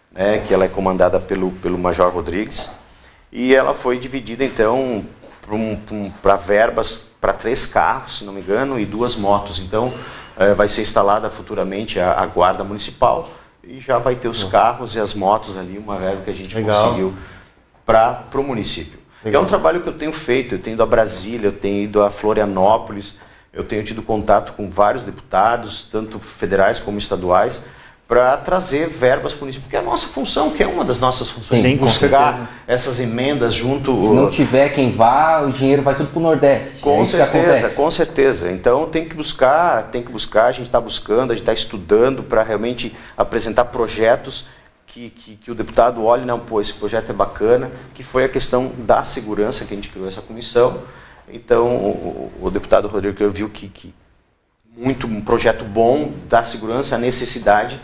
né, 0.09 0.39
que 0.47 0.53
ela 0.53 0.63
é 0.63 0.69
comandada 0.69 1.19
pelo, 1.19 1.51
pelo 1.51 1.77
Major 1.77 2.13
Rodrigues 2.13 2.71
e 3.29 3.53
ela 3.53 3.73
foi 3.73 3.99
dividida 3.99 4.45
então 4.45 5.05
para 6.21 6.35
verbas 6.35 7.09
para 7.19 7.33
três 7.33 7.65
carros, 7.65 8.19
se 8.19 8.23
não 8.23 8.31
me 8.31 8.39
engano, 8.39 8.79
e 8.79 8.85
duas 8.85 9.17
motos. 9.17 9.59
Então 9.59 9.93
é, 10.37 10.53
vai 10.53 10.69
ser 10.69 10.83
instalada 10.83 11.29
futuramente 11.29 11.99
a, 11.99 12.13
a, 12.13 12.25
guarda 12.25 12.63
municipal 12.63 13.29
e 13.63 13.81
já 13.81 13.97
vai 13.97 14.15
ter 14.15 14.29
os 14.29 14.43
carros 14.45 14.95
e 14.95 14.99
as 14.99 15.13
motos 15.13 15.57
ali, 15.57 15.77
uma 15.77 15.97
verba 15.97 16.21
que 16.23 16.29
a 16.29 16.33
gente 16.33 16.55
Legal. 16.55 16.85
conseguiu 16.85 17.13
para 17.85 18.23
o 18.35 18.43
município. 18.43 18.98
Legal. 19.23 19.41
É 19.41 19.45
um 19.45 19.47
trabalho 19.47 19.81
que 19.81 19.89
eu 19.89 19.93
tenho 19.93 20.11
feito, 20.11 20.55
eu 20.55 20.59
tenho 20.59 20.75
ido 20.75 20.83
a 20.83 20.85
Brasília, 20.85 21.47
eu 21.47 21.51
tenho 21.51 21.83
ido 21.83 22.01
a 22.01 22.09
Florianópolis, 22.09 23.19
eu 23.51 23.63
tenho 23.63 23.83
tido 23.83 24.01
contato 24.01 24.53
com 24.53 24.69
vários 24.69 25.03
deputados, 25.03 25.87
tanto 25.91 26.19
federais 26.19 26.79
como 26.79 26.97
estaduais, 26.97 27.65
para 28.07 28.35
trazer 28.37 28.89
verbas 28.89 29.33
para 29.33 29.41
o 29.41 29.41
município, 29.41 29.65
porque 29.65 29.75
é 29.75 29.79
a 29.79 29.83
nossa 29.83 30.07
função, 30.07 30.49
que 30.49 30.63
é 30.63 30.67
uma 30.67 30.83
das 30.83 30.99
nossas 30.99 31.29
funções, 31.29 31.61
Sim, 31.61 31.77
buscar 31.77 32.63
essas 32.65 32.99
emendas 32.99 33.53
junto. 33.53 34.01
Se 34.01 34.13
não 34.15 34.31
tiver 34.31 34.69
quem 34.69 34.91
vá, 34.91 35.41
o 35.41 35.51
dinheiro 35.51 35.83
vai 35.83 35.95
tudo 35.95 36.09
para 36.09 36.19
o 36.19 36.23
Nordeste. 36.23 36.79
Com 36.79 37.03
é 37.03 37.05
certeza, 37.05 37.69
com 37.69 37.91
certeza. 37.91 38.51
Então 38.51 38.87
tem 38.87 39.07
que 39.07 39.13
buscar, 39.15 39.91
tem 39.91 40.01
que 40.01 40.11
buscar, 40.11 40.45
a 40.45 40.51
gente 40.51 40.65
está 40.65 40.81
buscando, 40.81 41.31
a 41.31 41.35
gente 41.35 41.43
está 41.43 41.53
estudando 41.53 42.23
para 42.23 42.41
realmente 42.41 42.95
apresentar 43.15 43.65
projetos 43.65 44.45
que, 44.99 45.09
que, 45.09 45.35
que, 45.37 45.51
o 45.51 45.55
deputado 45.55 46.03
olhe, 46.03 46.25
não, 46.25 46.39
pô, 46.39 46.59
esse 46.59 46.73
projeto 46.73 47.11
é 47.11 47.13
bacana, 47.13 47.71
que 47.93 48.03
foi 48.03 48.25
a 48.25 48.29
questão 48.29 48.71
da 48.79 49.03
segurança 49.03 49.63
que 49.63 49.73
a 49.73 49.75
gente 49.75 49.89
criou 49.89 50.07
essa 50.07 50.21
comissão. 50.21 50.81
Então 51.31 51.67
o, 51.67 52.31
o 52.41 52.51
deputado 52.51 52.87
Rodrigo 52.87 53.29
viu 53.29 53.49
que, 53.49 53.69
que 53.69 53.93
muito 54.75 55.07
um 55.07 55.21
projeto 55.21 55.63
bom 55.63 56.11
da 56.27 56.43
segurança, 56.43 56.95
a 56.95 56.97
necessidade 56.97 57.79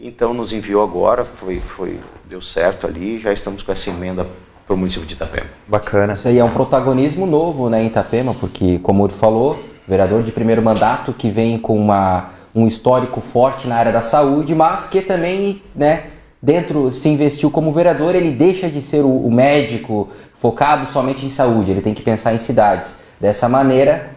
então 0.00 0.32
nos 0.32 0.52
enviou 0.52 0.82
agora, 0.82 1.24
foi, 1.24 1.60
foi, 1.60 1.98
deu 2.28 2.40
certo 2.40 2.86
ali, 2.86 3.18
já 3.18 3.32
estamos 3.32 3.62
com 3.62 3.72
essa 3.72 3.90
emenda 3.90 4.26
para 4.66 4.74
o 4.74 4.76
município 4.76 5.08
de 5.08 5.14
Itapema. 5.14 5.46
Bacana. 5.66 6.12
Isso 6.12 6.28
aí 6.28 6.38
é 6.38 6.44
um 6.44 6.52
protagonismo 6.52 7.26
novo 7.26 7.68
né, 7.68 7.82
em 7.82 7.86
Itapema, 7.86 8.34
porque, 8.34 8.78
como 8.78 9.06
ele 9.06 9.14
falou, 9.14 9.58
vereador 9.88 10.22
de 10.22 10.30
primeiro 10.30 10.62
mandato 10.62 11.12
que 11.12 11.30
vem 11.30 11.58
com 11.58 11.76
uma, 11.76 12.30
um 12.54 12.66
histórico 12.66 13.20
forte 13.20 13.66
na 13.66 13.76
área 13.76 13.90
da 13.90 14.02
saúde, 14.02 14.54
mas 14.54 14.86
que 14.86 15.00
também, 15.00 15.62
né, 15.74 16.10
dentro, 16.42 16.92
se 16.92 17.08
investiu 17.08 17.50
como 17.50 17.72
vereador, 17.72 18.14
ele 18.14 18.30
deixa 18.30 18.68
de 18.68 18.80
ser 18.80 19.04
o, 19.04 19.26
o 19.26 19.30
médico 19.30 20.08
focado 20.34 20.90
somente 20.90 21.26
em 21.26 21.30
saúde, 21.30 21.70
ele 21.70 21.82
tem 21.82 21.94
que 21.94 22.02
pensar 22.02 22.34
em 22.34 22.38
cidades. 22.38 22.96
Dessa 23.20 23.48
maneira, 23.48 24.16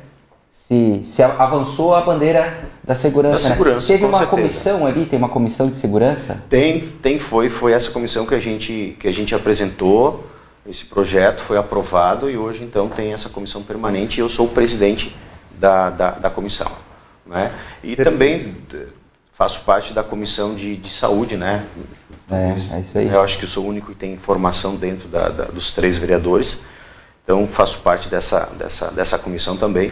se, 0.51 1.01
se 1.05 1.23
avançou 1.23 1.95
a 1.95 2.01
bandeira 2.01 2.69
da 2.83 2.95
segurança. 2.95 3.43
Da 3.43 3.49
né? 3.49 3.55
segurança 3.55 3.87
Teve 3.87 4.05
uma 4.05 4.19
certeza. 4.19 4.29
comissão 4.29 4.85
ali, 4.85 5.05
tem 5.05 5.17
uma 5.17 5.29
comissão 5.29 5.69
de 5.69 5.77
segurança? 5.77 6.43
Tem, 6.49 6.79
tem 6.79 7.19
foi, 7.19 7.49
foi 7.49 7.73
essa 7.73 7.91
comissão 7.91 8.25
que 8.25 8.35
a 8.35 8.39
gente 8.39 8.95
que 8.99 9.07
a 9.07 9.11
gente 9.11 9.33
apresentou. 9.33 10.25
Esse 10.65 10.85
projeto 10.85 11.41
foi 11.41 11.57
aprovado 11.57 12.29
e 12.29 12.37
hoje 12.37 12.63
então 12.63 12.87
tem 12.87 13.13
essa 13.13 13.29
comissão 13.29 13.63
permanente 13.63 14.19
e 14.19 14.21
eu 14.21 14.29
sou 14.29 14.45
o 14.45 14.49
presidente 14.49 15.15
da, 15.59 15.89
da, 15.89 16.11
da 16.11 16.29
comissão. 16.29 16.71
Né? 17.25 17.51
E 17.83 17.95
Perfeito. 17.95 18.11
também 18.11 18.55
eh, 18.73 18.85
faço 19.33 19.61
parte 19.65 19.93
da 19.93 20.03
comissão 20.03 20.53
de, 20.53 20.75
de 20.75 20.89
saúde, 20.89 21.35
né? 21.35 21.65
É, 22.31 22.51
é 22.51 22.79
isso 22.79 22.97
aí. 22.97 23.07
Eu 23.07 23.21
acho 23.21 23.37
que 23.37 23.45
eu 23.45 23.49
sou 23.49 23.65
o 23.65 23.67
único 23.67 23.91
que 23.91 23.95
tem 23.95 24.17
formação 24.17 24.75
dentro 24.75 25.07
da, 25.07 25.29
da, 25.29 25.45
dos 25.45 25.73
três 25.73 25.97
vereadores. 25.97 26.61
Então 27.23 27.47
faço 27.47 27.79
parte 27.79 28.09
dessa, 28.09 28.45
dessa, 28.57 28.91
dessa 28.91 29.17
comissão 29.19 29.57
também 29.57 29.91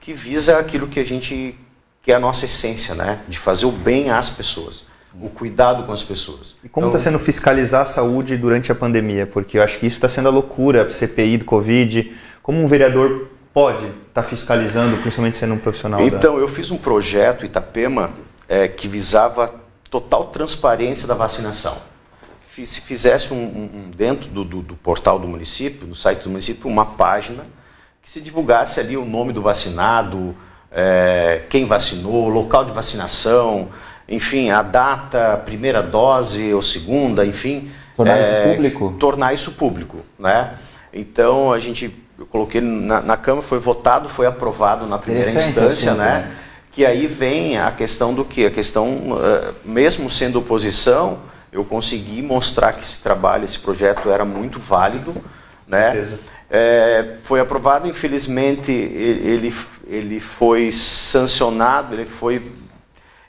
que 0.00 0.12
visa 0.12 0.58
aquilo 0.58 0.86
que 0.86 1.00
a 1.00 1.04
gente 1.04 1.58
que 2.00 2.12
é 2.12 2.14
a 2.14 2.20
nossa 2.20 2.44
essência, 2.44 2.94
né? 2.94 3.18
De 3.26 3.36
fazer 3.36 3.66
o 3.66 3.72
bem 3.72 4.10
às 4.10 4.30
pessoas, 4.30 4.86
o 5.20 5.28
cuidado 5.28 5.82
com 5.82 5.90
as 5.90 6.04
pessoas. 6.04 6.56
E 6.62 6.68
como 6.68 6.86
está 6.86 7.00
então, 7.00 7.12
sendo 7.12 7.18
fiscalizar 7.18 7.82
a 7.82 7.86
saúde 7.86 8.36
durante 8.36 8.70
a 8.70 8.74
pandemia? 8.76 9.26
Porque 9.26 9.58
eu 9.58 9.62
acho 9.64 9.80
que 9.80 9.86
isso 9.88 9.96
está 9.96 10.08
sendo 10.08 10.28
a 10.28 10.30
loucura, 10.30 10.82
a 10.82 10.90
CPI 10.92 11.38
do 11.38 11.44
Covid. 11.44 12.12
Como 12.40 12.62
um 12.62 12.68
vereador 12.68 13.26
pode 13.52 13.84
estar 13.86 13.96
tá 14.12 14.22
fiscalizando, 14.22 14.96
principalmente 14.98 15.36
sendo 15.36 15.54
um 15.54 15.58
profissional? 15.58 16.00
Então, 16.00 16.36
da... 16.36 16.40
eu 16.40 16.46
fiz 16.46 16.70
um 16.70 16.76
projeto 16.76 17.44
Itapema 17.44 18.12
é, 18.48 18.68
que 18.68 18.86
visava 18.86 19.52
total 20.00 20.26
transparência 20.26 21.08
da 21.08 21.14
vacinação. 21.14 21.76
Se 22.54 22.80
fizesse 22.80 23.32
um, 23.32 23.36
um 23.36 23.90
dentro 23.94 24.30
do, 24.30 24.44
do, 24.44 24.62
do 24.62 24.74
portal 24.74 25.18
do 25.18 25.28
município, 25.28 25.86
no 25.86 25.94
site 25.94 26.22
do 26.22 26.30
município, 26.30 26.68
uma 26.68 26.86
página 26.86 27.44
que 28.02 28.10
se 28.10 28.20
divulgasse 28.20 28.80
ali 28.80 28.96
o 28.96 29.04
nome 29.04 29.32
do 29.32 29.42
vacinado, 29.42 30.34
é, 30.70 31.42
quem 31.50 31.66
vacinou, 31.66 32.28
local 32.28 32.64
de 32.64 32.72
vacinação, 32.72 33.68
enfim, 34.08 34.50
a 34.50 34.62
data, 34.62 35.42
primeira 35.44 35.82
dose 35.82 36.52
ou 36.54 36.62
segunda, 36.62 37.26
enfim. 37.26 37.70
Tornar 37.96 38.16
é, 38.16 38.22
isso 38.22 38.50
público? 38.50 38.96
Tornar 38.98 39.34
isso 39.34 39.52
público, 39.52 39.98
né? 40.18 40.54
Então 40.92 41.52
a 41.52 41.58
gente, 41.58 41.94
eu 42.18 42.26
coloquei 42.26 42.60
na, 42.60 43.02
na 43.02 43.16
Câmara, 43.16 43.46
foi 43.46 43.58
votado, 43.58 44.08
foi 44.08 44.26
aprovado 44.26 44.86
na 44.86 44.98
primeira 44.98 45.30
instância, 45.30 45.92
assim, 45.92 45.98
né? 45.98 46.04
né? 46.04 46.36
Que 46.76 46.84
aí 46.84 47.06
vem 47.06 47.56
a 47.58 47.72
questão 47.72 48.12
do 48.12 48.22
que? 48.22 48.44
A 48.44 48.50
questão, 48.50 48.96
uh, 48.96 49.54
mesmo 49.64 50.10
sendo 50.10 50.40
oposição, 50.40 51.20
eu 51.50 51.64
consegui 51.64 52.20
mostrar 52.20 52.74
que 52.74 52.82
esse 52.82 53.02
trabalho, 53.02 53.46
esse 53.46 53.58
projeto 53.58 54.10
era 54.10 54.26
muito 54.26 54.60
válido, 54.60 55.14
né? 55.66 56.06
É, 56.50 57.16
foi 57.22 57.40
aprovado, 57.40 57.88
infelizmente 57.88 58.70
ele, 58.70 59.54
ele 59.86 60.20
foi 60.20 60.70
sancionado, 60.70 61.94
ele 61.94 62.04
foi 62.04 62.42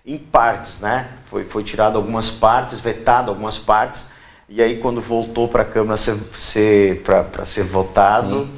em 0.05 0.17
partes, 0.17 0.81
né? 0.81 1.07
Foi, 1.29 1.45
foi 1.45 1.63
tirado 1.63 1.95
algumas 1.95 2.29
partes, 2.29 2.81
vetado 2.81 3.31
algumas 3.31 3.57
partes, 3.57 4.07
e 4.49 4.61
aí 4.61 4.77
quando 4.79 4.99
voltou 4.99 5.47
para 5.47 5.61
a 5.61 5.65
Câmara 5.65 5.95
ser, 5.95 6.17
ser 6.33 7.01
para 7.01 7.45
ser 7.45 7.63
votado, 7.63 8.49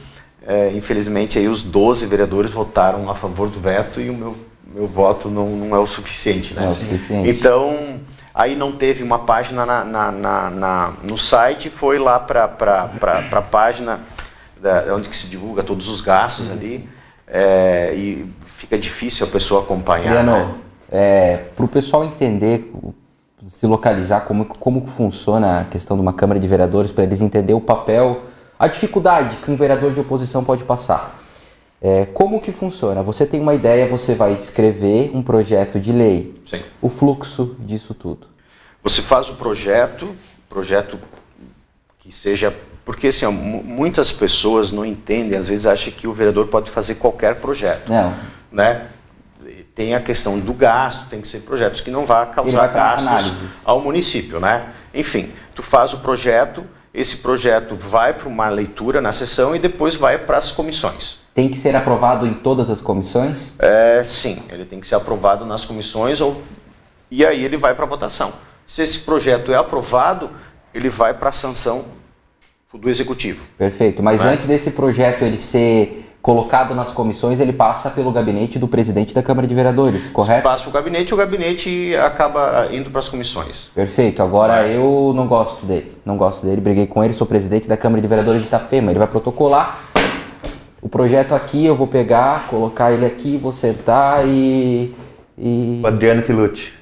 é, 0.47 0.71
infelizmente 0.73 1.37
aí 1.37 1.47
os 1.47 1.61
12 1.61 2.07
vereadores 2.07 2.49
votaram 2.49 3.07
a 3.07 3.13
favor 3.13 3.49
do 3.49 3.59
veto 3.59 4.01
e 4.01 4.09
o 4.09 4.13
meu, 4.15 4.48
meu 4.73 4.87
voto 4.87 5.29
não, 5.29 5.47
não 5.49 5.75
é 5.75 5.79
o 5.79 5.87
suficiente, 5.87 6.53
né? 6.53 6.65
É 6.65 6.67
o 6.67 6.73
suficiente. 6.73 7.29
Então 7.29 7.99
aí 8.33 8.55
não 8.55 8.71
teve 8.71 9.03
uma 9.03 9.19
página 9.19 9.65
na, 9.65 9.83
na, 9.83 10.11
na, 10.11 10.49
na 10.49 10.93
no 11.03 11.17
site, 11.17 11.69
foi 11.69 11.97
lá 11.97 12.19
para 12.19 12.45
a 13.31 13.41
página 13.41 13.99
da, 14.61 14.95
onde 14.95 15.09
que 15.09 15.17
se 15.17 15.29
divulga 15.29 15.63
todos 15.63 15.87
os 15.87 16.01
gastos 16.01 16.47
uhum. 16.47 16.53
ali, 16.53 16.89
é, 17.27 17.93
e 17.95 18.25
fica 18.45 18.77
difícil 18.77 19.25
a 19.25 19.29
pessoa 19.29 19.61
acompanhar. 19.61 20.17
Adriano, 20.17 20.31
né? 20.31 20.53
É, 20.91 21.37
Para 21.55 21.65
o 21.65 21.67
pessoal 21.67 22.03
entender, 22.03 22.71
se 23.49 23.67
localizar 23.67 24.21
como, 24.21 24.45
como 24.45 24.87
funciona 24.87 25.61
a 25.61 25.63
questão 25.65 25.95
de 25.95 26.01
uma 26.01 26.13
Câmara 26.13 26.39
de 26.39 26.47
Vereadores, 26.47 26.91
para 26.91 27.03
eles 27.03 27.21
entenderem 27.21 27.55
o 27.55 27.61
papel, 27.61 28.23
a 28.57 28.67
dificuldade 28.67 29.37
que 29.37 29.51
um 29.51 29.55
vereador 29.55 29.93
de 29.93 29.99
oposição 29.99 30.43
pode 30.43 30.63
passar. 30.63 31.18
É, 31.81 32.05
como 32.05 32.41
que 32.41 32.51
funciona? 32.51 33.01
Você 33.01 33.25
tem 33.25 33.39
uma 33.39 33.55
ideia, 33.55 33.87
você 33.87 34.13
vai 34.13 34.33
escrever 34.33 35.11
um 35.13 35.23
projeto 35.23 35.79
de 35.79 35.91
lei. 35.91 36.35
Sim. 36.45 36.61
O 36.81 36.89
fluxo 36.89 37.55
disso 37.59 37.93
tudo. 37.93 38.27
Você 38.83 39.01
faz 39.01 39.29
o 39.29 39.35
projeto, 39.35 40.13
projeto 40.49 40.99
que 41.99 42.11
seja. 42.11 42.53
Porque 42.83 43.07
assim, 43.07 43.25
ó, 43.25 43.31
muitas 43.31 44.11
pessoas 44.11 44.71
não 44.71 44.85
entendem, 44.85 45.37
às 45.37 45.47
vezes 45.47 45.65
acham 45.65 45.93
que 45.93 46.07
o 46.07 46.13
vereador 46.13 46.47
pode 46.47 46.69
fazer 46.69 46.95
qualquer 46.95 47.35
projeto. 47.35 47.89
Não. 47.89 48.13
Né? 48.51 48.87
Tem 49.73 49.93
a 49.93 50.01
questão 50.01 50.37
do 50.37 50.53
gasto, 50.53 51.07
tem 51.07 51.21
que 51.21 51.27
ser 51.27 51.41
projetos 51.41 51.79
que 51.79 51.91
não 51.91 52.05
vá 52.05 52.25
causar 52.25 52.67
vai 52.67 52.73
gastos 52.73 53.07
análises. 53.07 53.61
ao 53.63 53.79
município. 53.79 54.39
Né? 54.39 54.69
Enfim, 54.93 55.31
tu 55.55 55.61
faz 55.61 55.93
o 55.93 55.99
projeto, 55.99 56.65
esse 56.93 57.17
projeto 57.17 57.75
vai 57.75 58.13
para 58.13 58.27
uma 58.27 58.49
leitura 58.49 58.99
na 58.99 59.13
sessão 59.13 59.55
e 59.55 59.59
depois 59.59 59.95
vai 59.95 60.17
para 60.17 60.37
as 60.37 60.51
comissões. 60.51 61.19
Tem 61.39 61.47
que 61.47 61.57
ser 61.57 61.73
aprovado 61.73 62.27
em 62.27 62.33
todas 62.33 62.69
as 62.69 62.81
comissões? 62.81 63.53
É, 63.59 64.03
sim, 64.03 64.43
ele 64.49 64.65
tem 64.65 64.77
que 64.81 64.85
ser 64.85 64.95
aprovado 64.95 65.45
nas 65.45 65.63
comissões 65.63 66.19
ou, 66.19 66.41
e 67.09 67.25
aí 67.25 67.45
ele 67.45 67.55
vai 67.55 67.73
para 67.73 67.85
votação. 67.85 68.33
Se 68.67 68.81
esse 68.81 68.99
projeto 69.05 69.49
é 69.49 69.55
aprovado, 69.55 70.29
ele 70.73 70.89
vai 70.89 71.13
para 71.13 71.29
a 71.29 71.31
sanção 71.31 71.85
do 72.73 72.89
executivo. 72.89 73.41
Perfeito. 73.57 74.03
Mas 74.03 74.21
Né? 74.21 74.33
antes 74.33 74.47
desse 74.47 74.71
projeto 74.71 75.21
ele 75.21 75.37
ser 75.37 76.09
colocado 76.21 76.75
nas 76.75 76.91
comissões, 76.91 77.39
ele 77.39 77.53
passa 77.53 77.89
pelo 77.89 78.11
gabinete 78.11 78.59
do 78.59 78.67
presidente 78.67 79.15
da 79.15 79.23
Câmara 79.23 79.47
de 79.47 79.55
Vereadores, 79.55 80.07
correto? 80.09 80.43
Passa 80.43 80.67
o 80.67 80.71
gabinete, 80.73 81.13
o 81.13 81.17
gabinete 81.17 81.95
acaba 81.95 82.67
indo 82.71 82.89
para 82.89 82.99
as 82.99 83.07
comissões. 83.07 83.71
Perfeito. 83.73 84.21
Agora 84.21 84.67
eu 84.67 85.13
não 85.15 85.25
gosto 85.25 85.65
dele. 85.65 85.97
Não 86.05 86.17
gosto 86.17 86.45
dele. 86.45 86.59
Briguei 86.59 86.85
com 86.85 87.01
ele. 87.01 87.13
Sou 87.13 87.25
presidente 87.25 87.69
da 87.69 87.77
Câmara 87.77 88.01
de 88.01 88.07
Vereadores 88.09 88.41
de 88.41 88.47
Itapema. 88.47 88.91
Ele 88.91 88.99
vai 88.99 89.07
protocolar 89.07 89.85
o 90.81 90.89
projeto 90.89 91.33
aqui. 91.33 91.65
Eu 91.65 91.75
vou 91.75 91.87
pegar, 91.87 92.47
colocar 92.47 92.91
ele 92.91 93.05
aqui, 93.05 93.37
vou 93.37 93.51
sentar 93.51 94.27
e. 94.27 94.95
e... 95.37 95.81
O 95.83 95.87
Adriano 95.87 96.23
que 96.23 96.31
lute. 96.31 96.79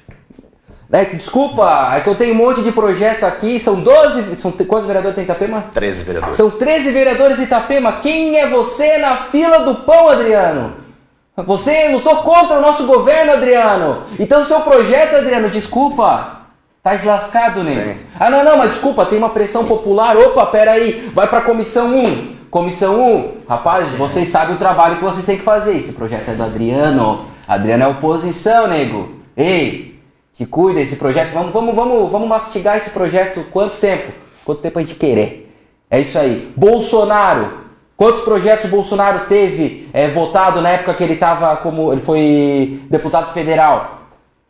É, 0.90 1.04
desculpa, 1.04 1.92
é 1.94 2.00
que 2.00 2.08
eu 2.08 2.14
tenho 2.14 2.32
um 2.32 2.38
monte 2.38 2.62
de 2.62 2.72
projeto 2.72 3.24
aqui. 3.24 3.60
São 3.60 3.80
12. 3.80 4.36
São, 4.36 4.50
quantos 4.50 4.86
vereadores 4.86 5.14
tem 5.14 5.24
em 5.24 5.26
Itapema? 5.26 5.66
13 5.74 6.04
vereadores. 6.04 6.36
São 6.36 6.50
13 6.50 6.90
vereadores 6.90 7.36
de 7.36 7.42
Itapema. 7.42 7.92
Quem 8.00 8.38
é 8.38 8.48
você 8.48 8.96
na 8.96 9.16
fila 9.16 9.60
do 9.60 9.74
pão, 9.76 10.08
Adriano? 10.08 10.74
Você 11.36 11.88
lutou 11.90 12.16
contra 12.22 12.58
o 12.58 12.62
nosso 12.62 12.84
governo, 12.84 13.32
Adriano. 13.32 14.02
Então, 14.18 14.44
seu 14.44 14.60
projeto, 14.60 15.16
Adriano, 15.16 15.50
desculpa. 15.50 16.38
Tá 16.82 16.94
eslascado, 16.94 17.62
né? 17.62 17.70
Sim. 17.70 17.96
Ah, 18.18 18.30
não, 18.30 18.42
não, 18.42 18.56
mas 18.56 18.70
desculpa, 18.70 19.04
tem 19.04 19.18
uma 19.18 19.30
pressão 19.30 19.66
popular. 19.66 20.16
Opa, 20.16 20.46
peraí. 20.46 21.10
Vai 21.14 21.28
pra 21.28 21.42
comissão 21.42 21.94
1. 21.98 22.37
Comissão 22.50 23.16
1. 23.16 23.32
Rapaz, 23.48 23.94
vocês 23.94 24.28
sabem 24.28 24.56
o 24.56 24.58
trabalho 24.58 24.96
que 24.96 25.04
vocês 25.04 25.24
têm 25.24 25.36
que 25.36 25.44
fazer. 25.44 25.76
Esse 25.76 25.92
projeto 25.92 26.30
é 26.30 26.34
do 26.34 26.42
Adriano. 26.42 27.26
Adriano 27.46 27.84
é 27.84 27.88
oposição, 27.88 28.66
nego. 28.66 29.16
Ei, 29.36 30.00
que 30.34 30.46
cuida 30.46 30.80
esse 30.80 30.96
projeto. 30.96 31.32
Vamos, 31.32 31.52
vamos, 31.52 31.74
vamos, 31.74 32.10
vamos 32.10 32.28
mastigar 32.28 32.76
esse 32.76 32.90
projeto. 32.90 33.44
Quanto 33.50 33.76
tempo? 33.76 34.12
Quanto 34.44 34.62
tempo 34.62 34.78
a 34.78 34.82
gente 34.82 34.94
querer? 34.94 35.54
É 35.90 36.00
isso 36.00 36.18
aí. 36.18 36.52
Bolsonaro. 36.56 37.68
Quantos 37.96 38.22
projetos 38.22 38.66
o 38.66 38.68
Bolsonaro 38.68 39.26
teve 39.26 39.88
é, 39.92 40.08
votado 40.08 40.60
na 40.60 40.70
época 40.70 40.94
que 40.94 41.02
ele 41.02 41.14
estava 41.14 41.56
como 41.56 41.92
ele 41.92 42.00
foi 42.00 42.80
deputado 42.88 43.32
federal? 43.32 44.02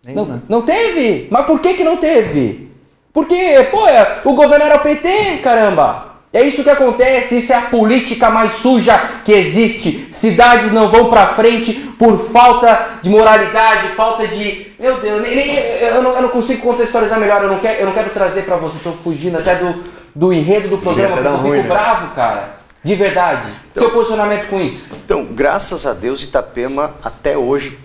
Não, 0.05 0.43
não 0.49 0.63
teve. 0.63 1.29
Mas 1.31 1.47
por 1.47 1.61
que 1.61 1.75
que 1.75 1.85
não 1.85 1.97
teve? 1.97 2.71
Porque, 3.13 3.67
pô, 3.71 3.87
é, 3.89 4.21
o 4.25 4.35
governo 4.35 4.65
era 4.65 4.77
o 4.77 4.81
PT, 4.81 5.39
caramba. 5.43 6.08
É 6.33 6.43
isso 6.43 6.63
que 6.63 6.69
acontece, 6.69 7.39
isso 7.39 7.53
é 7.53 7.57
a 7.57 7.63
política 7.63 8.29
mais 8.29 8.55
suja 8.55 8.99
que 9.25 9.33
existe. 9.33 10.09
Cidades 10.13 10.73
não 10.73 10.91
vão 10.91 11.09
pra 11.09 11.29
frente 11.29 11.73
por 11.99 12.29
falta 12.29 12.99
de 13.03 13.09
moralidade, 13.09 13.89
falta 13.95 14.29
de. 14.29 14.73
Meu 14.79 15.01
Deus, 15.01 15.27
eu, 15.27 16.03
não, 16.03 16.15
eu 16.15 16.23
não 16.23 16.29
consigo 16.29 16.61
contextualizar 16.61 17.19
melhor, 17.19 17.43
eu 17.43 17.49
não 17.49 17.59
quero, 17.59 17.81
eu 17.81 17.87
não 17.87 17.93
quero 17.95 18.11
trazer 18.11 18.43
pra 18.43 18.57
você, 18.57 18.79
tô 18.79 18.93
fugindo 18.93 19.39
até 19.39 19.55
do, 19.55 19.83
do 20.15 20.33
enredo 20.33 20.69
do 20.69 20.79
programa, 20.79 21.15
até 21.15 21.23
porque 21.23 21.29
eu 21.29 21.37
fico 21.39 21.49
ruim, 21.49 21.63
né? 21.63 21.69
bravo, 21.69 22.15
cara. 22.15 22.59
De 22.85 22.95
verdade. 22.95 23.49
Seu 23.75 23.91
posicionamento 23.91 24.49
com 24.49 24.61
isso? 24.61 24.87
Então, 25.05 25.25
graças 25.25 25.87
a 25.87 25.95
Deus, 25.95 26.23
Itapema 26.23 26.95
até 27.03 27.37
hoje 27.39 27.79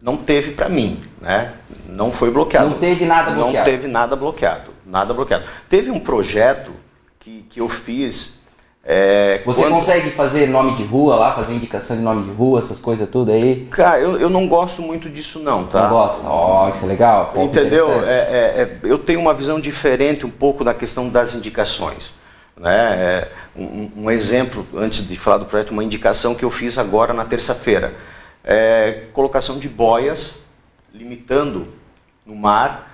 não 0.00 0.16
teve 0.16 0.52
para 0.52 0.68
mim, 0.68 1.00
né? 1.20 1.52
Não 1.88 2.12
foi 2.12 2.30
bloqueado. 2.30 2.70
Não 2.70 2.78
teve 2.78 3.04
nada 3.04 3.30
Não 3.30 3.44
bloqueado. 3.44 3.70
teve 3.70 3.88
nada 3.88 4.14
bloqueado, 4.14 4.70
nada 4.84 5.14
bloqueado. 5.14 5.44
Teve 5.68 5.90
um 5.90 5.98
projeto 5.98 6.72
que, 7.22 7.42
que 7.48 7.60
eu 7.60 7.68
fiz. 7.68 8.42
é, 8.84 9.40
Você 9.44 9.62
quando- 9.62 9.74
consegue 9.74 10.10
fazer 10.10 10.48
nome 10.48 10.74
de 10.74 10.82
rua 10.82 11.14
lá, 11.14 11.34
fazer 11.34 11.54
indicação 11.54 11.96
de 11.96 12.02
nome 12.02 12.24
de 12.24 12.30
rua, 12.32 12.58
essas 12.58 12.78
coisas 12.78 13.08
tudo 13.08 13.30
aí? 13.30 13.66
Cara, 13.70 14.00
eu, 14.00 14.18
eu 14.18 14.28
não 14.28 14.48
gosto 14.48 14.82
muito 14.82 15.08
disso 15.08 15.38
não, 15.38 15.66
tá? 15.66 15.84
Não 15.84 15.90
gosta? 15.90 16.26
Ó, 16.26 16.68
isso 16.68 16.84
é 16.84 16.88
legal. 16.88 17.26
ponto 17.32 17.46
Entendeu? 17.58 17.88
É, 18.04 18.10
é, 18.10 18.62
é, 18.62 18.78
eu 18.82 18.98
tenho 18.98 19.20
uma 19.20 19.32
visão 19.32 19.60
diferente 19.60 20.26
um 20.26 20.30
pouco 20.30 20.64
da 20.64 20.74
questão 20.74 21.08
das 21.08 21.34
indicações. 21.36 22.14
Né? 22.56 22.74
É, 22.76 23.28
um, 23.56 23.90
um 23.96 24.10
exemplo, 24.10 24.66
antes 24.74 25.06
de 25.08 25.16
falar 25.16 25.38
do 25.38 25.46
projeto, 25.46 25.70
uma 25.70 25.84
indicação 25.84 26.34
que 26.34 26.44
eu 26.44 26.50
fiz 26.50 26.76
agora 26.76 27.14
na 27.14 27.24
terça-feira. 27.24 27.94
É 28.44 29.04
colocação 29.12 29.58
de 29.60 29.68
boias, 29.68 30.44
limitando 30.92 31.68
no 32.26 32.34
mar 32.34 32.91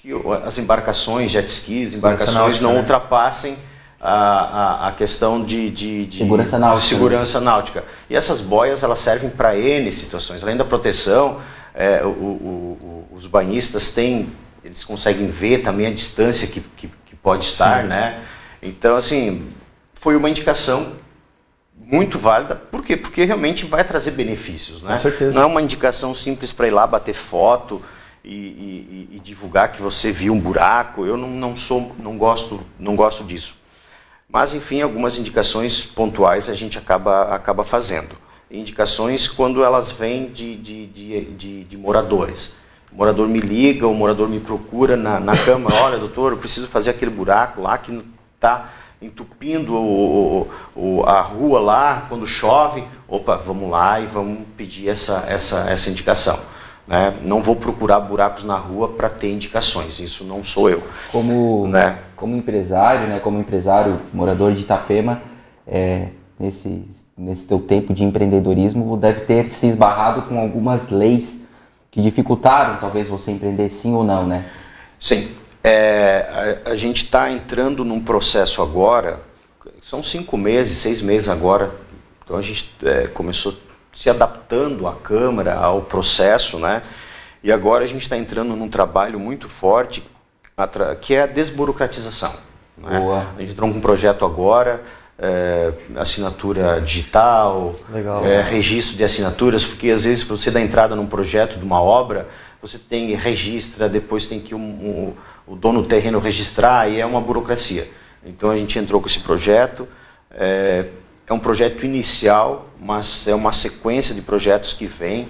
que 0.00 0.10
as 0.44 0.58
embarcações, 0.58 1.30
jet 1.30 1.46
skis, 1.48 1.94
embarcações 1.94 2.60
não 2.60 2.72
né? 2.72 2.78
ultrapassem 2.78 3.56
a, 4.00 4.12
a, 4.12 4.88
a 4.88 4.92
questão 4.92 5.44
de, 5.44 5.68
de, 5.70 6.06
de 6.06 6.18
Segurança 6.18 6.58
náutica, 6.58 6.88
segurança 6.88 7.40
náutica. 7.40 7.84
E 8.08 8.16
essas 8.16 8.40
boias 8.40 8.82
elas 8.82 8.98
servem 9.00 9.28
para 9.28 9.56
N 9.58 9.92
situações, 9.92 10.42
além 10.42 10.56
da 10.56 10.64
proteção, 10.64 11.40
é, 11.74 12.02
o- 12.02 12.08
o- 12.08 13.06
o- 13.12 13.16
os 13.16 13.26
banhistas 13.26 13.92
têm, 13.92 14.30
eles 14.64 14.82
conseguem 14.84 15.30
ver 15.30 15.58
também 15.62 15.86
a 15.86 15.92
distância 15.92 16.48
que, 16.48 16.60
que, 16.60 16.90
que 17.04 17.14
pode 17.16 17.44
estar, 17.44 17.84
né? 17.84 18.20
Então, 18.62 18.96
assim, 18.96 19.50
foi 19.94 20.16
uma 20.16 20.30
indicação 20.30 20.94
muito 21.78 22.18
válida. 22.18 22.54
Por 22.56 22.82
quê? 22.82 22.96
Porque 22.96 23.24
realmente 23.24 23.66
vai 23.66 23.84
trazer 23.84 24.12
benefícios, 24.12 24.82
né? 24.82 24.94
Com 24.94 25.00
certeza. 25.00 25.32
Não 25.32 25.42
é 25.42 25.46
uma 25.46 25.60
indicação 25.62 26.14
simples 26.14 26.52
para 26.52 26.66
ir 26.66 26.70
lá 26.70 26.86
bater 26.86 27.14
foto 27.14 27.82
e, 28.24 28.34
e- 28.34 29.08
e- 29.16 29.20
divulgar 29.20 29.72
que 29.72 29.80
você 29.82 30.12
viu 30.12 30.32
um 30.32 30.40
buraco. 30.40 31.04
Eu 31.06 31.16
não, 31.16 31.28
não 31.28 31.56
sou, 31.56 31.92
não 31.98 32.16
gosto, 32.18 32.60
não 32.78 32.94
gosto 32.96 33.24
disso. 33.24 33.56
Mas, 34.28 34.54
enfim, 34.54 34.80
algumas 34.82 35.18
indicações 35.18 35.82
pontuais 35.84 36.48
a 36.48 36.54
gente 36.54 36.78
acaba, 36.78 37.34
acaba 37.34 37.64
fazendo. 37.64 38.16
Indicações 38.50 39.28
quando 39.28 39.62
elas 39.64 39.90
vêm 39.90 40.26
de, 40.28 40.56
de, 40.56 40.86
de, 40.86 41.20
de- 41.32 41.64
de 41.64 41.76
moradores. 41.76 42.56
O 42.92 42.96
morador 42.96 43.28
me 43.28 43.38
liga, 43.40 43.86
o 43.86 43.94
morador 43.94 44.28
me 44.28 44.40
procura 44.40 44.96
na, 44.96 45.20
na 45.20 45.36
Câmara, 45.36 45.76
olha, 45.82 45.98
doutor, 45.98 46.32
eu 46.32 46.38
preciso 46.38 46.66
fazer 46.66 46.90
aquele 46.90 47.10
buraco 47.10 47.60
lá 47.62 47.78
que 47.78 48.04
está 48.34 48.72
entupindo 49.00 49.74
o- 49.74 50.50
o- 50.74 51.02
a 51.06 51.20
rua 51.22 51.60
lá 51.60 52.06
quando 52.08 52.26
chove. 52.26 52.84
Opa, 53.08 53.36
vamos 53.36 53.70
lá 53.70 54.00
e 54.00 54.06
vamos 54.06 54.46
pedir 54.56 54.88
essa, 54.88 55.24
essa, 55.28 55.70
essa 55.70 55.88
indicação. 55.90 56.38
Né? 56.90 57.14
Não 57.22 57.40
vou 57.40 57.54
procurar 57.54 58.00
buracos 58.00 58.42
na 58.42 58.56
rua 58.56 58.88
para 58.88 59.08
ter 59.08 59.32
indicações, 59.32 60.00
isso 60.00 60.24
não 60.24 60.42
sou 60.42 60.68
eu. 60.68 60.82
Como, 61.12 61.68
Né? 61.68 61.96
como 62.16 62.34
empresário, 62.34 63.06
né, 63.06 63.20
como 63.20 63.38
empresário 63.38 64.00
morador 64.12 64.52
de 64.52 64.62
Itapema, 64.62 65.22
é, 65.64 66.08
nesse, 66.36 66.84
nesse 67.16 67.46
teu 67.46 67.60
tempo 67.60 67.94
de 67.94 68.02
empreendedorismo, 68.02 68.96
deve 68.96 69.20
ter 69.20 69.48
se 69.48 69.68
esbarrado 69.68 70.22
com 70.22 70.40
algumas 70.40 70.90
leis 70.90 71.40
que 71.92 72.02
dificultaram 72.02 72.78
talvez 72.80 73.06
você 73.06 73.30
empreender 73.30 73.70
sim 73.70 73.94
ou 73.94 74.02
não, 74.02 74.26
né? 74.26 74.46
Sim. 74.98 75.36
É, 75.62 76.56
a, 76.66 76.70
a 76.70 76.74
gente 76.74 77.04
está 77.04 77.30
entrando 77.30 77.84
num 77.84 78.00
processo 78.00 78.62
agora, 78.62 79.20
são 79.80 80.02
cinco 80.02 80.36
meses, 80.36 80.78
seis 80.78 81.00
meses 81.00 81.28
agora, 81.28 81.70
então 82.24 82.36
a 82.36 82.42
gente 82.42 82.74
é, 82.82 83.06
começou 83.06 83.54
se 83.92 84.08
adaptando 84.08 84.86
à 84.86 84.94
Câmara, 84.94 85.54
ao 85.54 85.82
processo, 85.82 86.58
né? 86.58 86.82
E 87.42 87.50
agora 87.50 87.84
a 87.84 87.86
gente 87.86 88.02
está 88.02 88.16
entrando 88.16 88.54
num 88.54 88.68
trabalho 88.68 89.18
muito 89.18 89.48
forte, 89.48 90.02
que 91.00 91.14
é 91.14 91.22
a 91.22 91.26
desburocratização. 91.26 92.32
Né? 92.76 92.98
Boa. 92.98 93.26
A 93.36 93.40
gente 93.40 93.52
entrou 93.52 93.70
com 93.70 93.78
um 93.78 93.80
projeto 93.80 94.24
agora, 94.24 94.82
é, 95.18 95.72
assinatura 95.96 96.80
digital, 96.80 97.74
Legal. 97.90 98.24
é, 98.24 98.42
registro 98.42 98.96
de 98.96 99.04
assinaturas, 99.04 99.64
porque 99.64 99.90
às 99.90 100.04
vezes 100.04 100.24
para 100.24 100.36
você 100.36 100.50
dar 100.50 100.60
entrada 100.60 100.94
num 100.94 101.06
projeto 101.06 101.58
de 101.58 101.64
uma 101.64 101.80
obra, 101.80 102.28
você 102.60 102.78
tem 102.78 103.14
registra, 103.14 103.88
depois 103.88 104.26
tem 104.26 104.38
que 104.40 104.54
um- 104.54 104.58
um- 104.58 105.14
o 105.46 105.56
dono 105.56 105.82
do 105.82 105.88
terreno 105.88 106.18
registrar 106.20 106.88
e 106.90 107.00
é 107.00 107.06
uma 107.06 107.20
burocracia. 107.20 107.88
Então 108.24 108.50
a 108.50 108.56
gente 108.56 108.78
entrou 108.78 109.00
com 109.00 109.06
esse 109.08 109.20
projeto. 109.20 109.88
É, 110.30 110.86
é 111.30 111.32
um 111.32 111.38
projeto 111.38 111.86
inicial, 111.86 112.66
mas 112.80 113.28
é 113.28 113.34
uma 113.34 113.52
sequência 113.52 114.12
de 114.12 114.20
projetos 114.20 114.72
que 114.72 114.86
vem. 114.86 115.28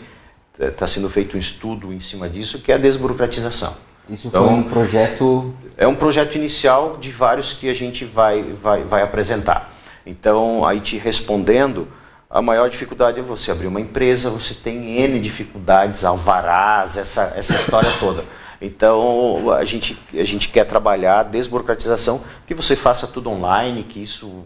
está 0.58 0.86
sendo 0.86 1.10
feito 1.10 1.36
um 1.36 1.40
estudo 1.40 1.92
em 1.92 2.00
cima 2.00 2.26
disso, 2.26 2.60
que 2.60 2.72
é 2.72 2.76
a 2.76 2.78
desburocratização. 2.78 3.76
Isso 4.08 4.28
então, 4.28 4.46
foi 4.46 4.54
um 4.54 4.62
projeto... 4.62 5.54
É 5.76 5.86
um 5.86 5.94
projeto 5.94 6.36
inicial 6.36 6.96
de 6.98 7.10
vários 7.10 7.52
que 7.52 7.68
a 7.68 7.74
gente 7.74 8.04
vai, 8.04 8.42
vai, 8.62 8.82
vai 8.82 9.02
apresentar. 9.02 9.72
Então, 10.04 10.66
aí 10.66 10.80
te 10.80 10.96
respondendo, 10.96 11.86
a 12.28 12.40
maior 12.40 12.68
dificuldade 12.70 13.18
é 13.20 13.22
você 13.22 13.50
abrir 13.50 13.66
uma 13.66 13.80
empresa, 13.80 14.30
você 14.30 14.54
tem 14.54 15.00
N 15.00 15.20
dificuldades, 15.20 16.04
alvarás, 16.04 16.96
essa, 16.96 17.34
essa 17.36 17.54
história 17.54 17.92
toda. 17.98 18.24
Então, 18.60 19.50
a 19.52 19.64
gente, 19.64 19.98
a 20.12 20.24
gente 20.24 20.48
quer 20.48 20.64
trabalhar 20.64 21.20
a 21.20 21.22
desburocratização, 21.22 22.22
que 22.46 22.54
você 22.54 22.76
faça 22.76 23.06
tudo 23.06 23.30
online, 23.30 23.82
que 23.82 24.02
isso 24.02 24.44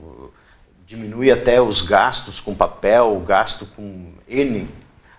diminui 0.95 1.31
até 1.31 1.61
os 1.61 1.83
gastos 1.83 2.41
com 2.41 2.55
papel, 2.55 3.17
o 3.17 3.21
gasto 3.21 3.67
com 3.77 4.13
N, 4.29 4.69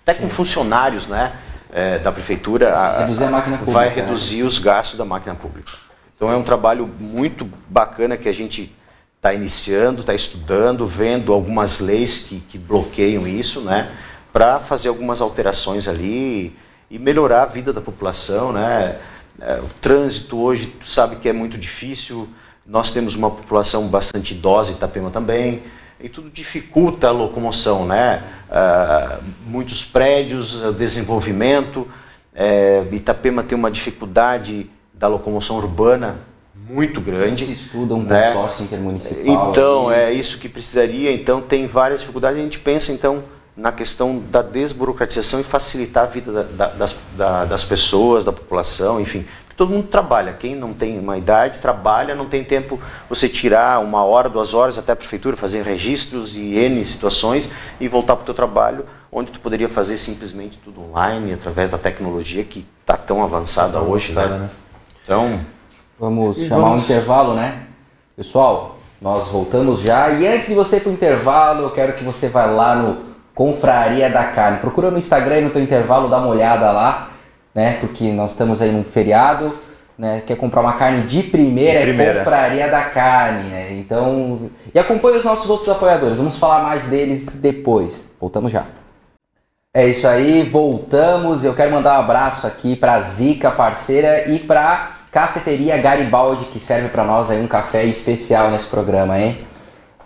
até 0.01 0.13
com 0.13 0.29
funcionários 0.29 1.07
né, 1.07 1.33
é, 1.71 1.99
da 1.99 2.11
prefeitura. 2.11 2.71
A, 2.71 3.03
a 3.03 3.07
máquina 3.07 3.57
pública. 3.57 3.71
Vai 3.71 3.89
né? 3.89 3.95
reduzir 3.95 4.43
os 4.43 4.57
gastos 4.57 4.97
da 4.97 5.05
máquina 5.05 5.35
pública. 5.35 5.71
Então, 6.15 6.31
é 6.31 6.38
um 6.38 6.43
trabalho 6.43 6.88
muito 6.99 7.47
bacana 7.69 8.15
que 8.15 8.29
a 8.29 8.33
gente 8.33 8.73
está 9.17 9.33
iniciando, 9.33 10.01
está 10.01 10.13
estudando, 10.13 10.88
vendo 10.88 11.33
algumas 11.33 11.79
leis 11.79 12.23
que, 12.23 12.39
que 12.39 12.57
bloqueiam 12.57 13.27
isso, 13.27 13.61
né, 13.61 13.91
para 14.31 14.59
fazer 14.59 14.88
algumas 14.88 15.19
alterações 15.19 15.88
ali 15.88 16.55
e 16.89 16.99
melhorar 16.99 17.43
a 17.43 17.45
vida 17.47 17.73
da 17.73 17.81
população, 17.81 18.51
né? 18.51 18.97
É, 19.41 19.59
o 19.59 19.67
trânsito 19.81 20.38
hoje, 20.38 20.67
tu 20.67 20.89
sabe 20.89 21.17
que 21.17 21.27
é 21.27 21.33
muito 21.33 21.57
difícil. 21.57 22.29
Nós 22.65 22.91
temos 22.91 23.15
uma 23.15 23.30
população 23.30 23.88
bastante 23.88 24.34
idosa, 24.34 24.71
Itapema 24.71 25.12
também, 25.12 25.62
e 25.99 26.10
tudo 26.10 26.30
dificulta 26.30 27.08
a 27.08 27.12
locomoção, 27.12 27.86
né? 27.86 28.23
Uh, 28.49 29.23
muitos 29.45 29.86
prédios, 29.86 30.63
o 30.63 30.73
desenvolvimento. 30.73 31.88
É, 32.34 32.84
Itapema 32.91 33.43
tem 33.43 33.58
uma 33.58 33.71
dificuldade 33.71 34.69
da 34.93 35.08
locomoção 35.08 35.58
urbana 35.58 36.17
muito 36.69 36.99
grande. 36.99 37.45
Se 37.45 37.54
estuda 37.54 37.93
um 37.93 38.04
né? 38.04 38.34
consórcio 38.34 38.63
intermunicipal. 38.63 39.51
Então, 39.51 39.91
é 39.91 40.12
isso 40.12 40.39
que 40.39 40.49
precisaria. 40.49 41.12
Então, 41.12 41.41
tem 41.41 41.67
várias 41.67 41.99
dificuldades. 41.99 42.39
A 42.39 42.41
gente 42.41 42.60
pensa, 42.60 42.91
então, 42.91 43.23
na 43.56 43.71
questão 43.71 44.19
da 44.19 44.41
desburocratização 44.41 45.39
e 45.39 45.43
facilitar 45.43 46.04
a 46.04 46.08
vida 46.08 46.32
da, 46.32 46.43
da, 46.43 46.67
das, 46.73 46.95
da, 47.15 47.45
das 47.45 47.63
pessoas, 47.63 48.25
da 48.25 48.32
população, 48.32 48.99
enfim. 48.99 49.25
Todo 49.55 49.71
mundo 49.71 49.87
trabalha. 49.87 50.33
Quem 50.33 50.55
não 50.55 50.73
tem 50.73 50.99
uma 50.99 51.17
idade 51.17 51.59
trabalha, 51.59 52.13
não 52.13 52.25
tem 52.25 52.43
tempo 52.43 52.79
você 53.07 53.29
tirar 53.29 53.81
uma 53.81 54.03
hora, 54.03 54.27
duas 54.27 54.53
horas 54.53 54.77
até 54.77 54.91
a 54.91 54.95
prefeitura, 54.95 55.37
fazer 55.37 55.61
registros 55.63 56.35
e 56.35 56.55
N 56.55 56.83
situações 56.83 57.51
e 57.79 57.87
voltar 57.87 58.15
para 58.15 58.23
o 58.23 58.25
teu 58.25 58.33
trabalho, 58.33 58.85
onde 59.11 59.31
tu 59.31 59.39
poderia 59.39 59.69
fazer 59.69 59.97
simplesmente 59.97 60.59
tudo 60.63 60.81
online, 60.81 61.33
através 61.33 61.71
da 61.71 61.77
tecnologia 61.77 62.43
que 62.43 62.65
está 62.81 62.97
tão 62.97 63.23
avançada 63.23 63.79
tá 63.79 63.81
hoje. 63.81 64.11
Né? 64.11 64.21
Avançada, 64.21 64.39
né? 64.39 64.45
né? 64.45 64.51
Então. 65.03 65.39
Vamos 65.97 66.37
chamar 66.37 66.61
vamos... 66.61 66.81
um 66.81 66.83
intervalo, 66.83 67.33
né? 67.35 67.63
Pessoal, 68.17 68.77
nós 69.01 69.27
voltamos 69.27 69.81
já. 69.81 70.09
E 70.09 70.27
antes 70.27 70.47
de 70.49 70.53
você 70.53 70.77
ir 70.77 70.79
para 70.81 70.89
o 70.89 70.93
intervalo, 70.93 71.63
eu 71.63 71.71
quero 71.71 71.93
que 71.93 72.03
você 72.03 72.27
vá 72.27 72.45
lá 72.45 72.75
no 72.75 72.97
Confraria 73.33 74.09
da 74.09 74.25
Carne. 74.25 74.59
Procura 74.59 74.91
no 74.91 74.97
Instagram 74.97 75.39
e 75.39 75.41
no 75.45 75.49
teu 75.49 75.61
intervalo, 75.61 76.09
dá 76.09 76.17
uma 76.17 76.27
olhada 76.27 76.71
lá, 76.71 77.11
né? 77.55 77.77
Porque 77.79 78.11
nós 78.11 78.31
estamos 78.31 78.61
aí 78.61 78.71
num 78.71 78.83
feriado, 78.83 79.57
né? 79.97 80.21
Quer 80.27 80.35
comprar 80.35 80.59
uma 80.59 80.73
carne 80.73 81.03
de 81.03 81.23
primeira, 81.23 81.79
de 81.79 81.85
primeira. 81.87 82.11
é 82.11 82.17
Confraria 82.17 82.69
da 82.69 82.83
Carne, 82.83 83.49
né? 83.49 83.73
Então, 83.73 84.51
e 84.73 84.77
acompanhe 84.77 85.17
os 85.17 85.23
nossos 85.23 85.49
outros 85.49 85.69
apoiadores. 85.69 86.17
Vamos 86.17 86.37
falar 86.37 86.61
mais 86.61 86.87
deles 86.87 87.27
depois. 87.27 88.05
Voltamos 88.19 88.51
já. 88.51 88.65
É 89.73 89.87
isso 89.87 90.07
aí, 90.07 90.43
voltamos. 90.43 91.45
Eu 91.45 91.53
quero 91.53 91.71
mandar 91.71 91.97
um 91.97 92.03
abraço 92.03 92.45
aqui 92.45 92.75
para 92.75 92.99
Zica, 93.01 93.49
parceira, 93.51 94.29
e 94.29 94.39
para 94.39 94.91
Cafeteria 95.11 95.77
Garibaldi, 95.77 96.45
que 96.45 96.59
serve 96.59 96.89
para 96.89 97.05
nós 97.05 97.31
aí 97.31 97.41
um 97.41 97.47
café 97.47 97.85
especial 97.85 98.51
nesse 98.51 98.67
programa, 98.67 99.17
hein? 99.17 99.37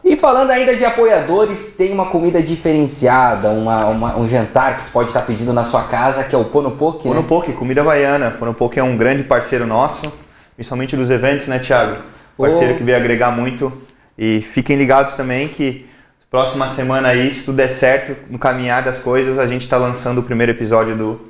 E 0.10 0.18
falando 0.18 0.50
ainda 0.50 0.76
de 0.76 0.84
apoiadores, 0.84 1.76
tem 1.78 1.94
uma 1.94 2.08
comida 2.08 2.42
diferenciada, 2.42 3.50
uma, 3.50 3.86
uma, 3.86 4.18
um 4.18 4.28
jantar 4.28 4.86
que 4.86 4.92
pode 4.92 5.10
estar 5.10 5.22
pedindo 5.22 5.54
na 5.54 5.64
sua 5.64 5.84
casa, 5.84 6.24
que 6.24 6.34
é 6.34 6.38
o 6.38 6.46
Ponopoke, 6.46 7.08
né? 7.08 7.14
Ponopoke, 7.14 7.54
comida 7.54 7.82
havaiana. 7.82 8.32
Ponopoke 8.32 8.80
é 8.80 8.84
um 8.84 8.98
grande 8.98 9.22
parceiro 9.22 9.68
nosso, 9.68 10.12
principalmente 10.56 10.98
dos 10.98 11.12
eventos, 11.12 11.46
né, 11.46 11.60
Thiago? 11.60 11.98
Parceiro 12.36 12.74
oh. 12.74 12.78
que 12.78 12.84
veio 12.84 12.98
agregar 12.98 13.30
muito. 13.30 13.72
E 14.18 14.42
fiquem 14.42 14.78
ligados 14.78 15.14
também 15.14 15.48
que 15.48 15.88
próxima 16.28 16.68
semana 16.70 17.10
aí, 17.10 17.32
se 17.32 17.46
tudo 17.46 17.58
der 17.58 17.70
certo, 17.70 18.16
no 18.32 18.40
caminhar 18.40 18.82
das 18.82 18.98
coisas, 18.98 19.38
a 19.38 19.46
gente 19.46 19.62
está 19.62 19.78
lançando 19.78 20.22
o 20.22 20.24
primeiro 20.24 20.52
episódio 20.52 20.96
do 20.96 21.22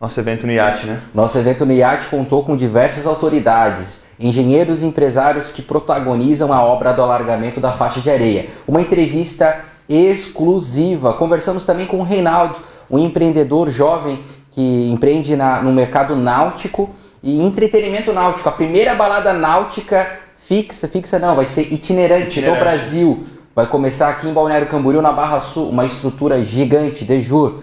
nosso 0.00 0.18
evento 0.18 0.44
no 0.44 0.52
iate, 0.52 0.88
né? 0.88 1.00
Nosso 1.14 1.38
evento 1.38 1.64
no 1.64 1.72
iate 1.72 2.06
contou 2.06 2.44
com 2.44 2.56
diversas 2.56 3.06
autoridades 3.06 4.03
engenheiros 4.18 4.82
e 4.82 4.86
empresários 4.86 5.50
que 5.50 5.62
protagonizam 5.62 6.52
a 6.52 6.62
obra 6.62 6.92
do 6.92 7.02
alargamento 7.02 7.60
da 7.60 7.72
faixa 7.72 8.00
de 8.00 8.10
areia. 8.10 8.46
Uma 8.66 8.80
entrevista 8.80 9.64
exclusiva. 9.88 11.14
Conversamos 11.14 11.62
também 11.62 11.86
com 11.86 11.98
o 11.98 12.02
Reinaldo, 12.02 12.56
um 12.90 12.98
empreendedor 12.98 13.70
jovem 13.70 14.22
que 14.52 14.88
empreende 14.90 15.36
na, 15.36 15.62
no 15.62 15.72
mercado 15.72 16.14
náutico 16.16 16.90
e 17.22 17.42
entretenimento 17.42 18.12
náutico. 18.12 18.48
A 18.48 18.52
primeira 18.52 18.94
balada 18.94 19.32
náutica 19.32 20.20
fixa, 20.38 20.86
fixa 20.86 21.18
não, 21.18 21.34
vai 21.34 21.46
ser 21.46 21.72
itinerante, 21.72 22.38
itinerante. 22.38 22.58
do 22.58 22.60
Brasil. 22.60 23.24
Vai 23.54 23.66
começar 23.66 24.08
aqui 24.08 24.26
em 24.26 24.32
Balneário 24.32 24.66
Camboriú, 24.66 25.00
na 25.00 25.12
Barra 25.12 25.40
Sul, 25.40 25.68
uma 25.68 25.84
estrutura 25.84 26.44
gigante, 26.44 27.04
de 27.04 27.20
juro. 27.20 27.62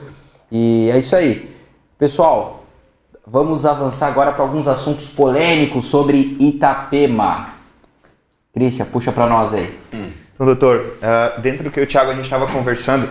E 0.52 0.90
é 0.92 0.98
isso 0.98 1.16
aí. 1.16 1.54
Pessoal, 1.98 2.61
vamos 3.26 3.66
avançar 3.66 4.08
agora 4.08 4.32
para 4.32 4.44
alguns 4.44 4.68
assuntos 4.68 5.08
polêmicos 5.08 5.86
sobre 5.86 6.38
Itapema. 6.40 7.52
Christian, 8.54 8.86
puxa 8.86 9.12
para 9.12 9.28
nós 9.28 9.54
aí. 9.54 9.78
Então, 10.34 10.46
doutor, 10.46 10.98
uh, 10.98 11.40
dentro 11.42 11.64
do 11.64 11.72
que 11.72 11.80
o 11.80 11.88
Thiago 11.88 12.12
a 12.12 12.14
gente 12.14 12.24
estava 12.24 12.48
conversando, 12.48 13.08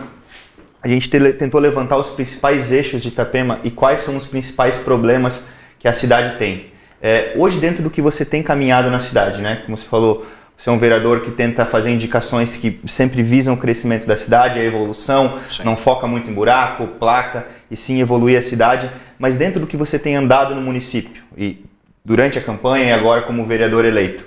a 0.83 0.89
gente 0.89 1.09
te, 1.09 1.33
tentou 1.35 1.61
levantar 1.61 1.97
os 1.97 2.11
principais 2.11 2.73
eixos 2.73 3.03
de 3.03 3.09
Itapema 3.09 3.61
e 3.63 3.71
quais 3.71 4.01
são 4.01 4.17
os 4.17 4.27
principais 4.27 4.79
problemas 4.79 5.43
que 5.79 5.87
a 5.87 5.93
cidade 5.93 6.39
tem. 6.39 6.67
É, 7.01 7.33
hoje, 7.37 7.59
dentro 7.59 7.83
do 7.83 7.89
que 7.89 8.03
você 8.03 8.25
tem 8.25 8.43
caminhado 8.43 8.91
na 8.91 9.01
cidade, 9.01 9.41
né? 9.41 9.63
Como 9.65 9.77
você 9.77 9.89
falou, 9.89 10.27
você 10.59 10.69
é 10.69 10.73
um 10.73 10.79
vereador 10.79 11.23
que 11.23 11.31
tenta 11.31 11.65
fazer 11.65 11.91
indicações 11.91 12.57
que 12.57 12.79
sempre 12.87 13.23
visam 13.23 13.55
o 13.55 13.57
crescimento 13.57 14.07
da 14.07 14.17
cidade, 14.17 14.59
a 14.59 14.65
evolução, 14.65 15.39
sim. 15.49 15.63
não 15.65 15.77
foca 15.77 16.07
muito 16.07 16.31
em 16.31 16.35
buraco, 16.35 16.87
placa, 16.87 17.47
e 17.71 17.77
sim 17.77 18.01
evoluir 18.01 18.39
a 18.39 18.43
cidade 18.43 18.91
mas 19.21 19.37
dentro 19.37 19.61
do 19.61 19.67
que 19.67 19.77
você 19.77 19.99
tem 19.99 20.17
andado 20.17 20.55
no 20.55 20.63
município 20.63 21.23
e 21.37 21.63
durante 22.03 22.39
a 22.39 22.43
campanha 22.43 22.87
e 22.87 22.93
agora 22.93 23.21
como 23.21 23.45
vereador 23.45 23.85
eleito, 23.85 24.25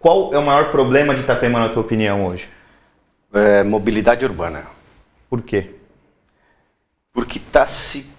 qual 0.00 0.34
é 0.34 0.38
o 0.38 0.44
maior 0.44 0.72
problema 0.72 1.14
de 1.14 1.20
Itapema 1.20 1.60
na 1.60 1.68
tua 1.68 1.82
opinião 1.82 2.26
hoje? 2.26 2.48
É, 3.32 3.62
mobilidade 3.62 4.24
urbana. 4.24 4.64
Por 5.30 5.42
quê? 5.42 5.70
Porque 7.12 7.38
está 7.38 7.66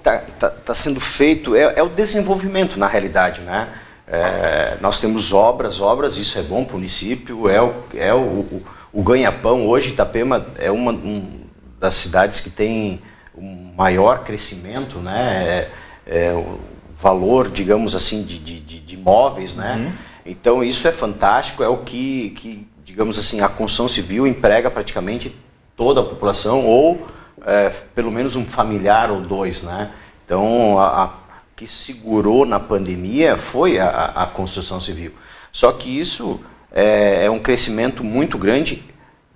tá, 0.02 0.20
tá, 0.40 0.50
tá 0.50 0.74
sendo 0.74 1.02
feito, 1.02 1.58
é, 1.58 1.74
é, 1.76 1.84
o 1.84 1.90
desenvolvimento 1.90 2.80
na 2.80 2.88
realidade, 2.88 3.42
né? 3.42 3.68
É, 4.08 4.78
nós 4.80 5.02
temos 5.02 5.34
obras, 5.34 5.82
obras, 5.82 6.16
isso 6.16 6.40
é 6.40 6.42
bom 6.42 6.64
para 6.64 6.76
o 6.76 6.78
município, 6.78 7.50
é 7.50 7.62
o, 7.62 7.74
é 7.94 8.14
o, 8.14 8.20
o, 8.20 8.64
o 8.94 9.04
ganha-pão. 9.04 9.68
Hoje 9.68 9.90
Itapema 9.92 10.42
é 10.58 10.72
uma 10.72 10.94
um, 10.94 11.42
das 11.80 11.96
cidades 11.96 12.40
que 12.40 12.50
tem 12.50 13.02
um 13.36 13.74
maior 13.76 14.24
crescimento, 14.24 15.00
né? 15.00 15.44
É, 15.44 15.72
é, 16.06 16.34
o 16.34 16.60
valor, 17.02 17.50
digamos 17.50 17.96
assim, 17.96 18.24
de, 18.24 18.40
de, 18.40 18.60
de 18.60 18.96
imóveis, 18.96 19.56
né? 19.56 19.76
Uhum. 19.76 19.94
Então 20.26 20.64
isso 20.64 20.88
é 20.88 20.92
fantástico, 20.92 21.64
é 21.64 21.68
o 21.68 21.78
que, 21.78 22.30
que, 22.32 22.68
digamos 22.86 23.20
assim, 23.20 23.42
a 23.42 23.50
construção 23.50 23.88
civil 23.88 24.26
emprega 24.26 24.72
praticamente 24.72 25.36
toda 25.76 26.02
a 26.02 26.04
população 26.04 26.66
ou 26.66 27.08
é, 27.46 27.70
pelo 27.94 28.12
menos 28.12 28.36
um 28.36 28.46
familiar 28.46 29.12
ou 29.12 29.22
dois, 29.22 29.64
né? 29.64 29.92
Então 30.26 30.80
a, 30.80 31.04
a 31.04 31.24
que 31.56 31.68
segurou 31.68 32.46
na 32.46 32.60
pandemia 32.60 33.38
foi 33.38 33.80
a, 33.80 34.06
a, 34.16 34.26
construção 34.26 34.82
civil. 34.82 35.12
Só 35.52 35.72
que 35.72 35.88
isso 36.00 36.42
é, 36.72 37.26
é 37.26 37.30
um 37.30 37.40
crescimento 37.40 38.04
muito 38.04 38.38
grande 38.38 38.84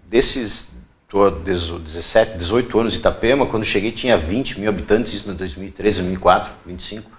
desses 0.09 0.76
17, 1.09 2.37
18 2.37 2.79
anos 2.79 2.95
em 2.95 2.99
Itapema, 2.99 3.45
quando 3.45 3.63
cheguei 3.63 3.93
tinha 3.93 4.17
20 4.17 4.59
mil 4.59 4.67
habitantes, 4.67 5.13
isso 5.13 5.31
em 5.31 5.35
2013, 5.35 5.99
2004, 5.99 6.51
25. 6.65 7.09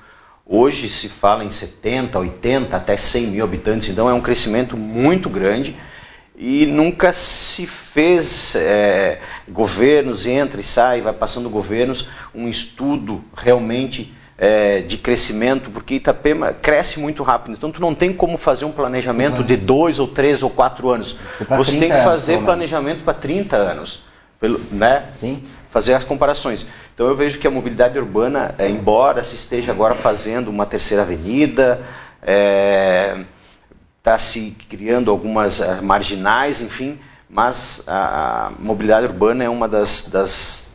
Hoje 0.45 0.91
se 0.91 1.09
fala 1.09 1.43
em 1.43 1.51
70, 1.51 2.19
80, 2.19 2.77
até 2.77 2.99
100 2.99 3.29
mil 3.29 3.45
habitantes, 3.45 3.89
então 3.89 4.07
é 4.09 4.13
um 4.13 4.21
crescimento 4.21 4.77
muito 4.77 5.31
grande 5.31 5.75
e 6.37 6.67
nunca 6.67 7.15
se 7.15 7.67
fez 7.67 8.55
é, 8.57 9.21
governos, 9.49 10.27
entra 10.27 10.61
e 10.61 10.65
sai, 10.65 11.01
vai 11.01 11.15
passando 11.15 11.49
governos, 11.49 12.11
um 12.35 12.47
estudo 12.47 13.25
realmente 13.35 14.15
é, 14.39 14.81
de 14.83 14.97
crescimento, 14.97 15.69
porque 15.71 15.95
Itapema 15.95 16.53
cresce 16.53 17.01
muito 17.01 17.25
rápido. 17.25 17.55
Então, 17.55 17.73
tu 17.73 17.81
não 17.81 17.93
tem 17.93 18.13
como 18.13 18.39
fazer 18.39 18.65
um 18.65 18.71
planejamento 18.71 19.43
de 19.43 19.57
dois 19.57 19.99
ou 19.99 20.07
três 20.07 20.43
ou 20.45 20.49
quatro 20.49 20.91
anos. 20.91 21.19
Você 21.51 21.77
tem 21.77 21.91
que 21.91 22.03
fazer 22.05 22.35
anos, 22.35 22.45
planejamento 22.45 23.03
para 23.03 23.15
30 23.15 23.57
anos. 23.57 24.05
Pelo, 24.41 24.61
né? 24.71 25.07
Sim. 25.17 25.43
fazer 25.69 25.95
as 25.95 26.05
comparações. 26.05 26.69
Então 26.95 27.09
eu 27.09 27.17
vejo 27.17 27.39
que 27.39 27.47
a 27.47 27.51
mobilidade 27.51 27.99
urbana, 27.99 28.55
é, 28.57 28.69
embora 28.69 29.25
se 29.25 29.35
esteja 29.35 29.73
agora 29.73 29.97
fazendo 29.97 30.49
uma 30.49 30.65
terceira 30.65 31.03
avenida, 31.03 31.81
está 32.21 32.33
é, 32.33 33.25
tá 34.03 34.19
se 34.19 34.57
criando 34.69 35.11
algumas 35.11 35.61
uh, 35.61 35.83
marginais, 35.83 36.61
enfim, 36.61 36.99
mas 37.29 37.85
a, 37.87 38.47
a, 38.47 38.51
mobilidade 38.59 39.07
urbana 39.07 39.45
é 39.45 39.49
uma 39.49 39.69
das, 39.69 40.09
das 40.11 40.68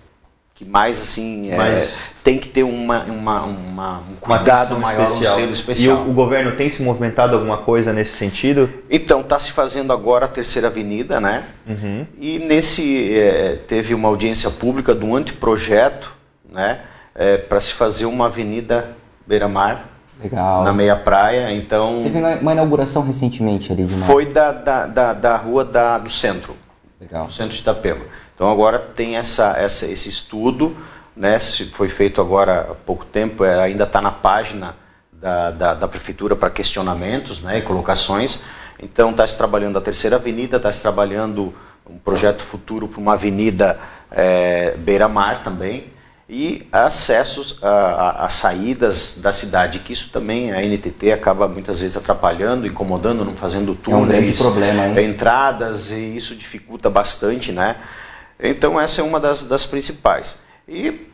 mais 0.67 1.01
assim 1.01 1.51
é, 1.51 1.87
tem 2.23 2.37
que 2.37 2.47
ter 2.47 2.63
uma, 2.63 3.03
uma, 3.03 3.41
uma 3.43 3.97
um 3.99 4.15
cuidado 4.19 4.77
maior, 4.79 5.05
especial. 5.05 5.33
um 5.33 5.39
selo 5.39 5.53
especial. 5.53 5.95
E 5.97 6.07
o, 6.07 6.09
o, 6.11 6.13
governo 6.13 6.53
tem 6.53 6.69
se 6.69 6.81
movimentado 6.81 7.35
alguma 7.35 7.57
coisa 7.57 7.91
nesse 7.91 8.15
sentido? 8.15 8.69
Então 8.89 9.21
está 9.21 9.39
se 9.39 9.51
fazendo 9.51 9.91
agora 9.91 10.25
a 10.25 10.27
terceira 10.27 10.67
avenida, 10.67 11.19
né? 11.19 11.43
Uhum. 11.67 12.05
E 12.17 12.39
nesse 12.39 13.13
é, 13.13 13.59
teve 13.67 13.93
uma 13.93 14.07
audiência 14.07 14.49
pública 14.51 14.95
do 14.95 15.13
anteprojeto, 15.15 16.13
né? 16.49 16.81
É, 17.13 17.37
para 17.37 17.59
se 17.59 17.73
fazer 17.73 18.05
uma 18.05 18.27
avenida 18.27 18.95
beira-mar. 19.27 19.89
Legal. 20.21 20.63
Na 20.63 20.71
meia 20.71 20.95
praia, 20.95 21.51
então. 21.51 22.01
Teve 22.03 22.19
uma 22.19 22.53
inauguração 22.53 23.03
recentemente 23.03 23.71
ali 23.73 23.85
de 23.85 23.93
uma... 23.93 24.05
Foi 24.05 24.25
da, 24.27 24.53
da, 24.53 24.87
da, 24.87 25.13
da 25.13 25.37
rua 25.37 25.65
da, 25.65 25.97
do 25.97 26.09
centro. 26.09 26.55
Legal. 27.01 27.25
Do 27.25 27.33
centro 27.33 27.53
de 27.53 27.59
Itapema. 27.59 28.05
Então 28.35 28.51
agora 28.51 28.79
tem 28.79 29.15
essa, 29.15 29.55
essa, 29.57 29.85
esse 29.85 30.09
estudo, 30.09 30.75
né, 31.15 31.39
foi 31.39 31.89
feito 31.89 32.19
agora 32.19 32.67
há 32.71 32.75
pouco 32.75 33.05
tempo, 33.05 33.43
é, 33.45 33.61
ainda 33.61 33.83
está 33.83 34.01
na 34.01 34.11
página 34.11 34.75
da, 35.11 35.51
da, 35.51 35.73
da 35.75 35.87
prefeitura 35.87 36.35
para 36.35 36.49
questionamentos 36.49 37.41
né, 37.41 37.59
e 37.59 37.61
colocações. 37.61 38.41
Então 38.81 39.11
está 39.11 39.25
se 39.25 39.37
trabalhando 39.37 39.77
a 39.77 39.81
terceira 39.81 40.15
avenida, 40.15 40.57
está 40.57 40.71
se 40.71 40.81
trabalhando 40.81 41.53
um 41.89 41.97
projeto 41.97 42.43
futuro 42.43 42.87
para 42.87 42.99
uma 42.99 43.13
avenida 43.13 43.79
é, 44.11 44.75
beira-mar 44.77 45.43
também 45.43 45.91
e 46.27 46.65
acessos 46.71 47.59
a, 47.61 47.67
a, 47.67 48.25
a, 48.25 48.29
saídas 48.29 49.19
da 49.21 49.33
cidade, 49.33 49.79
que 49.79 49.91
isso 49.93 50.09
também 50.11 50.51
a 50.51 50.61
NTT 50.61 51.11
acaba 51.11 51.47
muitas 51.47 51.81
vezes 51.81 51.97
atrapalhando, 51.97 52.65
incomodando, 52.65 53.25
não 53.25 53.35
fazendo 53.35 53.75
túneis, 53.75 54.01
é 54.01 54.03
um 54.03 54.07
grande 54.07 54.37
problema, 54.37 54.87
hein? 54.87 55.09
entradas 55.09 55.91
e 55.91 56.15
isso 56.15 56.35
dificulta 56.35 56.89
bastante, 56.89 57.51
né? 57.51 57.75
Então, 58.43 58.79
essa 58.79 58.99
é 58.99 59.03
uma 59.05 59.21
das, 59.21 59.43
das 59.43 59.65
principais. 59.65 60.41
E 60.67 61.07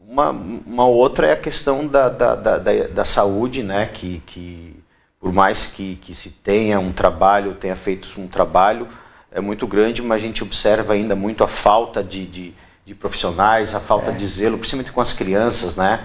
uma, 0.00 0.30
uma 0.30 0.86
outra 0.86 1.26
é 1.26 1.32
a 1.32 1.36
questão 1.36 1.86
da, 1.86 2.08
da, 2.08 2.34
da, 2.34 2.58
da, 2.58 3.04
saúde, 3.04 3.62
né? 3.62 3.90
que, 3.92 4.22
que 4.26 4.74
por 5.20 5.30
mais 5.30 5.66
que, 5.66 5.96
que 5.96 6.14
se 6.14 6.30
tenha 6.30 6.80
um 6.80 6.90
trabalho, 6.90 7.52
tenha 7.52 7.76
feito 7.76 8.18
um 8.18 8.26
trabalho, 8.26 8.88
é 9.30 9.42
muito 9.42 9.66
grande, 9.66 10.00
mas 10.00 10.22
a 10.22 10.24
gente 10.24 10.42
observa 10.42 10.94
ainda 10.94 11.14
muito 11.14 11.44
a 11.44 11.48
falta 11.48 12.02
de, 12.02 12.24
de, 12.24 12.54
de 12.86 12.94
profissionais, 12.94 13.74
a 13.74 13.80
falta 13.80 14.10
é. 14.10 14.14
de 14.14 14.26
zelo, 14.26 14.56
principalmente 14.56 14.90
com 14.90 15.02
as 15.02 15.12
crianças, 15.12 15.76
né? 15.76 16.00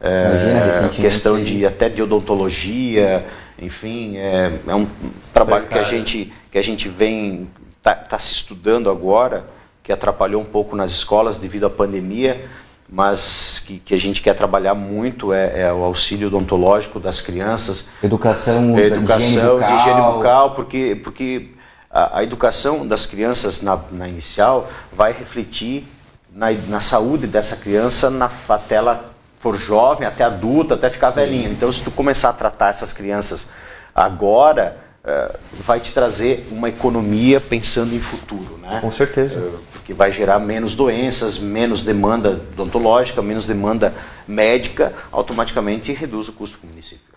É, 0.00 0.88
questão 0.94 1.42
de 1.42 1.66
até 1.66 1.88
de 1.88 2.00
odontologia, 2.00 3.26
enfim, 3.58 4.16
é, 4.16 4.60
é 4.64 4.74
um 4.76 4.86
trabalho 5.34 5.66
que 5.66 5.76
a 5.76 5.82
gente 5.82 6.32
que 6.52 6.56
a 6.56 6.62
gente 6.62 6.88
vem 6.88 7.50
tá, 7.82 7.96
tá 7.96 8.16
se 8.16 8.32
estudando 8.32 8.88
agora 8.88 9.44
que 9.88 9.92
atrapalhou 9.94 10.42
um 10.42 10.44
pouco 10.44 10.76
nas 10.76 10.90
escolas 10.90 11.38
devido 11.38 11.64
à 11.64 11.70
pandemia, 11.70 12.46
mas 12.86 13.64
que, 13.66 13.78
que 13.78 13.94
a 13.94 13.98
gente 13.98 14.20
quer 14.20 14.34
trabalhar 14.34 14.74
muito 14.74 15.32
é, 15.32 15.62
é, 15.62 15.72
o 15.72 15.82
auxílio 15.82 16.28
odontológico 16.28 17.00
das 17.00 17.22
crianças. 17.22 17.88
Educação, 18.02 18.78
educação 18.78 19.20
de 19.20 19.24
higiene 19.24 19.46
bucal, 19.46 19.66
de 19.66 19.74
higiene 19.80 20.00
bucal 20.12 20.50
porque, 20.50 21.00
porque 21.02 21.48
a, 21.90 22.18
a, 22.18 22.22
educação 22.22 22.86
das 22.86 23.06
crianças 23.06 23.62
na, 23.62 23.80
na 23.90 24.06
inicial 24.06 24.68
vai 24.92 25.14
refletir 25.14 25.88
na, 26.34 26.52
na, 26.52 26.82
saúde 26.82 27.26
dessa 27.26 27.56
criança 27.56 28.10
na, 28.10 28.30
até 28.46 28.74
ela 28.74 29.10
for 29.40 29.56
jovem, 29.56 30.06
até 30.06 30.22
adulta, 30.22 30.74
até 30.74 30.90
ficar 30.90 31.12
Sim. 31.12 31.20
velhinha. 31.20 31.48
Então, 31.48 31.72
se 31.72 31.80
tu 31.80 31.90
começar 31.90 32.28
a 32.28 32.34
tratar 32.34 32.68
essas 32.68 32.92
crianças 32.92 33.48
agora, 33.94 34.76
uh, 35.02 35.38
vai 35.64 35.80
te 35.80 35.94
trazer 35.94 36.46
uma 36.50 36.68
economia 36.68 37.40
pensando 37.40 37.94
em 37.94 38.00
futuro, 38.00 38.58
né? 38.58 38.80
Com 38.82 38.92
certeza. 38.92 39.50
Que 39.88 39.94
vai 39.94 40.12
gerar 40.12 40.38
menos 40.38 40.76
doenças, 40.76 41.38
menos 41.38 41.82
demanda 41.82 42.42
odontológica, 42.52 43.22
menos 43.22 43.46
demanda 43.46 43.94
médica, 44.26 44.92
automaticamente 45.10 45.94
reduz 45.94 46.28
o 46.28 46.34
custo 46.34 46.58
para 46.58 46.66
o 46.66 46.70
município. 46.70 47.14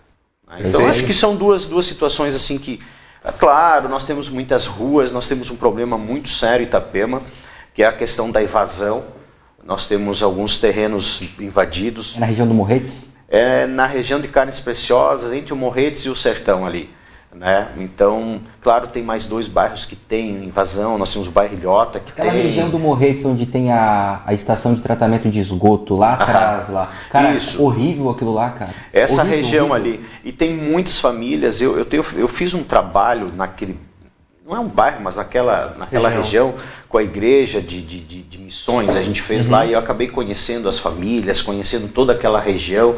Né? 0.48 0.62
Então, 0.64 0.88
acho 0.88 1.04
que 1.04 1.12
são 1.12 1.36
duas, 1.36 1.68
duas 1.68 1.84
situações 1.84 2.34
assim 2.34 2.56
que, 2.56 2.80
é 3.22 3.30
claro, 3.30 3.90
nós 3.90 4.06
temos 4.06 4.30
muitas 4.30 4.64
ruas, 4.64 5.12
nós 5.12 5.28
temos 5.28 5.50
um 5.50 5.56
problema 5.56 5.98
muito 5.98 6.30
sério 6.30 6.64
em 6.64 6.66
Itapema, 6.66 7.22
que 7.74 7.82
é 7.82 7.86
a 7.86 7.92
questão 7.92 8.30
da 8.30 8.42
invasão. 8.42 9.04
Nós 9.62 9.86
temos 9.86 10.22
alguns 10.22 10.56
terrenos 10.56 11.20
invadidos. 11.38 12.16
É 12.16 12.20
na 12.20 12.26
região 12.26 12.48
do 12.48 12.54
Morretes? 12.54 13.10
É 13.28 13.66
na 13.66 13.84
região 13.84 14.18
de 14.18 14.28
carnes 14.28 14.60
preciosas, 14.60 15.30
entre 15.34 15.52
o 15.52 15.56
Morretes 15.56 16.06
e 16.06 16.08
o 16.08 16.16
Sertão 16.16 16.64
ali. 16.64 16.88
Né? 17.34 17.68
Então, 17.78 18.42
claro, 18.60 18.86
tem 18.88 19.02
mais 19.02 19.24
dois 19.24 19.48
bairros 19.48 19.86
que 19.86 19.96
tem 19.96 20.44
invasão. 20.44 20.98
Nós 20.98 21.10
temos 21.10 21.28
o 21.28 21.30
bairro 21.30 21.54
Ilhota. 21.54 21.98
Que 21.98 22.12
Aquela 22.12 22.30
tem... 22.30 22.42
região 22.42 22.68
do 22.68 22.78
Morretes, 22.78 23.24
onde 23.24 23.46
tem 23.46 23.72
a, 23.72 24.20
a 24.26 24.34
estação 24.34 24.74
de 24.74 24.82
tratamento 24.82 25.30
de 25.30 25.40
esgoto 25.40 25.96
lá 25.96 26.12
atrás. 26.20 26.68
lá. 26.68 26.92
Cara, 27.10 27.32
Isso. 27.32 27.62
horrível 27.62 28.10
aquilo 28.10 28.34
lá, 28.34 28.50
cara. 28.50 28.74
Essa 28.92 29.22
horrível, 29.22 29.36
região 29.38 29.70
horrível. 29.70 29.92
ali. 29.94 30.06
E 30.22 30.30
tem 30.30 30.54
muitas 30.54 31.00
famílias. 31.00 31.62
Eu, 31.62 31.78
eu, 31.78 31.86
tenho, 31.86 32.04
eu 32.16 32.28
fiz 32.28 32.52
um 32.52 32.62
trabalho 32.62 33.32
naquele. 33.34 33.80
Não 34.44 34.54
é 34.54 34.60
um 34.60 34.68
bairro, 34.68 35.00
mas 35.00 35.16
naquela, 35.16 35.74
naquela 35.78 36.10
região, 36.10 36.50
região 36.50 36.66
com 36.86 36.98
a 36.98 37.02
igreja 37.02 37.62
de, 37.62 37.80
de, 37.80 38.00
de, 38.00 38.22
de 38.22 38.38
missões. 38.38 38.94
A 38.94 39.02
gente 39.02 39.22
fez 39.22 39.46
uhum. 39.46 39.52
lá 39.52 39.64
e 39.64 39.72
eu 39.72 39.78
acabei 39.78 40.08
conhecendo 40.08 40.68
as 40.68 40.78
famílias, 40.78 41.40
conhecendo 41.40 41.88
toda 41.88 42.12
aquela 42.12 42.40
região. 42.40 42.94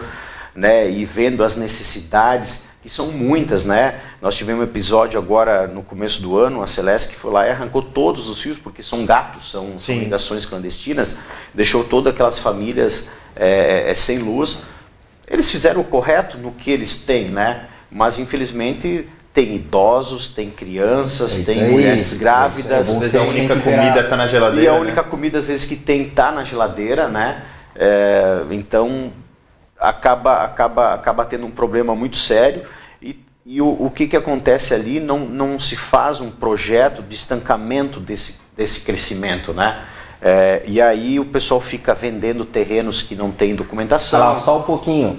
Né, 0.57 0.89
e 0.89 1.05
vendo 1.05 1.43
as 1.43 1.57
necessidades 1.57 2.69
que 2.85 2.91
são 2.91 3.13
muitas, 3.13 3.65
né? 3.65 3.99
Nós 4.21 4.37
tivemos 4.37 4.61
um 4.61 4.65
episódio 4.65 5.19
agora 5.19 5.67
no 5.67 5.83
começo 5.83 6.21
do 6.21 6.39
ano, 6.39 6.63
a 6.63 6.67
Celeste 6.67 7.15
que 7.15 7.19
foi 7.19 7.33
lá 7.33 7.47
e 7.49 7.51
arrancou 7.51 7.81
todos 7.81 8.29
os 8.29 8.43
fios, 8.43 8.59
porque 8.59 8.83
são 8.83 9.07
gatos, 9.07 9.51
são, 9.51 9.79
são 9.79 9.95
ligações 9.99 10.45
clandestinas, 10.45 11.19
deixou 11.55 11.83
todas 11.85 12.13
aquelas 12.13 12.39
famílias 12.39 13.09
é, 13.35 13.91
é, 13.91 13.95
sem 13.95 14.19
luz. 14.19 14.65
Eles 15.27 15.51
fizeram 15.51 15.81
o 15.81 15.85
correto 15.85 16.37
no 16.37 16.53
que 16.53 16.71
eles 16.71 17.07
têm, 17.07 17.31
né? 17.31 17.69
Mas 17.91 18.19
infelizmente 18.19 19.09
tem 19.33 19.55
idosos, 19.55 20.29
tem 20.29 20.51
crianças, 20.51 21.41
é 21.41 21.45
tem 21.45 21.63
aí, 21.63 21.71
mulheres 21.73 22.13
grávidas. 22.13 22.87
Às 22.87 22.99
vezes 22.99 23.15
a 23.15 23.23
única 23.23 23.57
comida 23.61 24.01
está 24.01 24.15
na 24.15 24.27
geladeira. 24.27 24.63
E 24.63 24.69
a 24.69 24.73
né? 24.75 24.79
única 24.79 25.03
comida 25.03 25.39
às 25.39 25.49
vezes 25.49 25.67
que 25.67 25.77
tem 25.77 26.03
está 26.03 26.31
na 26.31 26.45
geladeira, 26.45 27.09
né? 27.09 27.45
É, 27.75 28.43
então 28.51 29.11
acaba, 29.89 30.43
acaba, 30.45 30.95
acaba 30.95 31.25
tendo 31.25 31.47
um 31.47 31.51
problema 31.51 31.95
muito 31.95 32.17
sério. 32.17 32.63
E, 33.03 33.19
e 33.45 33.61
o, 33.61 33.69
o 33.69 33.91
que, 33.91 34.07
que 34.07 34.17
acontece 34.17 34.75
ali? 34.75 35.01
Não, 35.01 35.21
não 35.21 35.61
se 35.61 35.77
faz 35.77 36.21
um 36.21 36.31
projeto 36.31 37.03
de 37.03 37.15
estancamento 37.15 38.01
desse, 38.01 38.41
desse 38.57 38.83
crescimento, 38.85 39.53
né? 39.53 39.83
É, 40.23 40.63
e 40.67 40.81
aí 40.81 41.21
o 41.21 41.25
pessoal 41.27 41.61
fica 41.61 41.95
vendendo 41.95 42.47
terrenos 42.47 43.03
que 43.03 43.15
não 43.15 43.31
tem 43.31 43.55
documentação. 43.55 44.33
Ah, 44.33 44.37
só 44.37 44.59
um 44.59 44.63
pouquinho. 44.63 45.19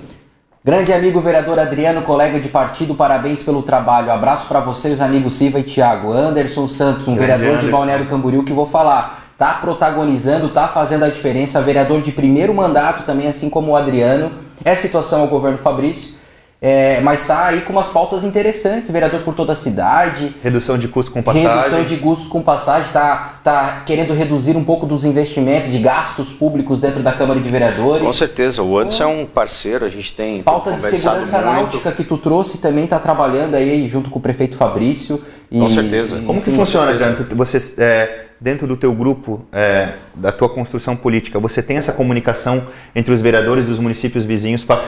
Grande 0.64 0.92
amigo 0.92 1.22
vereador 1.22 1.60
Adriano, 1.60 2.02
colega 2.02 2.40
de 2.40 2.50
partido, 2.50 2.96
parabéns 2.96 3.44
pelo 3.44 3.62
trabalho. 3.62 4.12
Abraço 4.12 4.48
para 4.48 4.62
vocês, 4.62 5.00
amigos 5.00 5.36
Silva 5.36 5.60
e 5.60 5.64
Thiago. 5.64 6.12
Anderson 6.12 6.68
Santos, 6.68 7.08
um 7.08 7.14
Grande 7.14 7.20
vereador 7.20 7.48
Anderson. 7.50 7.66
de 7.68 7.72
Balneário 7.72 8.06
Camboriú 8.08 8.44
que 8.44 8.52
vou 8.52 8.66
falar. 8.66 9.26
Tá 9.38 9.60
protagonizando, 9.62 10.50
tá 10.50 10.68
fazendo 10.68 11.06
a 11.06 11.10
diferença. 11.10 11.62
Vereador 11.62 12.02
de 12.02 12.12
primeiro 12.12 12.52
mandato 12.52 13.04
também, 13.04 13.28
assim 13.28 13.48
como 13.48 13.74
o 13.74 13.76
Adriano 13.76 14.45
é 14.64 14.76
situação 14.76 15.22
ao 15.22 15.28
governo 15.28 15.58
Fabrício, 15.58 16.16
é, 16.62 17.00
mas 17.02 17.22
está 17.22 17.48
aí 17.48 17.62
com 17.62 17.74
umas 17.74 17.90
pautas 17.90 18.24
interessantes, 18.24 18.90
vereador 18.90 19.22
por 19.22 19.36
toda 19.36 19.54
a 19.54 19.56
cidade. 19.56 20.36
Redução 20.42 20.78
de 20.78 20.88
custos 20.88 21.14
com 21.14 21.22
passagem. 21.22 21.48
Redução 21.48 21.84
de 21.84 21.98
custos 21.98 22.28
com 22.28 22.42
passagem, 22.42 22.88
está 22.88 23.40
tá 23.44 23.84
querendo 23.86 24.14
reduzir 24.14 24.56
um 24.58 24.64
pouco 24.64 24.86
dos 24.86 25.06
investimentos, 25.06 25.72
de 25.72 25.78
gastos 25.78 26.30
públicos 26.30 26.80
dentro 26.80 27.04
da 27.04 27.12
Câmara 27.12 27.40
de 27.40 27.50
Vereadores. 27.50 28.04
Com 28.04 28.14
certeza, 28.14 28.64
o 28.64 28.80
Anderson 28.80 29.04
é 29.04 29.08
um 29.08 29.26
parceiro, 29.26 29.86
a 29.86 29.90
gente 29.90 30.14
tem 30.14 30.42
Pauta 30.42 30.72
de 30.72 30.82
segurança 30.82 31.38
muito. 31.38 31.52
náutica 31.52 31.92
que 31.92 32.04
tu 32.04 32.18
trouxe 32.18 32.58
também 32.58 32.86
está 32.86 32.98
trabalhando 32.98 33.54
aí 33.54 33.88
junto 33.88 34.10
com 34.10 34.18
o 34.18 34.22
prefeito 34.22 34.56
Fabrício. 34.56 35.22
E, 35.52 35.60
com 35.60 35.70
certeza. 35.70 36.24
Como 36.26 36.42
que 36.42 36.50
funciona, 36.50 36.98
Janto? 36.98 37.28
Você, 37.36 37.62
é, 37.78 38.25
dentro 38.40 38.68
do 38.68 38.76
teu 38.76 38.94
grupo, 38.94 39.46
é, 39.52 39.94
da 40.14 40.32
tua 40.32 40.50
construção 40.50 40.96
política, 40.96 41.40
você 41.40 41.62
tem 41.64 41.78
essa 41.78 41.94
comunicação 41.94 42.68
entre 42.94 43.14
os 43.14 43.22
vereadores 43.22 43.66
dos 43.66 43.80
municípios 43.80 44.26
vizinhos 44.26 44.64
para 44.64 44.84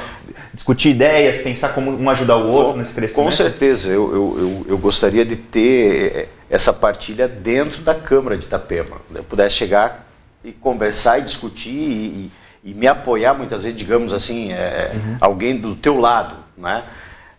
discutir 0.53 0.89
ideias, 0.89 1.38
pensar 1.38 1.69
como 1.69 1.91
um 1.91 2.09
ajudar 2.09 2.38
o 2.38 2.47
outro 2.49 2.74
com, 2.74 2.80
nesse 2.80 2.93
crescimento? 2.93 3.26
Com 3.26 3.32
certeza, 3.32 3.89
eu, 3.89 4.13
eu, 4.13 4.39
eu, 4.39 4.65
eu, 4.69 4.78
gostaria 4.78 5.24
de 5.24 5.36
ter 5.36 6.30
essa 6.49 6.74
partilha 6.74 7.28
dentro 7.28 7.82
da 7.82 7.95
Câmara 7.95 8.38
de 8.38 8.45
Itapema. 8.45 8.97
Eu 9.13 9.24
pudesse 9.24 9.55
chegar 9.55 10.07
e 10.43 10.51
conversar 10.51 11.19
e 11.19 11.21
discutir 11.21 11.69
e, 11.69 12.32
e, 12.63 12.71
e 12.71 12.74
me 12.74 12.88
apoiar 12.88 13.34
muitas 13.34 13.63
vezes, 13.63 13.78
digamos 13.78 14.13
assim, 14.13 14.51
é, 14.51 14.91
uhum. 14.93 15.17
alguém 15.21 15.57
do 15.57 15.76
teu 15.76 15.99
lado, 15.99 16.36
né? 16.57 16.84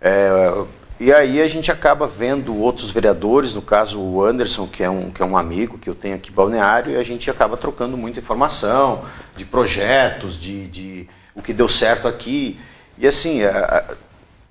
É, 0.00 0.64
e 1.00 1.12
aí 1.12 1.40
a 1.40 1.46
gente 1.46 1.70
acaba 1.70 2.08
vendo 2.08 2.56
outros 2.56 2.90
vereadores, 2.90 3.54
no 3.54 3.62
caso 3.62 4.00
o 4.00 4.24
Anderson, 4.24 4.66
que 4.66 4.82
é 4.82 4.90
um, 4.90 5.10
que 5.10 5.22
é 5.22 5.24
um 5.24 5.36
amigo 5.36 5.78
que 5.78 5.88
eu 5.88 5.94
tenho 5.94 6.16
aqui 6.16 6.32
Balneário, 6.32 6.92
e 6.92 6.96
a 6.96 7.02
gente 7.04 7.30
acaba 7.30 7.56
trocando 7.56 7.96
muita 7.96 8.18
informação 8.18 9.04
de 9.36 9.44
projetos, 9.44 10.40
de, 10.40 10.66
de 10.66 11.08
o 11.34 11.42
que 11.42 11.52
deu 11.52 11.68
certo 11.68 12.08
aqui. 12.08 12.58
E 12.98 13.06
assim, 13.06 13.44
a, 13.44 13.50
a, 13.50 13.94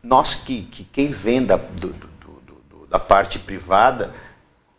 nós 0.02 0.36
que, 0.36 0.62
que 0.62 0.86
quem 0.86 1.08
vem 1.08 1.46
da, 1.46 1.58
do, 1.58 1.90
do, 1.90 2.08
do, 2.70 2.88
da 2.90 2.98
parte 2.98 3.40
privada, 3.40 4.14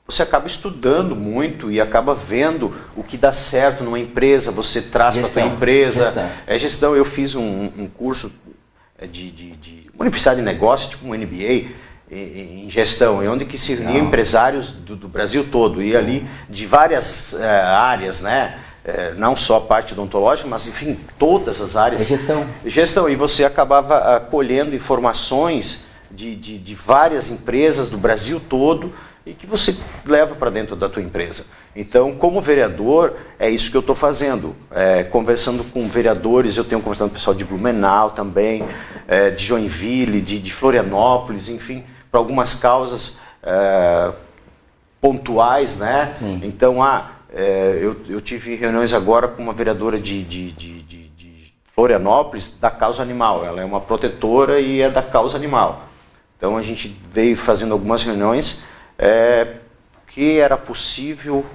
você 0.06 0.22
acaba 0.22 0.46
estudando 0.46 1.14
muito 1.14 1.70
e 1.70 1.82
acaba 1.82 2.14
vendo 2.14 2.74
o 2.96 3.04
que 3.04 3.18
dá 3.18 3.30
certo 3.30 3.84
numa 3.84 3.98
empresa, 3.98 4.50
você 4.50 4.80
traz 4.80 5.18
para 5.18 5.26
a 5.26 5.30
sua 5.30 5.42
empresa. 5.42 6.04
Gestão. 6.06 6.30
É 6.46 6.58
gestão. 6.58 6.96
Eu 6.96 7.04
fiz 7.04 7.34
um, 7.34 7.70
um 7.76 7.86
curso 7.86 8.32
de, 9.06 9.30
de, 9.30 9.50
de, 9.56 9.90
uma 9.94 10.02
universidade 10.02 10.40
de 10.40 10.44
negócio, 10.44 10.90
tipo 10.90 11.06
um 11.06 11.14
MBA, 11.14 11.68
em, 12.10 12.68
gestão, 12.70 13.18
onde 13.30 13.44
que 13.44 13.58
se 13.58 13.74
reuniam 13.74 14.06
empresários 14.06 14.72
do, 14.72 14.96
do, 14.96 15.08
Brasil 15.08 15.46
todo, 15.50 15.82
e 15.82 15.96
ali 15.96 16.26
de 16.48 16.66
várias 16.66 17.34
é, 17.34 17.60
áreas, 17.60 18.20
né? 18.22 18.58
É, 18.84 19.12
não 19.14 19.36
só 19.36 19.58
a 19.58 19.60
parte 19.60 19.92
odontológica, 19.92 20.48
mas 20.48 20.66
enfim, 20.66 20.98
todas 21.18 21.60
as 21.60 21.76
áreas. 21.76 22.02
É 22.02 22.04
gestão. 22.06 22.46
Gestão, 22.64 23.08
e 23.08 23.14
você 23.14 23.44
acabava 23.44 24.16
uh, 24.16 24.30
colhendo 24.30 24.74
informações 24.74 25.86
de, 26.10 26.34
de, 26.34 26.58
de 26.58 26.74
várias 26.74 27.30
empresas 27.30 27.90
do 27.90 27.98
Brasil 27.98 28.40
todo, 28.40 28.92
e 29.26 29.34
que 29.34 29.46
você 29.46 29.76
leva 30.06 30.34
para 30.34 30.48
dentro 30.48 30.74
da 30.74 30.88
tua 30.88 31.02
empresa. 31.02 31.46
Então, 31.80 32.12
como 32.12 32.40
vereador, 32.40 33.14
é 33.38 33.48
isso 33.48 33.70
que 33.70 33.76
eu 33.76 33.80
estou 33.80 33.94
fazendo. 33.94 34.52
É, 34.68 35.04
conversando 35.04 35.62
com 35.62 35.86
vereadores, 35.86 36.56
eu 36.56 36.64
tenho 36.64 36.80
conversado 36.80 37.08
com 37.08 37.14
o 37.14 37.16
pessoal 37.16 37.36
de 37.36 37.44
Blumenau 37.44 38.10
também, 38.10 38.64
é, 39.06 39.30
de 39.30 39.44
Joinville, 39.44 40.20
de, 40.20 40.40
de, 40.40 40.52
Florianópolis, 40.52 41.48
enfim, 41.48 41.84
para 42.10 42.18
algumas 42.18 42.56
causas 42.56 43.20
é, 43.44 44.10
pontuais, 45.00 45.78
né? 45.78 46.10
Sim. 46.10 46.40
Então, 46.42 46.82
ah, 46.82 47.12
é, 47.32 47.78
eu, 47.80 47.96
eu, 48.08 48.20
tive 48.20 48.56
reuniões 48.56 48.92
agora 48.92 49.28
com 49.28 49.40
uma 49.40 49.52
vereadora 49.52 50.00
de, 50.00 50.24
de, 50.24 50.50
de, 50.50 50.82
de 50.82 51.54
Florianópolis 51.76 52.58
da 52.58 52.72
causa 52.72 53.02
animal. 53.02 53.44
Ela 53.44 53.60
é 53.60 53.64
uma 53.64 53.80
protetora 53.80 54.58
e 54.58 54.80
é 54.80 54.90
da 54.90 55.00
causa 55.00 55.36
animal. 55.36 55.84
Então, 56.36 56.56
a 56.56 56.62
gente 56.62 57.00
veio 57.12 57.36
fazendo 57.36 57.70
algumas 57.70 58.02
reuniões 58.02 58.64
é, 58.98 59.58
que 60.08 60.40
era 60.40 60.56
possível 60.56 61.46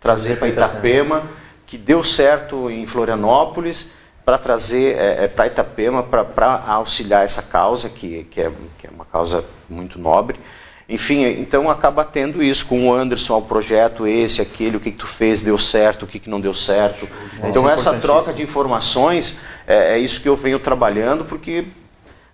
trazer 0.00 0.38
para 0.38 0.48
Itapema, 0.48 1.22
que 1.66 1.76
deu 1.76 2.02
certo 2.02 2.70
em 2.70 2.86
Florianópolis, 2.86 3.92
para 4.24 4.38
trazer 4.38 4.96
é, 4.96 5.24
é 5.24 5.28
para 5.28 5.46
Itapema, 5.46 6.02
para 6.02 6.62
auxiliar 6.66 7.24
essa 7.24 7.42
causa, 7.42 7.88
que, 7.88 8.24
que, 8.24 8.40
é, 8.40 8.50
que 8.78 8.86
é 8.86 8.90
uma 8.90 9.04
causa 9.04 9.44
muito 9.68 9.98
nobre. 9.98 10.38
Enfim, 10.88 11.22
então 11.38 11.70
acaba 11.70 12.02
tendo 12.02 12.42
isso 12.42 12.64
com 12.64 12.88
o 12.88 12.94
Anderson 12.94 13.34
ao 13.34 13.42
projeto, 13.42 14.06
esse, 14.06 14.40
aquele, 14.40 14.78
o 14.78 14.80
que, 14.80 14.90
que 14.90 14.96
tu 14.96 15.06
fez, 15.06 15.42
deu 15.42 15.58
certo, 15.58 16.04
o 16.04 16.06
que, 16.06 16.18
que 16.18 16.30
não 16.30 16.40
deu 16.40 16.54
certo. 16.54 17.06
Então 17.44 17.68
essa 17.68 17.92
troca 17.98 18.32
de 18.32 18.42
informações 18.42 19.40
é, 19.66 19.96
é, 19.96 19.98
isso 19.98 20.22
que 20.22 20.28
eu 20.28 20.34
venho 20.34 20.58
trabalhando, 20.58 21.26
porque 21.26 21.66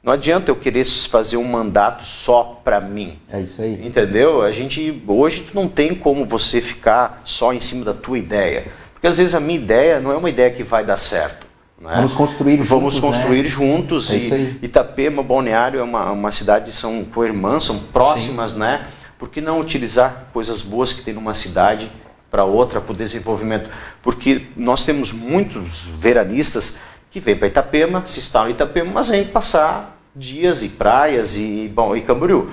não 0.05 0.13
adianta 0.13 0.51
eu 0.51 0.57
querer 0.57 0.85
fazer 0.85 1.39
um 1.39 1.45
mandato 1.45 2.05
só 2.05 2.61
para 2.63 2.79
mim. 2.79 3.19
É 3.31 3.41
isso 3.41 3.63
aí. 3.63 3.87
Entendeu? 3.87 4.43
A 4.43 4.53
gente 4.53 5.03
hoje 5.07 5.47
não 5.55 5.67
tem 5.67 5.95
como 5.95 6.27
você 6.27 6.61
ficar 6.61 7.23
só 7.25 7.55
em 7.55 7.61
cima 7.61 7.87
da 7.87 7.95
tua 7.95 8.19
ideia, 8.19 8.67
porque 8.93 9.07
às 9.07 9.17
vezes 9.17 9.35
a 9.35 9.41
minha 9.41 9.59
ideia 9.59 10.01
não 10.01 10.13
é 10.13 10.17
uma 10.17 10.29
ideia 10.29 10.51
que 10.51 10.63
vai 10.63 10.85
dar 10.85 10.99
certo. 10.99 11.47
Né? 11.81 11.93
Vamos 11.97 12.13
construir 12.13 12.57
juntos. 12.57 12.69
Vamos 12.69 13.01
construir 13.01 13.43
né? 13.45 13.49
juntos. 13.49 14.11
É 14.11 14.17
e 14.17 14.59
Itapema, 14.63 15.23
Balneário 15.23 15.81
é 15.81 15.83
uma, 15.83 16.13
uma 16.13 16.33
cidade 16.33 16.71
são 16.71 17.03
co-irmãs, 17.05 17.65
são 17.65 17.79
próximas, 17.79 18.53
Sim. 18.53 18.59
né? 18.59 18.87
Por 19.19 19.31
que 19.31 19.41
não 19.41 19.59
utilizar 19.59 20.27
coisas 20.35 20.61
boas 20.61 20.93
que 20.93 21.03
tem 21.03 21.15
numa 21.15 21.35
cidade 21.35 21.91
para 22.31 22.45
outra 22.45 22.79
para 22.79 22.93
o 22.93 22.97
desenvolvimento? 22.97 23.71
Porque 24.03 24.49
nós 24.55 24.85
temos 24.85 25.13
muitos 25.13 25.87
veranistas 25.99 26.79
que 27.11 27.21
vêm 27.21 27.37
para 27.37 27.49
Itapema, 27.49 28.05
se 28.07 28.19
instalam 28.19 28.51
em 28.51 28.53
Itapema, 28.53 28.91
mas 28.93 29.09
vêm 29.09 29.25
passar 29.25 29.94
dias 30.15 30.63
e 30.63 30.71
praias 30.71 31.37
e, 31.37 31.71
bom, 31.75 31.97
e 31.97 32.01
Camboriú. 32.01 32.51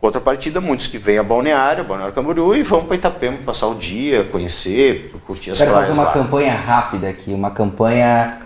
Contrapartida, 0.00 0.60
muitos 0.60 0.86
que 0.86 0.96
vêm 0.96 1.18
a 1.18 1.22
Balneário, 1.22 1.84
Balneário 1.84 2.14
Camboriú 2.14 2.54
e 2.54 2.62
vão 2.62 2.84
para 2.84 2.96
Itapema 2.96 3.36
passar 3.44 3.66
o 3.66 3.74
dia, 3.74 4.24
conhecer, 4.24 5.12
curtir 5.26 5.50
as 5.50 5.58
Quero 5.58 5.72
praias 5.72 5.88
fazer 5.88 6.00
uma 6.00 6.08
lá. 6.08 6.12
campanha 6.14 6.54
rápida 6.54 7.08
aqui, 7.08 7.32
uma 7.32 7.50
campanha 7.50 8.40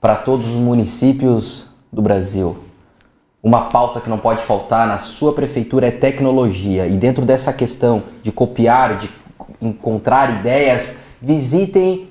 para 0.00 0.16
todos 0.16 0.46
os 0.46 0.54
municípios 0.54 1.66
do 1.92 2.00
Brasil. 2.00 2.56
Uma 3.42 3.66
pauta 3.66 4.00
que 4.00 4.08
não 4.08 4.18
pode 4.18 4.42
faltar 4.42 4.86
na 4.86 4.96
sua 4.98 5.32
prefeitura 5.34 5.88
é 5.88 5.90
tecnologia. 5.90 6.86
E 6.86 6.96
dentro 6.96 7.24
dessa 7.24 7.52
questão 7.52 8.02
de 8.22 8.32
copiar, 8.32 8.96
de 8.96 9.10
encontrar 9.60 10.40
ideias, 10.40 10.96
visitem 11.20 12.08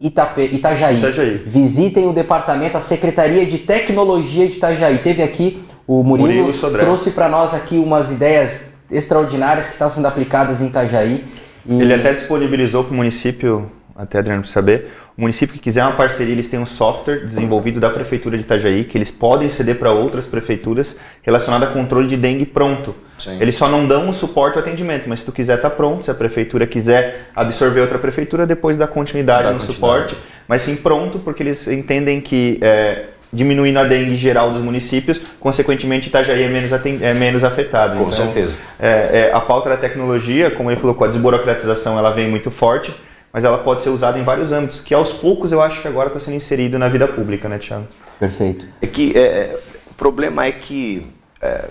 Itape, 0.00 0.48
Itajaí. 0.50 0.98
Itajaí. 0.98 1.42
Visitem 1.46 2.08
o 2.08 2.12
departamento, 2.14 2.78
a 2.78 2.80
Secretaria 2.80 3.44
de 3.44 3.58
Tecnologia 3.58 4.48
de 4.48 4.56
Itajaí. 4.56 4.98
Teve 4.98 5.22
aqui 5.22 5.62
o 5.86 6.02
Murilo, 6.02 6.46
Murilo 6.46 6.70
trouxe 6.78 7.10
para 7.10 7.28
nós 7.28 7.52
aqui 7.52 7.76
umas 7.76 8.10
ideias 8.10 8.70
extraordinárias 8.90 9.66
que 9.66 9.72
estão 9.72 9.90
sendo 9.90 10.06
aplicadas 10.06 10.62
em 10.62 10.68
Itajaí. 10.68 11.24
E... 11.66 11.82
Ele 11.82 11.92
até 11.92 12.14
disponibilizou 12.14 12.84
para 12.84 12.94
o 12.94 12.96
município, 12.96 13.70
até 14.02 14.18
Adriano 14.18 14.44
saber, 14.44 14.90
o 15.16 15.20
município 15.20 15.54
que 15.54 15.60
quiser 15.60 15.82
uma 15.82 15.92
parceria, 15.92 16.32
eles 16.32 16.48
têm 16.48 16.58
um 16.58 16.66
software 16.66 17.26
desenvolvido 17.26 17.78
da 17.78 17.90
Prefeitura 17.90 18.36
de 18.38 18.42
Itajaí, 18.42 18.84
que 18.84 18.96
eles 18.96 19.10
podem 19.10 19.50
ceder 19.50 19.76
para 19.76 19.92
outras 19.92 20.26
prefeituras, 20.26 20.96
relacionado 21.22 21.64
a 21.64 21.66
controle 21.66 22.08
de 22.08 22.16
dengue 22.16 22.46
pronto. 22.46 22.94
Sim. 23.18 23.36
Eles 23.38 23.54
só 23.54 23.68
não 23.68 23.86
dão 23.86 24.08
o 24.08 24.14
suporte 24.14 24.56
ao 24.56 24.62
atendimento, 24.62 25.08
mas 25.08 25.20
se 25.20 25.26
tu 25.26 25.32
quiser 25.32 25.60
tá 25.60 25.68
pronto, 25.68 26.04
se 26.04 26.10
a 26.10 26.14
prefeitura 26.14 26.66
quiser 26.66 27.26
absorver 27.36 27.80
outra 27.80 27.98
prefeitura, 27.98 28.46
depois 28.46 28.76
dá 28.76 28.86
continuidade 28.86 29.44
dá 29.44 29.52
no 29.52 29.58
continuidade. 29.58 30.08
suporte, 30.08 30.16
mas 30.48 30.62
sim 30.62 30.76
pronto, 30.76 31.18
porque 31.18 31.42
eles 31.42 31.68
entendem 31.68 32.18
que 32.18 32.58
é, 32.62 33.04
diminuindo 33.30 33.78
a 33.78 33.84
dengue 33.84 34.14
geral 34.14 34.50
dos 34.50 34.62
municípios, 34.62 35.20
consequentemente 35.38 36.08
Itajaí 36.08 36.44
é 36.44 36.48
menos, 36.48 36.72
é 36.72 37.12
menos 37.12 37.44
afetado. 37.44 37.98
Com 37.98 38.04
então, 38.04 38.12
certeza. 38.14 38.56
É, 38.80 38.88
é, 38.88 39.30
a 39.34 39.40
pauta 39.40 39.68
da 39.68 39.76
tecnologia, 39.76 40.50
como 40.50 40.70
ele 40.70 40.80
falou, 40.80 40.94
com 40.94 41.04
a 41.04 41.08
desburocratização, 41.08 41.98
ela 41.98 42.10
vem 42.10 42.26
muito 42.26 42.50
forte 42.50 42.90
mas 43.32 43.44
ela 43.44 43.58
pode 43.58 43.82
ser 43.82 43.90
usada 43.90 44.18
em 44.18 44.22
vários 44.22 44.52
âmbitos, 44.52 44.80
que 44.80 44.92
aos 44.92 45.12
poucos 45.12 45.52
eu 45.52 45.62
acho 45.62 45.80
que 45.80 45.88
agora 45.88 46.08
está 46.08 46.18
sendo 46.18 46.36
inserido 46.36 46.78
na 46.78 46.88
vida 46.88 47.06
pública, 47.06 47.48
né, 47.48 47.58
Tiago? 47.58 47.86
Perfeito. 48.18 48.66
É 48.82 48.86
que 48.86 49.16
é, 49.16 49.20
é, 49.20 49.60
o 49.90 49.94
problema 49.94 50.44
é 50.44 50.52
que 50.52 51.06
é, 51.40 51.68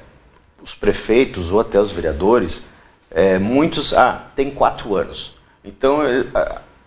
os 0.62 0.74
prefeitos 0.74 1.52
ou 1.52 1.60
até 1.60 1.80
os 1.80 1.92
vereadores, 1.92 2.68
é, 3.12 3.38
muitos, 3.38 3.94
ah, 3.94 4.24
tem 4.36 4.50
quatro 4.50 4.96
anos. 4.96 5.38
Então, 5.64 6.02
é, 6.04 6.26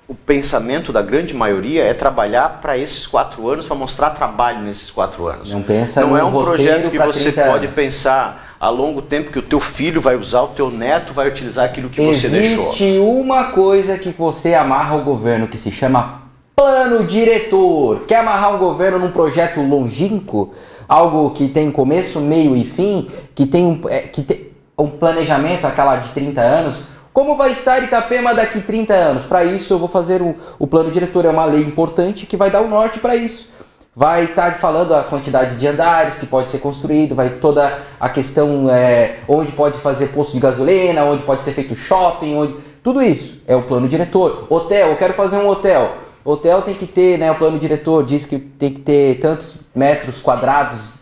o 0.08 0.14
pensamento 0.14 0.92
da 0.92 1.00
grande 1.00 1.34
maioria 1.34 1.84
é 1.84 1.94
trabalhar 1.94 2.60
para 2.60 2.76
esses 2.76 3.06
quatro 3.06 3.48
anos, 3.48 3.66
para 3.66 3.76
mostrar 3.76 4.10
trabalho 4.10 4.60
nesses 4.60 4.90
quatro 4.90 5.26
anos. 5.26 5.52
Não 5.52 5.62
pensa 5.62 6.00
Não 6.00 6.16
é 6.16 6.24
um 6.24 6.32
projeto 6.32 6.90
que 6.90 6.98
você 6.98 7.32
pode 7.32 7.66
anos. 7.66 7.74
pensar 7.74 8.51
a 8.62 8.70
longo 8.70 9.02
tempo 9.02 9.32
que 9.32 9.40
o 9.40 9.42
teu 9.42 9.58
filho 9.58 10.00
vai 10.00 10.14
usar, 10.14 10.42
o 10.42 10.48
teu 10.48 10.70
neto 10.70 11.12
vai 11.12 11.26
utilizar 11.26 11.64
aquilo 11.64 11.90
que 11.90 12.00
Existe 12.00 12.28
você 12.28 12.38
deixou. 12.38 12.64
Existe 12.66 12.98
uma 13.00 13.46
coisa 13.46 13.98
que 13.98 14.10
você 14.10 14.54
amarra 14.54 14.94
o 14.94 15.02
governo 15.02 15.48
que 15.48 15.58
se 15.58 15.72
chama 15.72 16.22
plano 16.54 17.04
diretor. 17.04 18.02
Quer 18.06 18.20
amarrar 18.20 18.54
um 18.54 18.58
governo 18.58 19.00
num 19.00 19.10
projeto 19.10 19.60
longínquo? 19.60 20.54
Algo 20.86 21.30
que 21.30 21.48
tem 21.48 21.72
começo, 21.72 22.20
meio 22.20 22.56
e 22.56 22.64
fim? 22.64 23.10
Que 23.34 23.46
tem 23.46 23.66
um, 23.66 23.80
é, 23.88 24.02
que 24.02 24.22
tem 24.22 24.52
um 24.78 24.90
planejamento, 24.90 25.66
aquela 25.66 25.96
de 25.96 26.10
30 26.10 26.40
anos? 26.40 26.84
Como 27.12 27.36
vai 27.36 27.50
estar 27.50 27.82
Itapema 27.82 28.32
daqui 28.32 28.60
30 28.60 28.94
anos? 28.94 29.24
Para 29.24 29.44
isso 29.44 29.74
eu 29.74 29.78
vou 29.80 29.88
fazer 29.88 30.22
o, 30.22 30.36
o 30.56 30.68
plano 30.68 30.88
diretor. 30.88 31.24
É 31.24 31.30
uma 31.30 31.46
lei 31.46 31.62
importante 31.62 32.26
que 32.26 32.36
vai 32.36 32.48
dar 32.48 32.60
o 32.60 32.68
norte 32.68 33.00
para 33.00 33.16
isso 33.16 33.50
vai 33.94 34.24
estar 34.24 34.52
tá 34.52 34.58
falando 34.58 34.94
a 34.94 35.02
quantidade 35.02 35.56
de 35.56 35.66
andares 35.66 36.16
que 36.16 36.26
pode 36.26 36.50
ser 36.50 36.58
construído, 36.58 37.14
vai 37.14 37.30
toda 37.30 37.78
a 38.00 38.08
questão 38.08 38.70
é, 38.70 39.16
onde 39.28 39.52
pode 39.52 39.78
fazer 39.78 40.08
posto 40.08 40.32
de 40.32 40.40
gasolina, 40.40 41.04
onde 41.04 41.22
pode 41.22 41.44
ser 41.44 41.52
feito 41.52 41.76
shopping, 41.76 42.34
onde 42.34 42.56
tudo 42.82 43.02
isso 43.02 43.40
é 43.46 43.54
o 43.54 43.62
plano 43.62 43.86
diretor. 43.86 44.46
Hotel, 44.48 44.88
eu 44.88 44.96
quero 44.96 45.12
fazer 45.12 45.36
um 45.36 45.48
hotel. 45.48 45.96
Hotel 46.24 46.62
tem 46.62 46.74
que 46.74 46.86
ter, 46.86 47.18
né? 47.18 47.30
O 47.30 47.34
plano 47.34 47.58
diretor 47.58 48.04
diz 48.04 48.24
que 48.24 48.38
tem 48.38 48.72
que 48.72 48.80
ter 48.80 49.20
tantos 49.20 49.56
metros 49.74 50.20
quadrados 50.20 50.92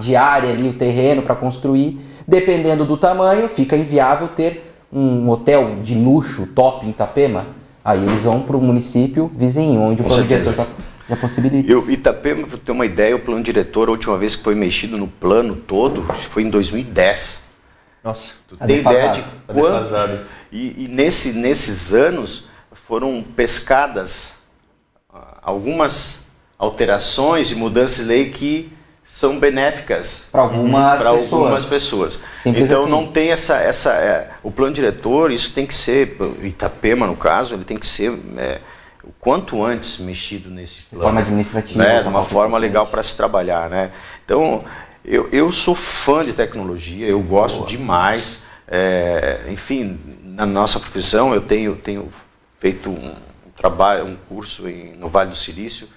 de 0.00 0.16
área 0.16 0.50
ali, 0.50 0.68
o 0.68 0.74
terreno 0.74 1.22
para 1.22 1.34
construir. 1.34 1.98
Dependendo 2.26 2.84
do 2.84 2.96
tamanho, 2.96 3.48
fica 3.48 3.76
inviável 3.76 4.28
ter 4.28 4.74
um 4.92 5.28
hotel 5.28 5.76
de 5.82 5.94
luxo 5.94 6.46
top 6.46 6.86
em 6.86 6.90
Itapema. 6.90 7.46
Aí 7.84 8.02
eles 8.02 8.22
vão 8.22 8.40
para 8.40 8.56
o 8.56 8.60
município 8.60 9.30
vizinho, 9.36 9.80
onde 9.80 10.00
o 10.00 10.04
plano 10.04 10.24
diretor 10.24 10.50
está 10.50 10.66
já 11.08 11.16
possibilita. 11.16 11.70
Eu, 11.70 11.90
Itapema, 11.90 12.46
para 12.46 12.58
ter 12.58 12.72
uma 12.72 12.86
ideia, 12.86 13.14
o 13.14 13.20
plano 13.20 13.42
diretor, 13.42 13.88
a 13.88 13.92
última 13.92 14.16
vez 14.16 14.36
que 14.36 14.42
foi 14.42 14.54
mexido 14.54 14.96
no 14.96 15.08
plano 15.08 15.56
todo, 15.56 16.02
foi 16.30 16.42
em 16.42 16.50
2010. 16.50 17.50
Nossa, 18.02 18.32
tu 18.46 18.56
tem 18.56 18.80
ideia 18.80 19.12
de 19.12 19.24
quanto? 19.46 20.20
E, 20.52 20.84
e 20.84 20.88
nesse, 20.88 21.34
nesses 21.38 21.92
anos 21.92 22.48
foram 22.86 23.24
pescadas 23.34 24.42
ah, 25.12 25.38
algumas 25.42 26.26
alterações 26.58 27.50
e 27.50 27.56
mudanças 27.56 27.98
de 27.98 28.04
lei 28.04 28.30
que 28.30 28.72
são 29.06 29.38
benéficas 29.38 30.28
para 30.30 30.42
algumas, 30.42 31.00
pra 31.00 31.12
pessoas. 31.12 31.32
algumas 31.32 31.64
pessoas. 31.66 32.22
Simples 32.42 32.64
então 32.64 32.82
assim. 32.82 32.90
não 32.90 33.06
tem 33.06 33.30
essa 33.30 33.56
essa 33.56 33.92
é, 33.92 34.30
o 34.42 34.50
plano 34.50 34.74
diretor 34.74 35.30
isso 35.30 35.52
tem 35.52 35.66
que 35.66 35.74
ser 35.74 36.16
Itapema 36.42 37.06
no 37.06 37.16
caso 37.16 37.54
ele 37.54 37.64
tem 37.64 37.76
que 37.76 37.86
ser 37.86 38.18
é, 38.36 38.60
o 39.06 39.12
quanto 39.20 39.62
antes 39.62 39.98
mexido 40.00 40.50
nesse 40.50 40.82
De 40.82 40.88
plano, 40.88 41.04
forma 41.04 41.20
administrativa. 41.20 41.78
né, 41.78 42.02
de 42.02 42.08
uma 42.08 42.24
forma 42.24 42.58
legal 42.58 42.86
para 42.86 43.02
se 43.02 43.16
trabalhar, 43.16 43.68
né? 43.68 43.90
Então 44.24 44.64
eu, 45.04 45.28
eu 45.30 45.52
sou 45.52 45.74
fã 45.74 46.24
de 46.24 46.32
tecnologia, 46.32 47.06
eu 47.06 47.20
gosto 47.20 47.66
demais. 47.66 48.44
é, 48.66 49.42
enfim, 49.50 50.00
na 50.22 50.46
nossa 50.46 50.80
profissão 50.80 51.34
eu 51.34 51.42
tenho 51.42 51.76
tenho 51.76 52.08
feito 52.58 52.88
um, 52.88 53.14
trabalho, 53.56 54.06
um 54.06 54.16
curso 54.16 54.68
em, 54.68 54.94
no 54.96 55.08
Vale 55.08 55.30
do 55.30 55.36
Silício, 55.36 55.88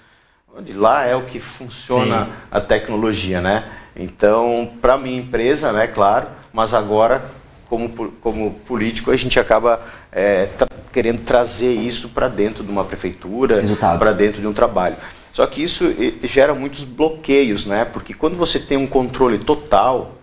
onde 0.55 0.73
lá 0.73 1.05
é 1.05 1.15
o 1.15 1.23
que 1.23 1.39
funciona 1.39 2.25
Sim. 2.25 2.31
a 2.51 2.59
tecnologia, 2.61 3.41
né? 3.41 3.63
Então, 3.95 4.71
para 4.81 4.97
minha 4.97 5.19
empresa, 5.19 5.71
né, 5.71 5.87
claro, 5.87 6.27
mas 6.53 6.73
agora 6.73 7.23
como, 7.69 7.89
como 8.21 8.51
político 8.65 9.11
a 9.11 9.17
gente 9.17 9.39
acaba 9.39 9.81
é, 10.11 10.45
tra- 10.57 10.67
querendo 10.91 11.23
trazer 11.23 11.73
isso 11.73 12.09
para 12.09 12.27
dentro 12.27 12.63
de 12.63 12.71
uma 12.71 12.83
prefeitura, 12.85 13.61
para 13.99 14.11
dentro 14.11 14.41
de 14.41 14.47
um 14.47 14.53
trabalho. 14.53 14.95
Só 15.33 15.45
que 15.45 15.61
isso 15.61 15.85
gera 16.23 16.53
muitos 16.53 16.83
bloqueios, 16.83 17.65
né? 17.65 17.85
Porque 17.85 18.13
quando 18.13 18.35
você 18.35 18.59
tem 18.59 18.77
um 18.77 18.87
controle 18.87 19.37
total 19.39 20.15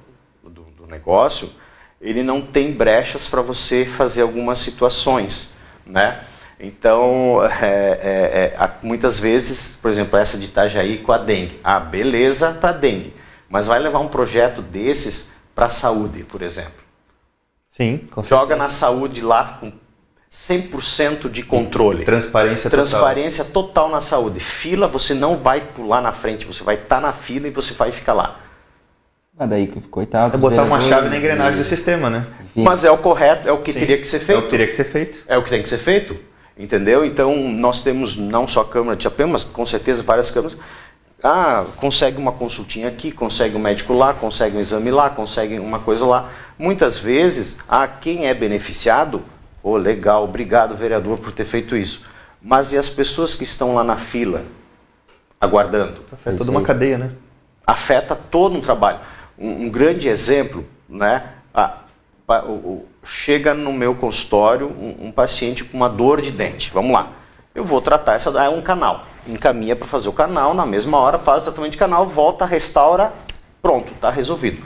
do, 0.43 0.63
do 0.77 0.87
negócio, 0.89 1.51
ele 2.01 2.23
não 2.23 2.41
tem 2.41 2.73
brechas 2.73 3.29
para 3.29 3.41
você 3.41 3.85
fazer 3.85 4.23
algumas 4.23 4.59
situações, 4.59 5.55
né? 5.87 6.21
Então, 6.59 7.41
é, 7.63 7.67
é, 7.67 8.55
é, 8.55 8.55
há- 8.59 8.71
muitas 8.83 9.21
vezes, 9.21 9.79
por 9.81 9.91
exemplo, 9.91 10.19
essa 10.19 10.39
de 10.39 10.47
Itajaí 10.47 10.99
com 10.99 11.13
a 11.13 11.19
dengue. 11.19 11.61
Ah, 11.63 11.79
beleza 11.81 12.53
para 12.53 12.73
dengue, 12.73 13.15
mas 13.49 13.67
vai 13.67 13.79
levar 13.79 14.01
um 14.01 14.09
projeto 14.09 14.63
desses 14.63 15.33
para 15.55 15.67
a 15.67 15.71
saúde, 15.71 16.25
por 16.25 16.43
exemplo. 16.43 16.84
Sim, 17.77 18.09
com 18.11 18.23
Joga 18.23 18.55
na 18.55 18.71
saúde 18.71 19.21
lá 19.21 19.59
com 19.61 19.73
100% 20.33 21.31
de 21.31 21.43
controle. 21.43 22.05
Transparência 22.05 22.71
total. 22.71 22.85
Transparência 22.85 23.45
total 23.45 23.89
na 23.89 24.01
saúde. 24.01 24.41
Fila, 24.41 24.87
você 24.87 25.15
não 25.15 25.37
vai 25.37 25.61
pular 25.61 26.01
na 26.01 26.13
frente, 26.13 26.47
você 26.47 26.63
vai 26.63 26.77
estar 26.77 27.01
na 27.01 27.13
fila 27.13 27.49
e 27.49 27.51
você 27.51 27.75
vai 27.75 27.91
ficar 27.93 28.13
lá. 28.13 28.41
Mas 29.37 29.49
daí, 29.49 29.67
coitado. 29.91 30.37
É 30.37 30.39
botar 30.39 30.63
uma 30.63 30.81
chave 30.81 31.09
na 31.09 31.17
engrenagem 31.17 31.59
do 31.59 31.65
sistema, 31.65 32.09
né? 32.09 32.27
Mas 32.55 32.85
é 32.85 32.91
o 32.91 32.99
correto, 32.99 33.49
é 33.49 33.53
o 33.53 33.59
que 33.59 33.73
Sim. 33.73 33.81
teria 33.81 33.99
que 33.99 34.07
ser 34.07 34.19
É 34.19 34.21
o 34.21 34.27
feito. 34.27 34.43
que 34.43 34.49
teria 34.51 34.67
que 34.69 34.75
ser 34.75 34.85
feito. 34.85 35.19
É 35.27 35.37
o 35.37 35.43
que 35.43 35.51
tem 35.51 35.63
que 35.63 35.69
ser 35.69 35.79
feito, 35.79 36.17
entendeu? 36.57 37.05
Então, 37.05 37.35
nós 37.37 37.83
temos 37.83 38.17
não 38.17 38.47
só 38.47 38.61
a 38.61 38.65
Câmara 38.65 38.97
de 38.97 39.05
Itapema, 39.05 39.33
mas 39.33 39.43
com 39.43 39.67
certeza 39.67 40.05
várias 40.05 40.31
câmaras. 40.31 40.57
Ah, 41.23 41.65
consegue 41.77 42.19
uma 42.19 42.33
consultinha 42.33 42.87
aqui, 42.87 43.11
consegue 43.11 43.57
um 43.57 43.59
médico 43.59 43.93
lá, 43.95 44.13
consegue 44.13 44.57
um 44.57 44.61
exame 44.61 44.91
lá, 44.91 45.11
consegue 45.11 45.59
uma 45.59 45.81
coisa 45.81 46.05
lá. 46.05 46.31
Muitas 46.59 46.99
vezes, 46.99 47.59
ah, 47.69 47.87
quem 47.89 48.27
é 48.27 48.35
beneficiado, 48.35 49.23
oh, 49.63 49.77
legal, 49.77 50.25
obrigado, 50.25 50.77
vereador, 50.77 51.19
por 51.19 51.33
ter 51.33 51.45
feito 51.45 51.77
isso. 51.77 52.07
Mas 52.41 52.73
e 52.73 52.79
as 52.79 52.89
pessoas 52.89 53.35
que 53.35 53.45
estão 53.45 53.75
lá 53.75 53.83
na 53.83 53.97
fila, 53.97 54.43
aguardando? 55.41 56.01
Isso 56.31 56.39
toda 56.39 56.51
uma 56.51 56.63
cadeia, 56.63 56.99
né? 56.99 57.11
afeta 57.67 58.15
todo 58.15 58.55
um 58.57 58.61
trabalho. 58.61 58.99
Um, 59.39 59.65
um 59.65 59.71
grande 59.71 60.09
exemplo, 60.09 60.67
né? 60.89 61.25
a- 61.53 61.79
pa- 62.27 62.43
o- 62.43 62.53
o- 62.53 62.89
chega 63.05 63.55
no 63.55 63.73
meu 63.73 63.95
consultório 63.95 64.67
um, 64.69 65.07
um 65.09 65.13
paciente 65.13 65.65
com 65.65 65.77
uma 65.77 65.89
dor 65.89 66.21
de 66.21 66.31
dente. 66.31 66.71
Vamos 66.73 66.93
lá. 66.93 67.09
Eu 67.55 67.65
vou 67.65 67.81
tratar 67.81 68.15
essa 68.15 68.31
é 68.43 68.49
um 68.49 68.61
canal. 68.61 69.07
Encaminha 69.27 69.75
para 69.75 69.87
fazer 69.87 70.09
o 70.09 70.13
canal, 70.13 70.53
na 70.53 70.67
mesma 70.67 70.99
hora 70.99 71.19
faz 71.19 71.43
o 71.43 71.45
tratamento 71.47 71.73
de 71.73 71.79
canal, 71.79 72.07
volta, 72.07 72.45
restaura, 72.45 73.13
pronto, 73.63 73.91
está 73.95 74.11
resolvido. 74.11 74.63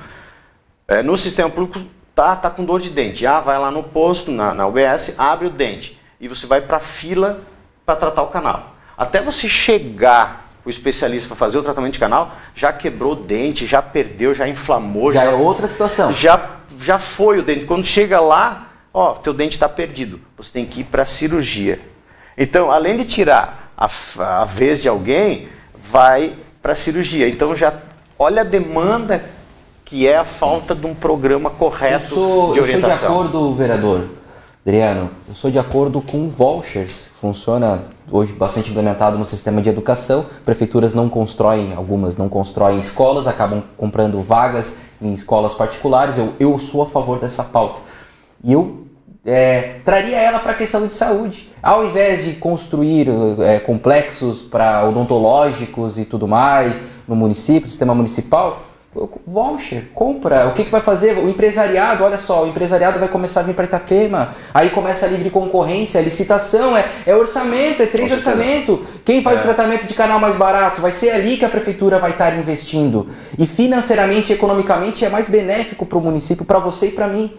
É, 0.88 1.02
no 1.02 1.18
sistema 1.18 1.50
público 1.50 1.86
tá, 2.14 2.34
tá 2.34 2.48
com 2.48 2.64
dor 2.64 2.80
de 2.80 2.88
dente. 2.88 3.26
Ah, 3.26 3.40
vai 3.40 3.58
lá 3.58 3.70
no 3.70 3.82
posto, 3.82 4.32
na, 4.32 4.54
na 4.54 4.66
UBS, 4.66 5.14
abre 5.18 5.46
o 5.46 5.50
dente. 5.50 6.00
E 6.18 6.26
você 6.26 6.46
vai 6.46 6.62
para 6.62 6.78
a 6.78 6.80
fila 6.80 7.40
para 7.84 7.94
tratar 7.94 8.22
o 8.22 8.28
canal. 8.28 8.74
Até 8.96 9.20
você 9.20 9.48
chegar, 9.48 10.48
o 10.64 10.70
especialista, 10.70 11.28
para 11.28 11.36
fazer 11.36 11.58
o 11.58 11.62
tratamento 11.62 11.92
de 11.92 11.98
canal, 11.98 12.32
já 12.54 12.72
quebrou 12.72 13.12
o 13.12 13.16
dente, 13.16 13.66
já 13.66 13.82
perdeu, 13.82 14.34
já 14.34 14.48
inflamou, 14.48 15.12
Já 15.12 15.26
já, 15.26 15.30
é 15.30 15.34
outra 15.34 15.68
situação. 15.68 16.10
já, 16.10 16.56
já 16.80 16.98
foi 16.98 17.38
o 17.38 17.42
dente. 17.42 17.66
Quando 17.66 17.84
chega 17.84 18.18
lá, 18.18 18.68
ó, 18.92 19.12
teu 19.12 19.34
dente 19.34 19.56
está 19.56 19.68
perdido. 19.68 20.18
Você 20.38 20.50
tem 20.52 20.64
que 20.64 20.80
ir 20.80 20.84
para 20.84 21.02
a 21.02 21.06
cirurgia. 21.06 21.78
Então, 22.36 22.72
além 22.72 22.96
de 22.96 23.04
tirar 23.04 23.72
a, 23.76 23.90
a 24.40 24.44
vez 24.46 24.80
de 24.80 24.88
alguém, 24.88 25.48
vai 25.90 26.34
para 26.62 26.72
a 26.72 26.76
cirurgia. 26.76 27.28
Então, 27.28 27.54
já 27.54 27.74
olha 28.18 28.40
a 28.40 28.44
demanda 28.44 29.36
que 29.88 30.06
é 30.06 30.18
a 30.18 30.24
falta 30.24 30.74
de 30.74 30.86
um 30.86 30.94
programa 30.94 31.48
correto 31.48 32.14
sou, 32.14 32.18
de 32.18 32.28
eu 32.28 32.34
sou 32.34 32.52
de 32.54 32.60
orientação. 32.60 33.10
acordo, 33.10 33.54
vereador 33.54 34.04
Adriano, 34.66 35.10
eu 35.26 35.34
sou 35.34 35.50
de 35.50 35.58
acordo 35.58 36.02
com 36.02 36.28
vouchers. 36.28 37.08
Funciona 37.22 37.84
hoje 38.10 38.34
bastante 38.34 38.68
implementado 38.68 39.16
no 39.16 39.24
sistema 39.24 39.62
de 39.62 39.70
educação. 39.70 40.26
Prefeituras 40.44 40.92
não 40.92 41.08
constroem, 41.08 41.72
algumas 41.74 42.18
não 42.18 42.28
constroem 42.28 42.78
escolas, 42.78 43.26
acabam 43.26 43.62
comprando 43.78 44.20
vagas 44.20 44.76
em 45.00 45.14
escolas 45.14 45.54
particulares. 45.54 46.18
Eu, 46.18 46.34
eu 46.38 46.58
sou 46.58 46.82
a 46.82 46.86
favor 46.86 47.18
dessa 47.18 47.42
pauta. 47.42 47.80
E 48.44 48.52
eu 48.52 48.84
é, 49.24 49.80
traria 49.86 50.18
ela 50.18 50.38
para 50.38 50.52
a 50.52 50.54
questão 50.54 50.86
de 50.86 50.92
saúde. 50.92 51.48
Ao 51.62 51.86
invés 51.86 52.26
de 52.26 52.34
construir 52.34 53.08
é, 53.40 53.58
complexos 53.60 54.42
para 54.42 54.86
odontológicos 54.86 55.96
e 55.96 56.04
tudo 56.04 56.28
mais 56.28 56.78
no 57.08 57.16
município, 57.16 57.70
sistema 57.70 57.94
municipal, 57.94 58.67
voucher, 59.26 59.90
compra. 59.94 60.48
O 60.48 60.54
que, 60.54 60.64
que 60.64 60.70
vai 60.70 60.80
fazer? 60.80 61.18
O 61.18 61.28
empresariado, 61.28 62.02
olha 62.04 62.18
só, 62.18 62.44
o 62.44 62.48
empresariado 62.48 62.98
vai 62.98 63.08
começar 63.08 63.40
a 63.40 63.42
vir 63.42 63.54
para 63.54 63.64
Itapema. 63.64 64.34
Aí 64.52 64.70
começa 64.70 65.06
a 65.06 65.08
livre 65.08 65.30
concorrência, 65.30 66.00
licitação, 66.00 66.76
é, 66.76 66.86
é 67.06 67.14
orçamento, 67.14 67.82
é 67.82 67.86
três 67.86 68.10
orçamento. 68.10 68.84
Quem 69.04 69.22
faz 69.22 69.40
o 69.40 69.42
tratamento 69.42 69.86
de 69.86 69.94
canal 69.94 70.18
mais 70.18 70.36
barato? 70.36 70.80
Vai 70.80 70.92
ser 70.92 71.10
ali 71.10 71.36
que 71.36 71.44
a 71.44 71.48
prefeitura 71.48 71.98
vai 71.98 72.12
estar 72.12 72.36
investindo. 72.38 73.08
E 73.38 73.46
financeiramente, 73.46 74.32
economicamente, 74.32 75.04
é 75.04 75.08
mais 75.08 75.28
benéfico 75.28 75.84
para 75.84 75.98
o 75.98 76.00
município, 76.00 76.44
para 76.44 76.58
você 76.58 76.88
e 76.88 76.92
para 76.92 77.06
mim. 77.06 77.36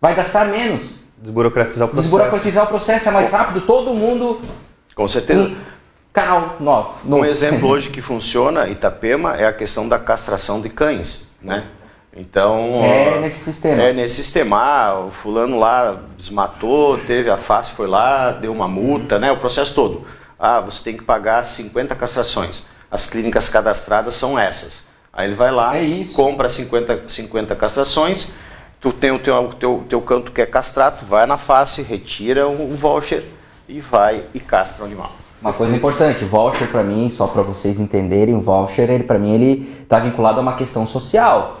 Vai 0.00 0.14
gastar 0.14 0.46
menos. 0.46 1.00
Desburocratizar 1.20 1.86
o 1.86 1.90
processo. 1.90 2.10
Desburocratizar 2.10 2.64
o 2.64 2.68
processo 2.68 3.08
é 3.08 3.12
mais 3.12 3.30
rápido, 3.30 3.60
todo 3.62 3.92
mundo. 3.92 4.40
Com 4.94 5.06
certeza. 5.06 5.52
Um 6.18 6.64
novo. 6.64 6.94
Um 7.04 7.24
exemplo 7.24 7.68
hoje 7.70 7.90
que 7.90 8.02
funciona, 8.02 8.68
Itapema, 8.68 9.36
é 9.36 9.46
a 9.46 9.52
questão 9.52 9.88
da 9.88 9.98
castração 9.98 10.60
de 10.60 10.68
cães, 10.68 11.34
né? 11.42 11.64
Então, 12.16 12.82
É 12.82 13.20
nesse 13.20 13.38
sistema. 13.44 13.82
É 13.82 13.92
nesse 13.92 14.16
sistema. 14.16 14.56
Ah, 14.56 15.00
o 15.06 15.10
fulano 15.10 15.58
lá 15.58 16.00
desmatou, 16.16 16.98
teve 16.98 17.30
a 17.30 17.36
face, 17.36 17.72
foi 17.72 17.86
lá, 17.86 18.32
deu 18.32 18.52
uma 18.52 18.66
multa, 18.66 19.18
né? 19.18 19.30
O 19.30 19.36
processo 19.36 19.74
todo. 19.74 20.04
Ah, 20.38 20.60
você 20.60 20.82
tem 20.82 20.96
que 20.96 21.04
pagar 21.04 21.44
50 21.46 21.94
castrações. 21.94 22.66
As 22.90 23.06
clínicas 23.08 23.48
cadastradas 23.48 24.14
são 24.14 24.38
essas. 24.38 24.88
Aí 25.12 25.28
ele 25.28 25.34
vai 25.34 25.50
lá, 25.50 25.76
É 25.76 26.04
compra 26.14 26.48
50, 26.48 27.08
50 27.08 27.54
castrações, 27.56 28.32
tu 28.80 28.92
tem 28.92 29.10
o 29.10 29.18
teu, 29.18 29.52
teu, 29.58 29.84
teu 29.88 30.00
canto 30.00 30.32
que 30.32 30.40
é 30.40 30.46
castrado, 30.46 31.04
vai 31.06 31.26
na 31.26 31.36
face, 31.36 31.82
retira 31.82 32.46
o, 32.46 32.72
o 32.72 32.76
voucher 32.76 33.24
e 33.68 33.80
vai 33.80 34.24
e 34.32 34.40
castra 34.40 34.84
o 34.84 34.86
animal. 34.86 35.12
Uma 35.40 35.52
coisa 35.52 35.76
importante, 35.76 36.24
voucher 36.24 36.68
para 36.68 36.82
mim, 36.82 37.10
só 37.10 37.28
para 37.28 37.42
vocês 37.42 37.78
entenderem, 37.78 38.34
o 38.34 38.40
voucher, 38.40 38.90
ele 38.90 39.04
para 39.04 39.20
mim 39.20 39.34
ele 39.34 39.84
tá 39.88 40.00
vinculado 40.00 40.40
a 40.40 40.42
uma 40.42 40.54
questão 40.54 40.84
social. 40.84 41.60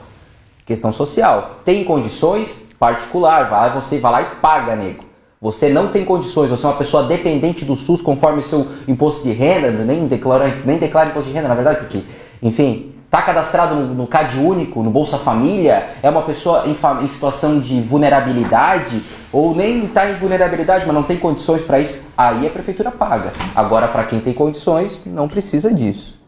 Questão 0.66 0.92
social. 0.92 1.60
Tem 1.64 1.84
condições 1.84 2.66
particular, 2.78 3.48
vai 3.48 3.72
você 3.72 3.98
vai 3.98 4.12
lá 4.12 4.22
e 4.22 4.36
paga, 4.36 4.74
nego. 4.74 5.04
Você 5.40 5.68
não 5.68 5.88
tem 5.88 6.04
condições, 6.04 6.50
você 6.50 6.66
é 6.66 6.68
uma 6.68 6.76
pessoa 6.76 7.04
dependente 7.04 7.64
do 7.64 7.76
SUS 7.76 8.02
conforme 8.02 8.42
seu 8.42 8.66
imposto 8.88 9.22
de 9.22 9.30
renda, 9.30 9.70
nem 9.70 10.08
declara, 10.08 10.52
nem 10.64 10.78
declara 10.78 11.10
imposto 11.10 11.28
de 11.28 11.34
renda, 11.34 11.46
na 11.46 11.54
verdade, 11.54 11.78
porque, 11.78 12.02
enfim, 12.42 12.92
tá 13.10 13.22
cadastrado 13.22 13.74
no, 13.74 13.94
no 13.94 14.06
CAD 14.06 14.38
único, 14.38 14.82
no 14.82 14.90
Bolsa 14.90 15.18
Família, 15.18 15.90
é 16.02 16.10
uma 16.10 16.22
pessoa 16.22 16.64
em, 16.66 16.76
em 17.04 17.08
situação 17.08 17.58
de 17.58 17.80
vulnerabilidade, 17.80 19.02
ou 19.32 19.54
nem 19.54 19.86
está 19.86 20.10
em 20.10 20.14
vulnerabilidade, 20.14 20.84
mas 20.86 20.94
não 20.94 21.02
tem 21.02 21.18
condições 21.18 21.62
para 21.62 21.80
isso, 21.80 22.04
aí 22.16 22.46
a 22.46 22.50
prefeitura 22.50 22.90
paga. 22.90 23.32
Agora, 23.54 23.88
para 23.88 24.04
quem 24.04 24.20
tem 24.20 24.34
condições, 24.34 25.00
não 25.06 25.28
precisa 25.28 25.72
disso. 25.72 26.18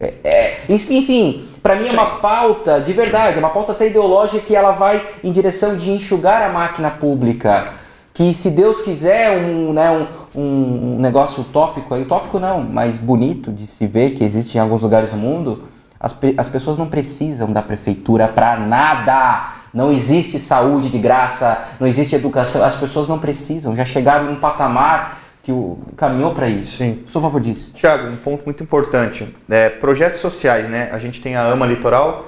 É, 0.00 0.14
é, 0.24 0.60
enfim, 0.68 1.46
para 1.62 1.76
mim 1.76 1.88
é 1.88 1.92
uma 1.92 2.16
pauta 2.16 2.80
de 2.80 2.92
verdade, 2.92 3.36
é 3.36 3.38
uma 3.38 3.50
pauta 3.50 3.72
até 3.72 3.86
ideológica 3.86 4.44
que 4.44 4.56
ela 4.56 4.72
vai 4.72 5.06
em 5.22 5.30
direção 5.30 5.76
de 5.76 5.90
enxugar 5.90 6.42
a 6.42 6.52
máquina 6.52 6.90
pública. 6.90 7.74
Que 8.12 8.32
se 8.32 8.50
Deus 8.50 8.80
quiser 8.80 9.38
um, 9.38 9.72
né, 9.72 9.90
um, 10.34 10.40
um 10.40 10.98
negócio 11.00 11.42
utópico, 11.42 11.94
aí, 11.94 12.02
utópico 12.02 12.38
não, 12.38 12.62
mas 12.62 12.96
bonito 12.96 13.52
de 13.52 13.66
se 13.66 13.86
ver 13.86 14.10
que 14.10 14.22
existe 14.22 14.56
em 14.56 14.60
alguns 14.60 14.82
lugares 14.82 15.10
do 15.10 15.16
mundo, 15.16 15.64
as, 16.04 16.12
pe- 16.12 16.34
as 16.36 16.48
pessoas 16.50 16.76
não 16.76 16.86
precisam 16.86 17.50
da 17.50 17.62
prefeitura 17.62 18.28
para 18.28 18.58
nada. 18.58 19.54
Não 19.72 19.90
existe 19.90 20.38
saúde 20.38 20.88
de 20.90 20.98
graça, 20.98 21.66
não 21.80 21.86
existe 21.88 22.14
educação, 22.14 22.62
as 22.62 22.76
pessoas 22.76 23.08
não 23.08 23.18
precisam, 23.18 23.74
já 23.74 23.84
chegaram 23.84 24.26
num 24.26 24.36
patamar 24.36 25.18
que 25.42 25.50
o, 25.50 25.78
caminhou 25.96 26.32
para 26.34 26.48
isso. 26.48 26.76
Sim. 26.76 27.04
Sou 27.08 27.18
a 27.20 27.22
favor 27.22 27.40
disso. 27.40 27.72
Tiago, 27.74 28.08
um 28.08 28.16
ponto 28.16 28.44
muito 28.44 28.62
importante. 28.62 29.34
É, 29.50 29.68
projetos 29.70 30.20
sociais, 30.20 30.68
né? 30.70 30.90
A 30.92 30.98
gente 30.98 31.20
tem 31.20 31.34
a 31.34 31.42
AMA 31.50 31.66
Litoral, 31.66 32.26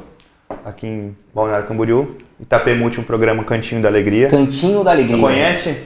aqui 0.65 0.87
em 0.87 1.17
Balneário 1.35 1.67
Camboriú. 1.69 2.17
Itapemute, 2.41 2.99
um 2.99 3.05
programa 3.05 3.45
Cantinho 3.45 3.81
da 3.81 3.89
Alegria. 3.89 4.29
Cantinho 4.29 4.83
da 4.83 4.91
Alegria. 4.91 5.17
Conhece? 5.19 5.85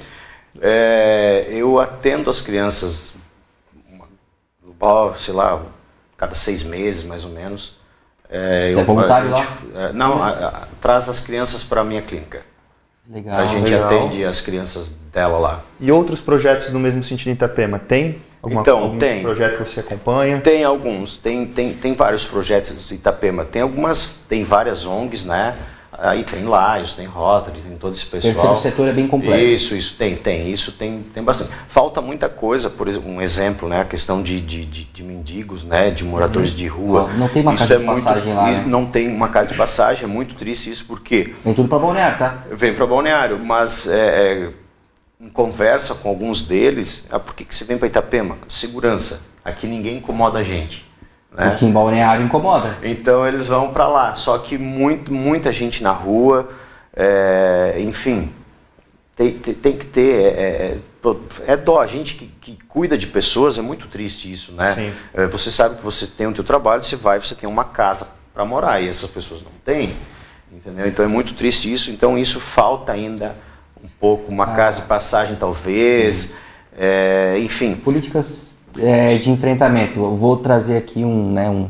É, 0.62 1.46
eu 1.50 1.78
atendo 1.78 2.30
as 2.30 2.40
crianças, 2.40 3.18
sei 5.16 5.34
lá, 5.34 5.60
cada 6.16 6.34
seis 6.34 6.64
meses, 6.64 7.04
mais 7.04 7.24
ou 7.24 7.30
menos. 7.30 7.79
É, 8.30 8.70
Você 8.72 8.80
é 8.80 8.84
voluntário 8.84 9.30
lá? 9.30 9.46
É, 9.74 9.92
não, 9.92 10.22
a, 10.22 10.28
a, 10.28 10.66
traz 10.80 11.08
as 11.08 11.20
crianças 11.20 11.64
para 11.64 11.80
a 11.80 11.84
minha 11.84 12.00
clínica. 12.00 12.42
Legal. 13.08 13.40
A 13.40 13.46
gente 13.46 13.64
legal. 13.64 13.86
atende 13.86 14.24
as 14.24 14.40
crianças 14.40 14.96
dela 15.12 15.38
lá. 15.38 15.64
E 15.80 15.90
outros 15.90 16.20
projetos 16.20 16.70
no 16.70 16.78
mesmo 16.78 17.02
sentido 17.02 17.28
em 17.28 17.32
Itapema? 17.32 17.78
Tem? 17.78 18.22
Alguma, 18.40 18.62
então, 18.62 18.78
algum 18.78 18.98
tem. 18.98 19.20
projeto 19.20 19.62
que 19.62 19.68
você 19.68 19.80
acompanha? 19.80 20.40
Tem 20.40 20.64
alguns, 20.64 21.18
tem, 21.18 21.46
tem, 21.46 21.74
tem 21.74 21.94
vários 21.94 22.24
projetos 22.24 22.90
em 22.90 22.94
Itapema. 22.94 23.44
Tem 23.44 23.62
algumas, 23.62 24.24
tem 24.28 24.44
várias 24.44 24.86
ONGs, 24.86 25.26
né? 25.26 25.56
Aí 26.02 26.24
tem 26.24 26.44
Laios, 26.44 26.94
tem 26.94 27.04
Rotary, 27.04 27.60
tem 27.60 27.76
todo 27.76 27.92
esse 27.92 28.06
pessoal. 28.06 28.32
Terceiro 28.32 28.58
setor 28.58 28.88
é 28.88 28.92
bem 28.92 29.06
completo. 29.06 29.44
Isso, 29.44 29.74
isso, 29.74 29.98
tem, 29.98 30.16
tem, 30.16 30.50
isso 30.50 30.72
tem, 30.72 31.02
tem 31.02 31.22
bastante. 31.22 31.50
Falta 31.68 32.00
muita 32.00 32.26
coisa, 32.26 32.70
por 32.70 32.88
exemplo, 32.88 33.10
um 33.10 33.20
exemplo, 33.20 33.68
né, 33.68 33.82
a 33.82 33.84
questão 33.84 34.22
de, 34.22 34.40
de, 34.40 34.64
de, 34.64 34.84
de 34.84 35.02
mendigos, 35.02 35.62
né, 35.62 35.90
de 35.90 36.02
moradores 36.02 36.52
uhum. 36.52 36.56
de 36.56 36.66
rua. 36.66 37.10
Não 37.18 37.28
tem 37.28 37.42
uma 37.42 37.52
isso 37.52 37.68
casa 37.68 37.74
é 37.74 37.78
de 37.78 37.84
passagem 37.84 38.32
muito, 38.32 38.36
lá, 38.36 38.50
né? 38.50 38.64
Não 38.66 38.86
tem 38.86 39.08
uma 39.14 39.28
casa 39.28 39.52
de 39.52 39.58
passagem, 39.58 40.04
é 40.04 40.06
muito 40.06 40.34
triste 40.36 40.70
isso, 40.70 40.86
porque... 40.86 41.34
Vem 41.44 41.52
tudo 41.52 41.68
para 41.68 41.78
Balneário, 41.78 42.18
tá? 42.18 42.44
Vem 42.50 42.72
para 42.72 42.86
Balneário, 42.86 43.38
mas 43.38 43.86
é, 43.86 43.98
é, 43.98 44.50
em 45.20 45.28
conversa 45.28 45.96
com 45.96 46.08
alguns 46.08 46.40
deles, 46.40 47.08
ah, 47.12 47.20
por 47.20 47.34
que, 47.34 47.44
que 47.44 47.54
você 47.54 47.66
vem 47.66 47.76
para 47.76 47.88
Itapema? 47.88 48.38
Segurança, 48.48 49.26
aqui 49.44 49.66
ninguém 49.66 49.98
incomoda 49.98 50.38
a 50.38 50.42
gente. 50.42 50.89
Né? 51.36 51.46
Aqui 51.46 51.64
em 51.64 51.72
Balneário 51.72 52.24
incomoda. 52.24 52.76
Então 52.82 53.26
eles 53.26 53.46
vão 53.46 53.72
para 53.72 53.86
lá. 53.86 54.14
Só 54.14 54.38
que 54.38 54.58
muito, 54.58 55.12
muita 55.12 55.52
gente 55.52 55.82
na 55.82 55.92
rua, 55.92 56.48
é, 56.94 57.76
enfim, 57.78 58.32
tem, 59.16 59.32
tem, 59.32 59.54
tem, 59.54 59.76
que 59.76 59.86
ter. 59.86 60.24
É, 60.24 60.28
é, 60.28 60.78
é 61.46 61.56
dó. 61.56 61.80
A 61.80 61.86
gente 61.86 62.16
que, 62.16 62.26
que, 62.26 62.58
cuida 62.68 62.98
de 62.98 63.06
pessoas 63.06 63.58
é 63.58 63.62
muito 63.62 63.86
triste 63.86 64.30
isso, 64.30 64.52
né? 64.52 64.92
É, 65.14 65.26
você 65.26 65.50
sabe 65.50 65.76
que 65.76 65.82
você 65.82 66.06
tem 66.06 66.26
o 66.26 66.32
teu 66.32 66.44
trabalho, 66.44 66.82
você 66.82 66.96
vai, 66.96 67.20
você 67.20 67.34
tem 67.34 67.48
uma 67.48 67.64
casa 67.64 68.08
para 68.34 68.44
morar 68.44 68.80
e 68.80 68.88
essas 68.88 69.10
pessoas 69.10 69.42
não 69.42 69.52
têm, 69.64 69.94
entendeu? 70.52 70.86
Então 70.86 71.04
é 71.04 71.08
muito 71.08 71.34
triste 71.34 71.72
isso. 71.72 71.90
Então 71.90 72.18
isso 72.18 72.40
falta 72.40 72.92
ainda 72.92 73.36
um 73.82 73.88
pouco, 74.00 74.30
uma 74.30 74.44
ah. 74.44 74.56
casa 74.56 74.82
de 74.82 74.88
passagem 74.88 75.36
talvez, 75.36 76.34
é, 76.76 77.38
enfim. 77.38 77.76
Políticas 77.76 78.49
é, 78.78 79.14
de 79.16 79.30
enfrentamento. 79.30 79.98
Eu 79.98 80.16
vou 80.16 80.36
trazer 80.36 80.76
aqui 80.76 81.04
um, 81.04 81.32
né, 81.32 81.48
um, 81.48 81.68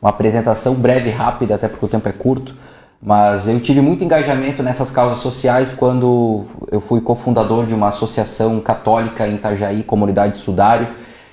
uma 0.00 0.10
apresentação 0.10 0.74
breve, 0.74 1.10
rápida, 1.10 1.54
até 1.54 1.68
porque 1.68 1.84
o 1.84 1.88
tempo 1.88 2.08
é 2.08 2.12
curto, 2.12 2.54
mas 3.02 3.48
eu 3.48 3.58
tive 3.60 3.80
muito 3.80 4.04
engajamento 4.04 4.62
nessas 4.62 4.90
causas 4.90 5.18
sociais 5.18 5.72
quando 5.72 6.44
eu 6.70 6.80
fui 6.80 7.00
cofundador 7.00 7.66
de 7.66 7.74
uma 7.74 7.88
associação 7.88 8.60
católica 8.60 9.26
em 9.26 9.36
Itajaí, 9.36 9.82
Comunidade 9.82 10.38
Sudário, 10.38 10.88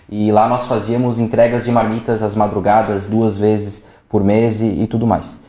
e 0.09 0.31
lá 0.31 0.47
nós 0.47 0.67
fazíamos 0.67 1.19
entregas 1.19 1.65
de 1.65 1.71
marmitas 1.71 2.23
às 2.23 2.35
madrugadas, 2.35 3.07
duas 3.07 3.37
vezes 3.37 3.83
por 4.07 4.23
mês 4.23 4.61
e, 4.61 4.65
e 4.65 4.87
tudo 4.87 5.05
mais. 5.05 5.39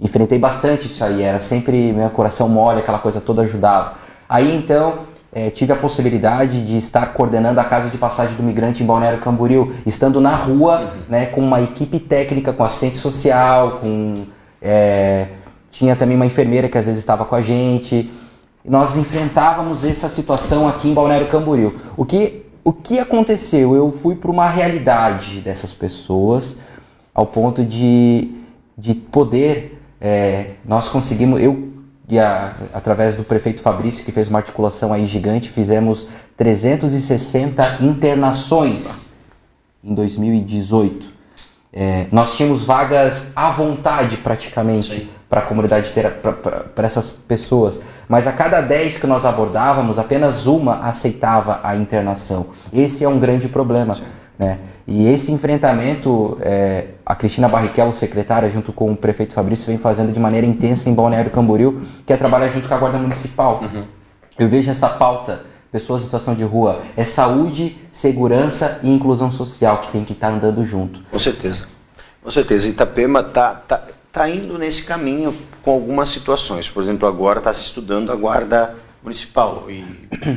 Enfrentei 0.00 0.38
bastante 0.38 0.86
isso 0.86 1.04
aí, 1.04 1.22
era 1.22 1.38
sempre 1.38 1.92
meu 1.92 2.10
coração 2.10 2.48
mole, 2.48 2.80
aquela 2.80 2.98
coisa 2.98 3.20
toda 3.20 3.42
ajudava. 3.42 3.94
Aí 4.28 4.56
então 4.56 5.09
é, 5.32 5.50
tive 5.50 5.72
a 5.72 5.76
possibilidade 5.76 6.64
de 6.64 6.76
estar 6.76 7.12
coordenando 7.12 7.60
a 7.60 7.64
casa 7.64 7.88
de 7.88 7.96
passagem 7.96 8.36
do 8.36 8.42
migrante 8.42 8.82
em 8.82 8.86
Balneário 8.86 9.20
Camboriú, 9.20 9.74
estando 9.86 10.20
na 10.20 10.34
rua, 10.34 10.80
uhum. 10.80 10.88
né, 11.08 11.26
com 11.26 11.40
uma 11.40 11.60
equipe 11.60 12.00
técnica, 12.00 12.52
com 12.52 12.64
assistente 12.64 12.98
social, 12.98 13.78
com 13.80 14.24
é, 14.60 15.28
tinha 15.70 15.94
também 15.94 16.16
uma 16.16 16.26
enfermeira 16.26 16.68
que 16.68 16.76
às 16.76 16.86
vezes 16.86 17.00
estava 17.00 17.24
com 17.24 17.34
a 17.34 17.42
gente. 17.42 18.10
Nós 18.64 18.96
enfrentávamos 18.96 19.84
essa 19.84 20.08
situação 20.08 20.68
aqui 20.68 20.88
em 20.88 20.94
Balneário 20.94 21.28
Camboriú. 21.28 21.74
O 21.96 22.04
que 22.04 22.42
o 22.62 22.72
que 22.72 22.98
aconteceu? 22.98 23.74
Eu 23.74 23.90
fui 23.90 24.14
para 24.14 24.30
uma 24.30 24.48
realidade 24.48 25.40
dessas 25.40 25.72
pessoas, 25.72 26.58
ao 27.14 27.24
ponto 27.24 27.64
de, 27.64 28.32
de 28.76 28.94
poder 28.94 29.80
é, 30.00 30.52
nós 30.64 30.88
conseguimos 30.88 31.42
eu 31.42 31.69
e 32.10 32.18
a, 32.18 32.54
através 32.74 33.16
do 33.16 33.24
prefeito 33.24 33.60
Fabrício, 33.60 34.04
que 34.04 34.12
fez 34.12 34.28
uma 34.28 34.38
articulação 34.38 34.92
aí 34.92 35.06
gigante, 35.06 35.48
fizemos 35.48 36.06
360 36.36 37.78
internações 37.80 39.12
em 39.82 39.94
2018. 39.94 41.10
É, 41.72 42.06
nós 42.10 42.36
tínhamos 42.36 42.64
vagas 42.64 43.30
à 43.36 43.50
vontade 43.50 44.16
praticamente 44.16 45.08
para 45.28 45.40
a 45.40 45.44
comunidade 45.44 45.92
para 46.74 46.86
essas 46.86 47.10
pessoas. 47.10 47.80
Mas 48.08 48.26
a 48.26 48.32
cada 48.32 48.60
10 48.60 48.98
que 48.98 49.06
nós 49.06 49.24
abordávamos, 49.24 49.98
apenas 49.98 50.46
uma 50.46 50.80
aceitava 50.80 51.60
a 51.62 51.76
internação. 51.76 52.46
Esse 52.72 53.04
é 53.04 53.08
um 53.08 53.20
grande 53.20 53.48
problema. 53.48 53.96
Né? 54.40 54.58
E 54.86 55.06
esse 55.06 55.30
enfrentamento, 55.30 56.38
é, 56.40 56.86
a 57.04 57.14
Cristina 57.14 57.46
Barrichello, 57.46 57.92
secretária, 57.92 58.48
junto 58.48 58.72
com 58.72 58.90
o 58.90 58.96
prefeito 58.96 59.34
Fabrício, 59.34 59.66
vem 59.66 59.76
fazendo 59.76 60.14
de 60.14 60.18
maneira 60.18 60.46
intensa 60.46 60.88
em 60.88 60.94
Balneário 60.94 61.30
Camboriú, 61.30 61.82
que 62.06 62.12
é 62.12 62.16
trabalhar 62.16 62.48
junto 62.48 62.66
com 62.66 62.72
a 62.72 62.78
Guarda 62.78 62.96
Municipal. 62.96 63.60
Uhum. 63.62 63.84
Eu 64.38 64.48
vejo 64.48 64.70
essa 64.70 64.88
pauta, 64.88 65.42
pessoas 65.70 66.00
em 66.00 66.04
situação 66.06 66.34
de 66.34 66.42
rua, 66.42 66.80
é 66.96 67.04
saúde, 67.04 67.76
segurança 67.92 68.80
e 68.82 68.90
inclusão 68.90 69.30
social 69.30 69.82
que 69.82 69.92
tem 69.92 70.06
que 70.06 70.14
estar 70.14 70.28
tá 70.28 70.32
andando 70.32 70.64
junto. 70.64 71.00
Com 71.10 71.18
certeza. 71.18 71.66
Com 72.22 72.30
certeza. 72.30 72.66
Itapema 72.66 73.20
está 73.20 73.52
tá, 73.52 73.82
tá 74.10 74.30
indo 74.30 74.56
nesse 74.56 74.86
caminho 74.86 75.36
com 75.62 75.72
algumas 75.72 76.08
situações. 76.08 76.66
Por 76.66 76.82
exemplo, 76.82 77.06
agora 77.06 77.40
está 77.40 77.52
se 77.52 77.66
estudando 77.66 78.10
a 78.10 78.16
Guarda 78.16 78.74
Municipal 79.02 79.66
e 79.68 79.84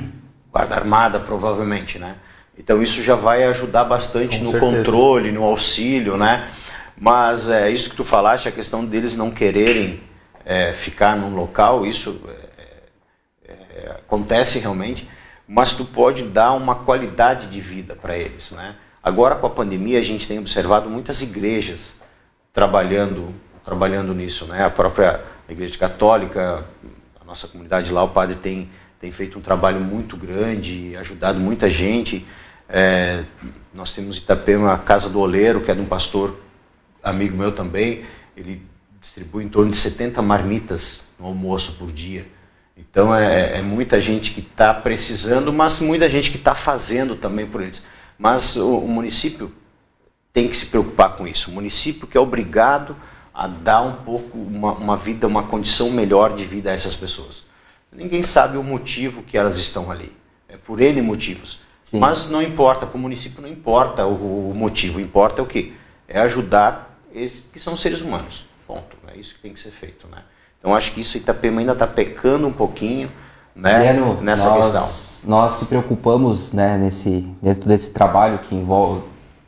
Guarda 0.52 0.76
Armada, 0.76 1.22
provavelmente, 1.22 1.98
né? 1.98 2.18
Então 2.58 2.82
isso 2.82 3.02
já 3.02 3.16
vai 3.16 3.44
ajudar 3.46 3.84
bastante 3.84 4.38
Com 4.38 4.46
no 4.46 4.52
certeza. 4.52 4.72
controle, 4.78 5.32
no 5.32 5.44
auxílio, 5.44 6.18
né? 6.18 6.50
Mas 6.98 7.50
é, 7.50 7.70
isso 7.70 7.90
que 7.90 7.96
tu 7.96 8.04
falaste, 8.04 8.48
a 8.48 8.52
questão 8.52 8.86
deles 8.86 9.18
não 9.18 9.32
quererem 9.32 10.02
é, 10.46 10.72
ficar 10.74 11.16
num 11.18 11.36
local, 11.36 11.86
isso 11.86 12.22
é, 12.28 13.52
é, 13.52 13.90
acontece 13.92 14.60
realmente, 14.60 15.10
mas 15.48 15.74
tu 15.74 15.86
pode 15.86 16.24
dar 16.24 16.54
uma 16.54 16.76
qualidade 16.76 17.48
de 17.48 17.60
vida 17.60 17.96
para 17.96 18.18
eles, 18.18 18.52
né? 18.52 18.76
Agora 19.02 19.36
com 19.36 19.48
a 19.48 19.50
pandemia 19.50 20.00
a 20.00 20.04
gente 20.04 20.28
tem 20.28 20.40
observado 20.40 20.90
muitas 20.90 21.22
igrejas 21.22 22.02
trabalhando, 22.54 23.34
trabalhando 23.66 24.14
nisso, 24.14 24.46
né? 24.46 24.64
A 24.64 24.70
própria 24.70 25.20
igreja 25.50 25.78
católica, 25.78 26.64
a 27.20 27.26
nossa 27.26 27.48
comunidade 27.48 27.92
lá, 27.92 28.04
o 28.04 28.10
padre 28.10 28.36
tem 28.36 28.70
tem 29.04 29.12
feito 29.12 29.38
um 29.38 29.42
trabalho 29.42 29.82
muito 29.82 30.16
grande, 30.16 30.96
ajudado 30.96 31.38
muita 31.38 31.70
gente. 31.70 32.26
É, 32.70 33.24
nós 33.74 33.94
temos 33.94 34.18
Itapema 34.18 34.74
a 34.74 34.78
Casa 34.78 35.10
do 35.10 35.20
Oleiro, 35.20 35.62
que 35.62 35.72
é 35.72 35.76
de 35.76 35.82
um 35.82 35.86
pastor 35.86 36.40
amigo 37.04 37.36
meu 37.36 37.52
também. 37.52 38.06
Ele 38.36 38.62
distribui 39.02 39.44
em 39.44 39.50
torno 39.50 39.72
de 39.72 39.78
70 39.78 40.22
marmitas 40.22 41.10
no 41.20 41.26
almoço 41.26 41.74
por 41.74 41.92
dia. 41.92 42.26
Então 42.76 43.14
é, 43.14 43.58
é 43.58 43.62
muita 43.62 44.00
gente 44.00 44.32
que 44.32 44.40
está 44.40 44.74
precisando, 44.74 45.52
mas 45.54 45.80
muita 45.80 46.10
gente 46.10 46.32
que 46.32 46.38
está 46.38 46.56
fazendo 46.56 47.16
também 47.16 47.46
por 47.46 47.62
eles. 47.62 47.86
Mas 48.18 48.56
o, 48.56 48.80
o, 48.80 48.88
município 48.88 49.52
tem 50.32 50.48
que 50.48 50.58
se 50.58 50.68
preocupar 50.68 51.16
com 51.16 51.28
isso. 51.28 51.52
O 51.52 51.54
município 51.54 52.08
que 52.08 52.18
é 52.18 52.20
obrigado 52.20 52.96
a 53.34 53.48
dar 53.48 53.82
um 53.82 53.98
pouco, 53.98 54.38
uma, 54.38 54.74
uma 54.74 54.98
vida, 54.98 55.28
uma 55.28 55.44
condição 55.44 55.92
melhor 55.92 56.36
de 56.36 56.46
vida 56.46 56.72
a 56.72 56.74
essas 56.74 56.96
pessoas. 56.96 57.46
Ninguém 57.92 58.24
sabe 58.24 58.58
o 58.58 58.64
motivo 58.64 59.22
que 59.24 59.38
elas 59.38 59.58
estão 59.58 59.92
ali. 59.92 60.12
É 60.48 60.58
por 60.58 60.80
N 60.80 61.02
motivos. 61.02 61.63
Sim. 61.94 62.00
Mas 62.00 62.32
não 62.32 62.42
importa, 62.42 62.88
para 62.88 62.98
o 62.98 63.00
município 63.00 63.40
não 63.40 63.48
importa 63.48 64.04
o, 64.08 64.50
o 64.50 64.56
motivo, 64.56 65.00
importa 65.00 65.44
o 65.44 65.46
que? 65.46 65.76
É 66.08 66.20
ajudar 66.22 66.98
esses 67.14 67.52
que 67.54 67.60
são 67.60 67.78
seres 67.78 68.02
humanos. 68.02 68.48
Ponto. 68.66 68.98
É 69.14 69.20
isso 69.20 69.36
que 69.36 69.42
tem 69.42 69.54
que 69.54 69.62
ser 69.62 69.70
feito. 69.70 70.08
Né? 70.08 70.18
Então 70.58 70.76
acho 70.76 70.92
que 70.92 71.02
isso 71.02 71.16
Itapema 71.18 71.60
ainda 71.60 71.74
está 71.74 71.86
pecando 71.86 72.48
um 72.48 72.52
pouquinho 72.52 73.12
né, 73.56 73.94
nessa 74.24 74.50
nós, 74.50 74.72
questão. 74.72 75.30
Nós 75.30 75.54
se 75.54 75.66
preocupamos 75.66 76.52
né, 76.52 76.80
nesse, 76.80 77.22
dentro 77.40 77.68
desse 77.68 77.92
trabalho 77.92 78.40
que 78.40 78.56
envolve, 78.56 79.04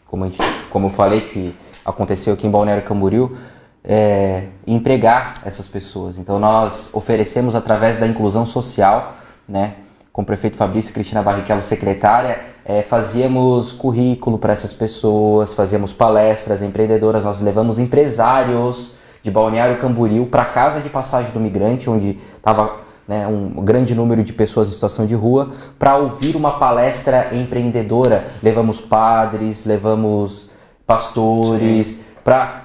como, 0.05 0.25
gente, 0.25 0.37
como 0.69 0.85
eu 0.85 0.91
falei, 0.91 1.21
que 1.21 1.55
aconteceu 1.83 2.35
aqui 2.35 2.45
em 2.45 2.51
Balneário 2.51 2.83
Camboriú, 2.83 3.35
é, 3.83 4.49
empregar 4.67 5.41
essas 5.43 5.67
pessoas. 5.67 6.19
Então 6.19 6.37
nós 6.37 6.91
oferecemos 6.93 7.55
através 7.55 7.99
da 7.99 8.05
inclusão 8.05 8.45
social, 8.45 9.15
né, 9.49 9.77
com 10.15 10.21
o 10.21 10.25
prefeito 10.25 10.55
Fabrício 10.55 10.91
e 10.91 10.93
Cristina 10.93 11.21
Barrichello, 11.21 11.61
secretária, 11.61 12.39
é, 12.63 12.81
fazíamos 12.81 13.73
currículo 13.73 14.37
para 14.37 14.53
essas 14.53 14.71
pessoas, 14.71 15.53
fazíamos 15.53 15.91
palestras 15.91 16.61
empreendedoras, 16.61 17.25
nós 17.25 17.41
levamos 17.41 17.77
empresários 17.77 18.95
de 19.21 19.29
Balneário 19.29 19.77
Camboriú 19.77 20.27
para 20.27 20.43
a 20.43 20.45
casa 20.45 20.79
de 20.79 20.87
passagem 20.87 21.33
do 21.33 21.39
migrante, 21.41 21.89
onde 21.89 22.17
estava 22.37 22.77
né, 23.05 23.27
um 23.27 23.61
grande 23.61 23.93
número 23.93 24.23
de 24.23 24.31
pessoas 24.31 24.69
em 24.69 24.71
situação 24.71 25.05
de 25.05 25.15
rua, 25.15 25.51
para 25.77 25.97
ouvir 25.97 26.37
uma 26.37 26.51
palestra 26.51 27.35
empreendedora. 27.35 28.23
Levamos 28.41 28.79
padres, 28.79 29.65
levamos 29.65 30.49
pastores, 30.87 31.99
para 32.23 32.64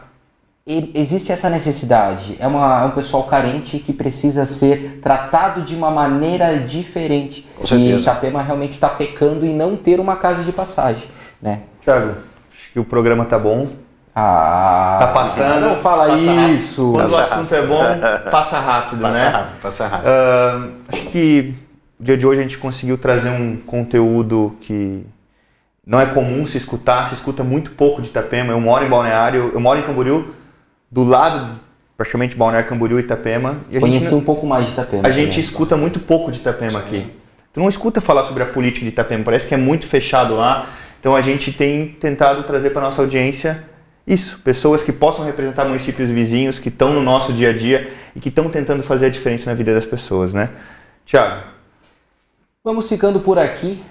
existe 0.66 1.32
essa 1.32 1.48
necessidade. 1.48 2.36
É, 2.38 2.46
uma, 2.46 2.82
é, 2.82 2.84
um 2.84 2.90
pessoal 2.90 3.24
carente 3.24 3.78
que 3.78 3.92
precisa 3.92 4.46
ser 4.46 5.00
tratado 5.02 5.62
de 5.62 5.74
uma 5.74 5.90
maneira 5.90 6.58
diferente. 6.58 7.46
Com 7.56 7.66
certeza. 7.66 7.90
E 7.90 8.00
Itapema 8.00 8.42
realmente 8.42 8.72
está 8.72 8.88
pecando 8.88 9.44
em 9.44 9.54
não 9.54 9.76
ter 9.76 9.98
uma 10.00 10.16
casa 10.16 10.44
de 10.44 10.52
passagem, 10.52 11.08
né? 11.40 11.60
Tiago, 11.82 12.14
acho 12.52 12.72
que 12.72 12.78
o 12.78 12.84
programa 12.84 13.24
tá 13.24 13.38
bom. 13.38 13.68
Ah, 14.14 14.96
tá 15.00 15.06
passando. 15.08 15.60
Não 15.60 15.76
fala 15.76 16.08
passa 16.08 16.50
isso. 16.50 16.92
Quando 16.92 17.10
Passa 17.10 17.16
o 17.16 17.20
assunto 17.20 17.54
é 17.54 17.62
bom, 17.62 17.82
passa 18.30 18.58
rápido, 18.58 19.00
Passa 19.02 19.18
né? 19.18 19.28
rápido, 19.28 19.60
passa 19.62 19.86
rápido. 19.86 20.08
Uh, 20.08 20.72
acho 20.88 21.02
que 21.06 21.54
no 21.98 22.04
dia 22.06 22.16
de 22.16 22.26
hoje 22.26 22.40
a 22.40 22.42
gente 22.42 22.58
conseguiu 22.58 22.98
trazer 22.98 23.30
um 23.30 23.56
conteúdo 23.56 24.56
que 24.60 25.06
não 25.86 26.00
é 26.00 26.06
comum 26.06 26.44
se 26.44 26.58
escutar, 26.58 27.08
se 27.08 27.14
escuta 27.14 27.42
muito 27.44 27.70
pouco 27.70 28.02
de 28.02 28.08
Itapema. 28.08 28.52
Eu 28.52 28.60
moro 28.60 28.84
em 28.84 28.88
Balneário, 28.88 29.50
eu 29.54 29.60
moro 29.60 29.78
em 29.78 29.82
Camboriú, 29.82 30.34
do 30.90 31.04
lado 31.04 31.60
praticamente 31.96 32.34
Balneário 32.34 32.68
Camboriú 32.68 32.98
e 32.98 33.02
Itapema. 33.02 33.58
E 33.70 33.78
Conheci 33.78 34.06
gente, 34.06 34.14
um 34.14 34.24
pouco 34.24 34.46
mais 34.46 34.66
de 34.66 34.72
Itapema. 34.72 35.06
a 35.06 35.10
gente 35.10 35.28
também. 35.28 35.40
escuta 35.40 35.76
muito 35.76 36.00
pouco 36.00 36.32
de 36.32 36.38
Itapema 36.38 36.78
aqui. 36.78 37.06
Tu 37.52 37.60
não 37.60 37.68
escuta 37.68 38.00
falar 38.00 38.24
sobre 38.24 38.42
a 38.42 38.46
política 38.46 38.84
de 38.84 38.92
Itapema, 38.92 39.22
parece 39.24 39.46
que 39.46 39.54
é 39.54 39.58
muito 39.58 39.86
fechado 39.86 40.34
lá. 40.34 40.68
Então 40.98 41.14
a 41.14 41.20
gente 41.20 41.52
tem 41.52 41.88
tentado 41.88 42.42
trazer 42.44 42.70
para 42.70 42.82
nossa 42.82 43.02
audiência 43.02 43.64
isso, 44.06 44.40
pessoas 44.42 44.82
que 44.82 44.92
possam 44.92 45.24
representar 45.24 45.64
municípios 45.64 46.08
vizinhos, 46.08 46.58
que 46.58 46.68
estão 46.68 46.92
no 46.92 47.02
nosso 47.02 47.32
dia 47.32 47.50
a 47.50 47.52
dia 47.52 47.92
e 48.16 48.20
que 48.20 48.28
estão 48.28 48.48
tentando 48.48 48.82
fazer 48.82 49.06
a 49.06 49.10
diferença 49.10 49.50
na 49.50 49.54
vida 49.54 49.74
das 49.74 49.86
pessoas, 49.86 50.32
né? 50.32 50.48
Tiago. 51.04 51.42
Vamos 52.64 52.88
ficando 52.88 53.20
por 53.20 53.38
aqui. 53.38 53.82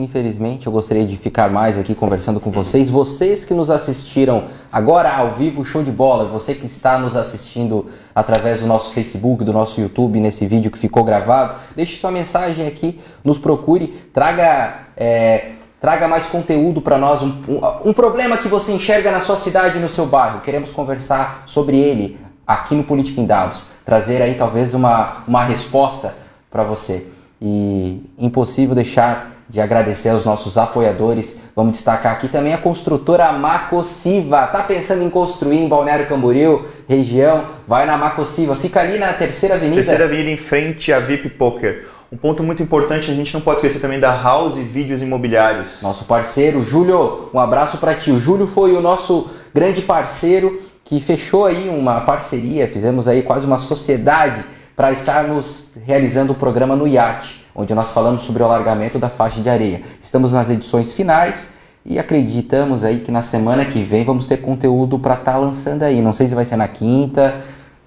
Infelizmente, 0.00 0.66
eu 0.66 0.72
gostaria 0.72 1.06
de 1.06 1.14
ficar 1.14 1.50
mais 1.50 1.76
aqui 1.76 1.94
conversando 1.94 2.40
com 2.40 2.50
vocês. 2.50 2.88
Vocês 2.88 3.44
que 3.44 3.52
nos 3.52 3.70
assistiram 3.70 4.44
agora 4.72 5.14
ao 5.14 5.34
vivo, 5.34 5.62
show 5.62 5.82
de 5.82 5.92
bola. 5.92 6.24
Você 6.24 6.54
que 6.54 6.64
está 6.64 6.98
nos 6.98 7.18
assistindo 7.18 7.90
através 8.14 8.60
do 8.60 8.66
nosso 8.66 8.94
Facebook, 8.94 9.44
do 9.44 9.52
nosso 9.52 9.78
YouTube, 9.78 10.18
nesse 10.18 10.46
vídeo 10.46 10.70
que 10.70 10.78
ficou 10.78 11.04
gravado, 11.04 11.56
deixe 11.76 11.98
sua 11.98 12.10
mensagem 12.10 12.66
aqui, 12.66 12.98
nos 13.22 13.36
procure, 13.36 13.88
traga, 14.10 14.86
é, 14.96 15.50
traga 15.78 16.08
mais 16.08 16.26
conteúdo 16.28 16.80
para 16.80 16.96
nós. 16.96 17.20
Um, 17.20 17.34
um, 17.46 17.90
um 17.90 17.92
problema 17.92 18.38
que 18.38 18.48
você 18.48 18.72
enxerga 18.72 19.12
na 19.12 19.20
sua 19.20 19.36
cidade, 19.36 19.78
no 19.78 19.88
seu 19.90 20.06
bairro. 20.06 20.40
Queremos 20.40 20.70
conversar 20.70 21.42
sobre 21.44 21.78
ele 21.78 22.18
aqui 22.46 22.74
no 22.74 22.84
Política 22.84 23.20
em 23.20 23.26
Dados. 23.26 23.66
Trazer 23.84 24.22
aí 24.22 24.34
talvez 24.34 24.72
uma, 24.72 25.24
uma 25.28 25.44
resposta 25.44 26.14
para 26.50 26.62
você. 26.62 27.06
E 27.38 28.02
impossível 28.18 28.74
deixar 28.74 29.39
de 29.50 29.60
agradecer 29.60 30.10
aos 30.10 30.24
nossos 30.24 30.56
apoiadores. 30.56 31.36
Vamos 31.56 31.72
destacar 31.72 32.12
aqui 32.12 32.28
também 32.28 32.54
a 32.54 32.58
construtora 32.58 33.32
Macosiva. 33.32 34.46
Tá 34.46 34.62
pensando 34.62 35.02
em 35.02 35.10
construir 35.10 35.58
em 35.58 35.68
Balneário 35.68 36.06
Camboriú, 36.06 36.64
região? 36.88 37.46
Vai 37.66 37.84
na 37.84 37.96
Macosiva. 37.98 38.54
Fica 38.54 38.80
ali 38.80 38.96
na 38.96 39.12
Terceira 39.12 39.56
Avenida. 39.56 39.82
Terceira 39.82 40.04
Avenida 40.04 40.30
em 40.30 40.36
frente 40.36 40.92
à 40.92 41.00
VIP 41.00 41.30
Poker. 41.30 41.88
Um 42.12 42.16
ponto 42.16 42.42
muito 42.44 42.62
importante, 42.62 43.10
a 43.10 43.14
gente 43.14 43.34
não 43.34 43.40
pode 43.40 43.58
esquecer 43.58 43.80
também 43.80 43.98
da 43.98 44.14
House 44.20 44.56
Vídeos 44.56 45.02
Imobiliários. 45.02 45.82
Nosso 45.82 46.04
parceiro, 46.04 46.64
Júlio, 46.64 47.28
um 47.34 47.38
abraço 47.38 47.78
para 47.78 47.94
ti. 47.94 48.12
O 48.12 48.20
Júlio 48.20 48.46
foi 48.46 48.72
o 48.72 48.80
nosso 48.80 49.30
grande 49.52 49.82
parceiro 49.82 50.62
que 50.84 51.00
fechou 51.00 51.46
aí 51.46 51.68
uma 51.68 52.00
parceria, 52.00 52.66
fizemos 52.68 53.06
aí 53.06 53.22
quase 53.22 53.46
uma 53.46 53.58
sociedade 53.58 54.44
para 54.76 54.90
estarmos 54.92 55.70
realizando 55.84 56.32
o 56.32 56.36
programa 56.36 56.74
no 56.74 56.86
iate 56.86 57.39
onde 57.54 57.74
nós 57.74 57.92
falamos 57.92 58.22
sobre 58.22 58.42
o 58.42 58.46
alargamento 58.46 58.98
da 58.98 59.08
faixa 59.08 59.40
de 59.40 59.48
areia. 59.48 59.82
Estamos 60.02 60.32
nas 60.32 60.50
edições 60.50 60.92
finais 60.92 61.50
e 61.84 61.98
acreditamos 61.98 62.84
aí 62.84 63.00
que 63.00 63.10
na 63.10 63.22
semana 63.22 63.64
que 63.64 63.82
vem 63.82 64.04
vamos 64.04 64.26
ter 64.26 64.38
conteúdo 64.38 64.98
para 64.98 65.14
estar 65.14 65.32
tá 65.32 65.38
lançando 65.38 65.82
aí. 65.82 66.00
Não 66.00 66.12
sei 66.12 66.28
se 66.28 66.34
vai 66.34 66.44
ser 66.44 66.56
na 66.56 66.68
quinta, 66.68 67.42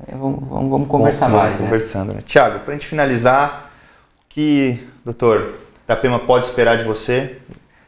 é, 0.07 0.15
vamos, 0.15 0.39
vamos, 0.47 0.69
vamos 0.69 0.87
conversar 0.87 1.29
Bom, 1.29 1.37
mais. 1.37 1.53
Vamos 1.53 1.61
né? 1.61 1.69
conversando. 1.69 2.13
Né? 2.13 2.21
Tiago, 2.25 2.59
para 2.59 2.73
a 2.73 2.77
gente 2.77 2.87
finalizar, 2.87 3.71
o 4.25 4.29
que, 4.29 4.79
doutor, 5.03 5.55
Itapema 5.83 6.19
pode 6.19 6.47
esperar 6.47 6.77
de 6.77 6.83
você? 6.83 7.37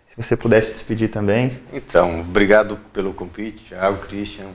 Se 0.09 0.15
você 0.15 0.37
pudesse 0.37 0.71
despedir 0.71 1.09
também. 1.09 1.59
Então, 1.73 2.21
obrigado 2.21 2.77
pelo 2.93 3.13
convite, 3.13 3.65
Tiago, 3.65 3.97
Christian. 4.05 4.47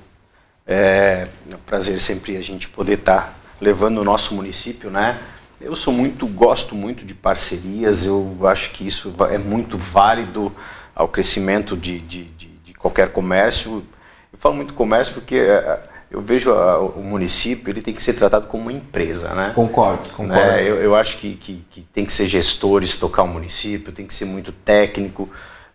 É 0.66 1.26
um 1.52 1.58
prazer 1.66 2.00
sempre 2.00 2.36
a 2.36 2.40
gente 2.40 2.68
poder 2.68 2.94
estar 2.94 3.22
tá 3.22 3.32
levando 3.60 3.98
o 3.98 4.04
nosso 4.04 4.34
município, 4.34 4.90
né? 4.90 5.18
Eu 5.60 5.76
sou 5.76 5.92
muito, 5.92 6.26
gosto 6.26 6.74
muito 6.74 7.04
de 7.04 7.12
parcerias, 7.12 8.06
eu 8.06 8.34
acho 8.44 8.70
que 8.70 8.86
isso 8.86 9.14
é 9.30 9.36
muito 9.36 9.76
válido 9.76 10.50
ao 10.94 11.06
crescimento 11.06 11.76
de, 11.76 12.00
de, 12.00 12.24
de, 12.24 12.46
de 12.46 12.74
qualquer 12.74 13.12
comércio. 13.12 13.84
Eu 14.32 14.38
falo 14.38 14.54
muito 14.54 14.72
comércio 14.72 15.12
porque 15.12 15.34
é, 15.34 15.80
eu 16.10 16.22
vejo 16.22 16.50
a, 16.50 16.80
o 16.80 17.02
município, 17.04 17.70
ele 17.70 17.82
tem 17.82 17.92
que 17.92 18.02
ser 18.02 18.14
tratado 18.14 18.48
como 18.48 18.64
uma 18.64 18.72
empresa, 18.72 19.34
né? 19.34 19.52
Concordo, 19.54 20.08
concordo. 20.08 20.32
Né? 20.32 20.62
Eu, 20.62 20.76
eu 20.76 20.96
acho 20.96 21.18
que, 21.18 21.34
que, 21.34 21.62
que 21.70 21.82
tem 21.82 22.06
que 22.06 22.12
ser 22.12 22.26
gestores 22.26 22.96
tocar 22.96 23.24
o 23.24 23.28
município, 23.28 23.92
tem 23.92 24.06
que 24.06 24.14
ser 24.14 24.24
muito 24.24 24.52
técnico, 24.52 25.28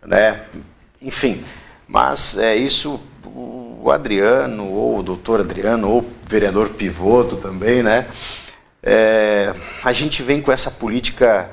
né? 0.04 0.42
Enfim, 1.00 1.44
mas 1.86 2.36
é 2.38 2.56
isso, 2.56 3.00
o 3.24 3.88
Adriano, 3.92 4.68
ou 4.72 4.98
o 4.98 5.02
doutor 5.04 5.40
Adriano, 5.40 5.88
ou 5.88 6.00
o 6.00 6.06
vereador 6.26 6.70
Pivoto 6.70 7.36
também, 7.36 7.84
né? 7.84 8.06
É, 8.88 9.52
a 9.82 9.92
gente 9.92 10.22
vem 10.22 10.40
com 10.40 10.52
essa 10.52 10.70
política, 10.70 11.50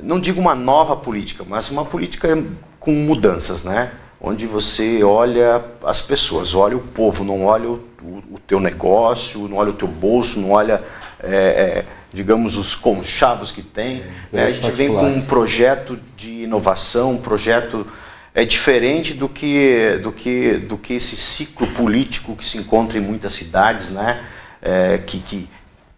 não 0.00 0.18
digo 0.18 0.40
uma 0.40 0.54
nova 0.54 0.96
política, 0.96 1.44
mas 1.46 1.70
uma 1.70 1.84
política 1.84 2.42
com 2.78 2.92
mudanças, 2.92 3.62
né? 3.62 3.92
Onde 4.18 4.46
você 4.46 5.02
olha 5.02 5.62
as 5.84 6.00
pessoas, 6.00 6.54
olha 6.54 6.78
o 6.78 6.80
povo, 6.80 7.24
não 7.24 7.44
olha 7.44 7.68
o, 7.68 7.78
o, 8.30 8.38
teu 8.46 8.58
negócio, 8.58 9.46
não 9.48 9.58
olha 9.58 9.68
o 9.68 9.74
teu 9.74 9.86
bolso, 9.86 10.40
não 10.40 10.52
olha, 10.52 10.82
é, 11.22 11.34
é, 11.34 11.84
digamos, 12.10 12.56
os 12.56 12.74
conchavos 12.74 13.52
que 13.52 13.62
tem. 13.62 14.02
Né? 14.32 14.46
A 14.46 14.50
gente 14.50 14.70
vem 14.70 14.88
com 14.88 15.08
um 15.08 15.20
projeto 15.20 15.98
de 16.16 16.44
inovação, 16.44 17.12
um 17.12 17.20
projeto 17.20 17.86
é 18.34 18.46
diferente 18.46 19.12
do 19.12 19.28
que, 19.28 19.98
do 20.02 20.10
que, 20.10 20.54
do 20.54 20.78
que 20.78 20.94
esse 20.94 21.16
ciclo 21.16 21.66
político 21.66 22.34
que 22.34 22.44
se 22.46 22.56
encontra 22.56 22.96
em 22.96 23.02
muitas 23.02 23.34
cidades, 23.34 23.90
né? 23.90 24.24
É, 24.62 24.98
que, 24.98 25.18
que 25.20 25.48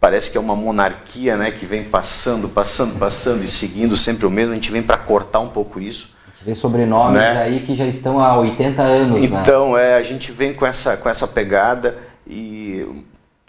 parece 0.03 0.33
que 0.33 0.37
é 0.37 0.41
uma 0.41 0.57
monarquia, 0.57 1.37
né, 1.37 1.53
que 1.53 1.65
vem 1.65 1.85
passando, 1.85 2.49
passando, 2.49 2.99
passando 2.99 3.45
e 3.45 3.49
seguindo 3.49 3.97
sempre 3.97 4.27
o 4.27 4.31
mesmo. 4.31 4.51
A 4.51 4.57
gente 4.57 4.73
vem 4.73 4.83
para 4.83 4.97
cortar 4.97 5.39
um 5.39 5.49
pouco 5.49 5.79
isso. 5.79 6.11
A 6.27 6.31
gente 6.33 6.45
vê 6.45 6.55
sobrenomes 6.57 7.21
né? 7.21 7.41
aí 7.41 7.61
que 7.61 7.77
já 7.77 7.87
estão 7.87 8.19
há 8.19 8.37
80 8.37 8.83
anos. 8.83 9.31
Né? 9.31 9.41
Então, 9.41 9.75
né? 9.75 9.93
é, 9.93 9.95
a 9.95 10.03
gente 10.03 10.33
vem 10.33 10.53
com 10.53 10.67
essa, 10.67 10.97
com 10.97 11.09
essa 11.09 11.29
pegada 11.29 11.97
e 12.27 13.05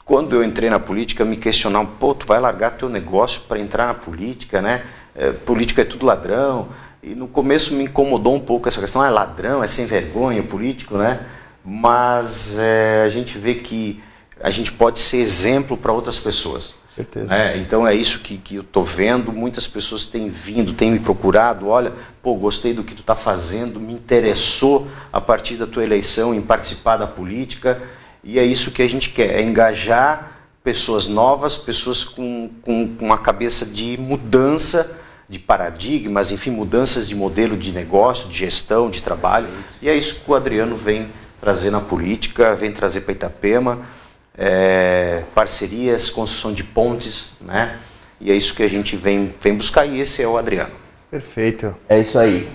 quando 0.06 0.36
eu 0.36 0.43
entrei 0.43 0.70
na 0.70 0.78
política, 0.78 1.26
me 1.26 1.38
questionavam, 1.38 1.88
pô, 1.99 2.14
tu 2.14 2.28
vai 2.28 2.39
largar 2.39 2.78
teu 2.78 2.88
negócio 2.88 3.41
para 3.47 3.60
entrar 3.60 3.88
na 3.88 3.95
política, 3.95 4.62
né? 4.62 4.84
É, 5.16 5.32
política 5.32 5.82
é 5.82 5.86
tudo 5.86 6.06
ladrão. 6.06 6.68
E 7.01 7.16
no 7.16 7.28
começo 7.28 7.74
me 7.74 7.86
incomodou 7.86 8.36
um 8.36 8.39
pouco 8.39 8.68
essa 8.68 8.80
questão, 8.80 9.01
ah, 9.01 9.08
é 9.08 9.10
ladrão, 9.10 9.64
é 9.64 9.68
sem 9.68 9.88
vergonha, 9.88 10.43
político, 10.43 10.97
né? 10.97 11.20
Mas 11.66 12.60
é, 12.60 13.01
a 13.04 13.10
gente 13.10 13.39
vê 13.39 13.56
que 13.56 14.04
a 14.42 14.50
gente 14.50 14.72
pode 14.72 15.00
ser 15.00 15.18
exemplo 15.18 15.78
para 15.78 15.92
outras 15.92 16.20
pessoas. 16.20 16.76
Certeza. 16.96 17.34
É, 17.34 17.58
então 17.58 17.88
é 17.88 17.96
isso 17.96 18.20
que, 18.20 18.38
que 18.38 18.56
eu 18.56 18.62
estou 18.62 18.84
vendo. 18.84 19.32
Muitas 19.32 19.66
pessoas 19.66 20.06
têm 20.06 20.30
vindo, 20.30 20.74
têm 20.74 20.92
me 20.92 21.00
procurado. 21.00 21.68
Olha, 21.68 21.92
pô, 22.22 22.36
gostei 22.36 22.74
do 22.74 22.84
que 22.84 22.94
tu 22.94 23.02
está 23.02 23.16
fazendo, 23.16 23.80
me 23.80 23.94
interessou 23.94 24.88
a 25.12 25.20
partir 25.20 25.56
da 25.56 25.66
tua 25.66 25.84
eleição 25.84 26.36
em 26.36 26.42
participar 26.42 26.98
da 26.98 27.08
política. 27.08 27.82
E 28.24 28.38
é 28.38 28.46
isso 28.46 28.72
que 28.72 28.84
a 28.84 28.88
gente 28.88 29.10
quer: 29.10 29.40
é 29.40 29.42
engajar 29.42 30.34
pessoas 30.64 31.08
novas, 31.08 31.58
pessoas 31.58 32.04
com, 32.04 32.50
com, 32.62 32.96
com 32.96 33.06
uma 33.06 33.18
cabeça 33.18 33.66
de 33.66 33.98
mudança 33.98 35.00
de 35.28 35.40
paradigmas, 35.40 36.32
enfim, 36.32 36.52
mudanças 36.52 37.08
de 37.08 37.16
modelo 37.16 37.58
de 37.58 37.72
negócio, 37.72 38.30
de 38.30 38.38
gestão, 38.38 38.92
de 38.92 39.02
trabalho. 39.02 39.48
E 39.82 39.90
é 39.90 39.96
isso 39.96 40.20
que 40.20 40.30
o 40.30 40.36
Adriano 40.36 40.78
vem 40.78 41.08
trazer 41.42 41.72
na 41.72 41.80
política, 41.80 42.54
vem 42.54 42.72
trazer 42.72 43.02
para 43.02 43.14
Itapema 43.14 43.80
é, 44.38 45.24
parcerias, 45.34 46.10
construção 46.10 46.54
de 46.54 46.64
pontes, 46.64 47.34
né? 47.42 47.78
E 48.20 48.32
é 48.32 48.36
isso 48.36 48.56
que 48.56 48.64
a 48.64 48.70
gente 48.70 48.96
vem, 48.96 49.34
vem 49.42 49.56
buscar 49.56 49.86
e 49.86 50.00
esse 50.00 50.22
é 50.22 50.28
o 50.28 50.38
Adriano. 50.38 50.72
Perfeito. 51.12 51.76
É 51.88 52.00
isso 52.00 52.18
aí. 52.18 52.50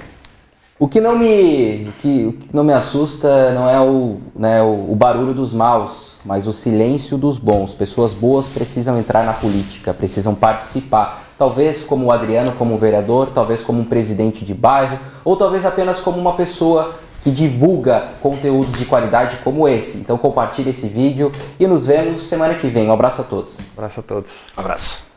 O 0.81 0.87
que 0.87 1.01
não 1.01 1.19
me, 1.19 1.89
o 1.89 1.93
que, 2.01 2.27
o 2.27 2.33
que 2.33 2.55
não 2.55 2.63
me 2.63 2.73
assusta 2.73 3.53
não 3.53 3.69
é 3.69 3.81
o, 3.81 4.19
né, 4.35 4.63
o, 4.63 4.93
o 4.93 4.95
barulho 4.95 5.35
dos 5.35 5.53
maus, 5.53 6.17
mas 6.25 6.47
o 6.47 6.53
silêncio 6.53 7.19
dos 7.19 7.37
bons. 7.37 7.75
Pessoas 7.75 8.13
boas 8.13 8.47
precisam 8.47 8.97
entrar 8.97 9.25
na 9.25 9.33
política, 9.33 9.93
precisam 9.93 10.35
participar. 10.35 11.25
Talvez 11.37 11.83
como 11.83 12.07
o 12.07 12.13
Adriano, 12.13 12.53
como 12.53 12.79
vereador, 12.79 13.31
talvez 13.35 13.61
como 13.61 13.81
um 13.81 13.85
presidente 13.85 14.45
de 14.45 14.55
bairro, 14.55 14.99
ou 15.25 15.37
talvez 15.37 15.67
apenas 15.67 16.01
como 16.01 16.19
uma 16.19 16.35
pessoa 16.35 16.95
que 17.23 17.31
divulga 17.31 18.09
conteúdos 18.23 18.79
de 18.79 18.85
qualidade 18.85 19.39
como 19.39 19.69
esse. 19.69 19.99
Então 19.99 20.17
compartilhe 20.17 20.71
esse 20.71 20.89
vídeo 20.89 21.33
e 21.59 21.67
nos 21.67 21.85
vemos 21.85 22.23
semana 22.23 22.55
que 22.55 22.69
vem. 22.69 22.89
Um 22.89 22.93
abraço 22.93 23.21
a 23.21 23.25
todos. 23.25 23.59
Um 23.59 23.63
abraço 23.77 24.01
a 24.01 24.03
todos. 24.03 24.31
Um 24.57 24.61
abraço. 24.61 25.07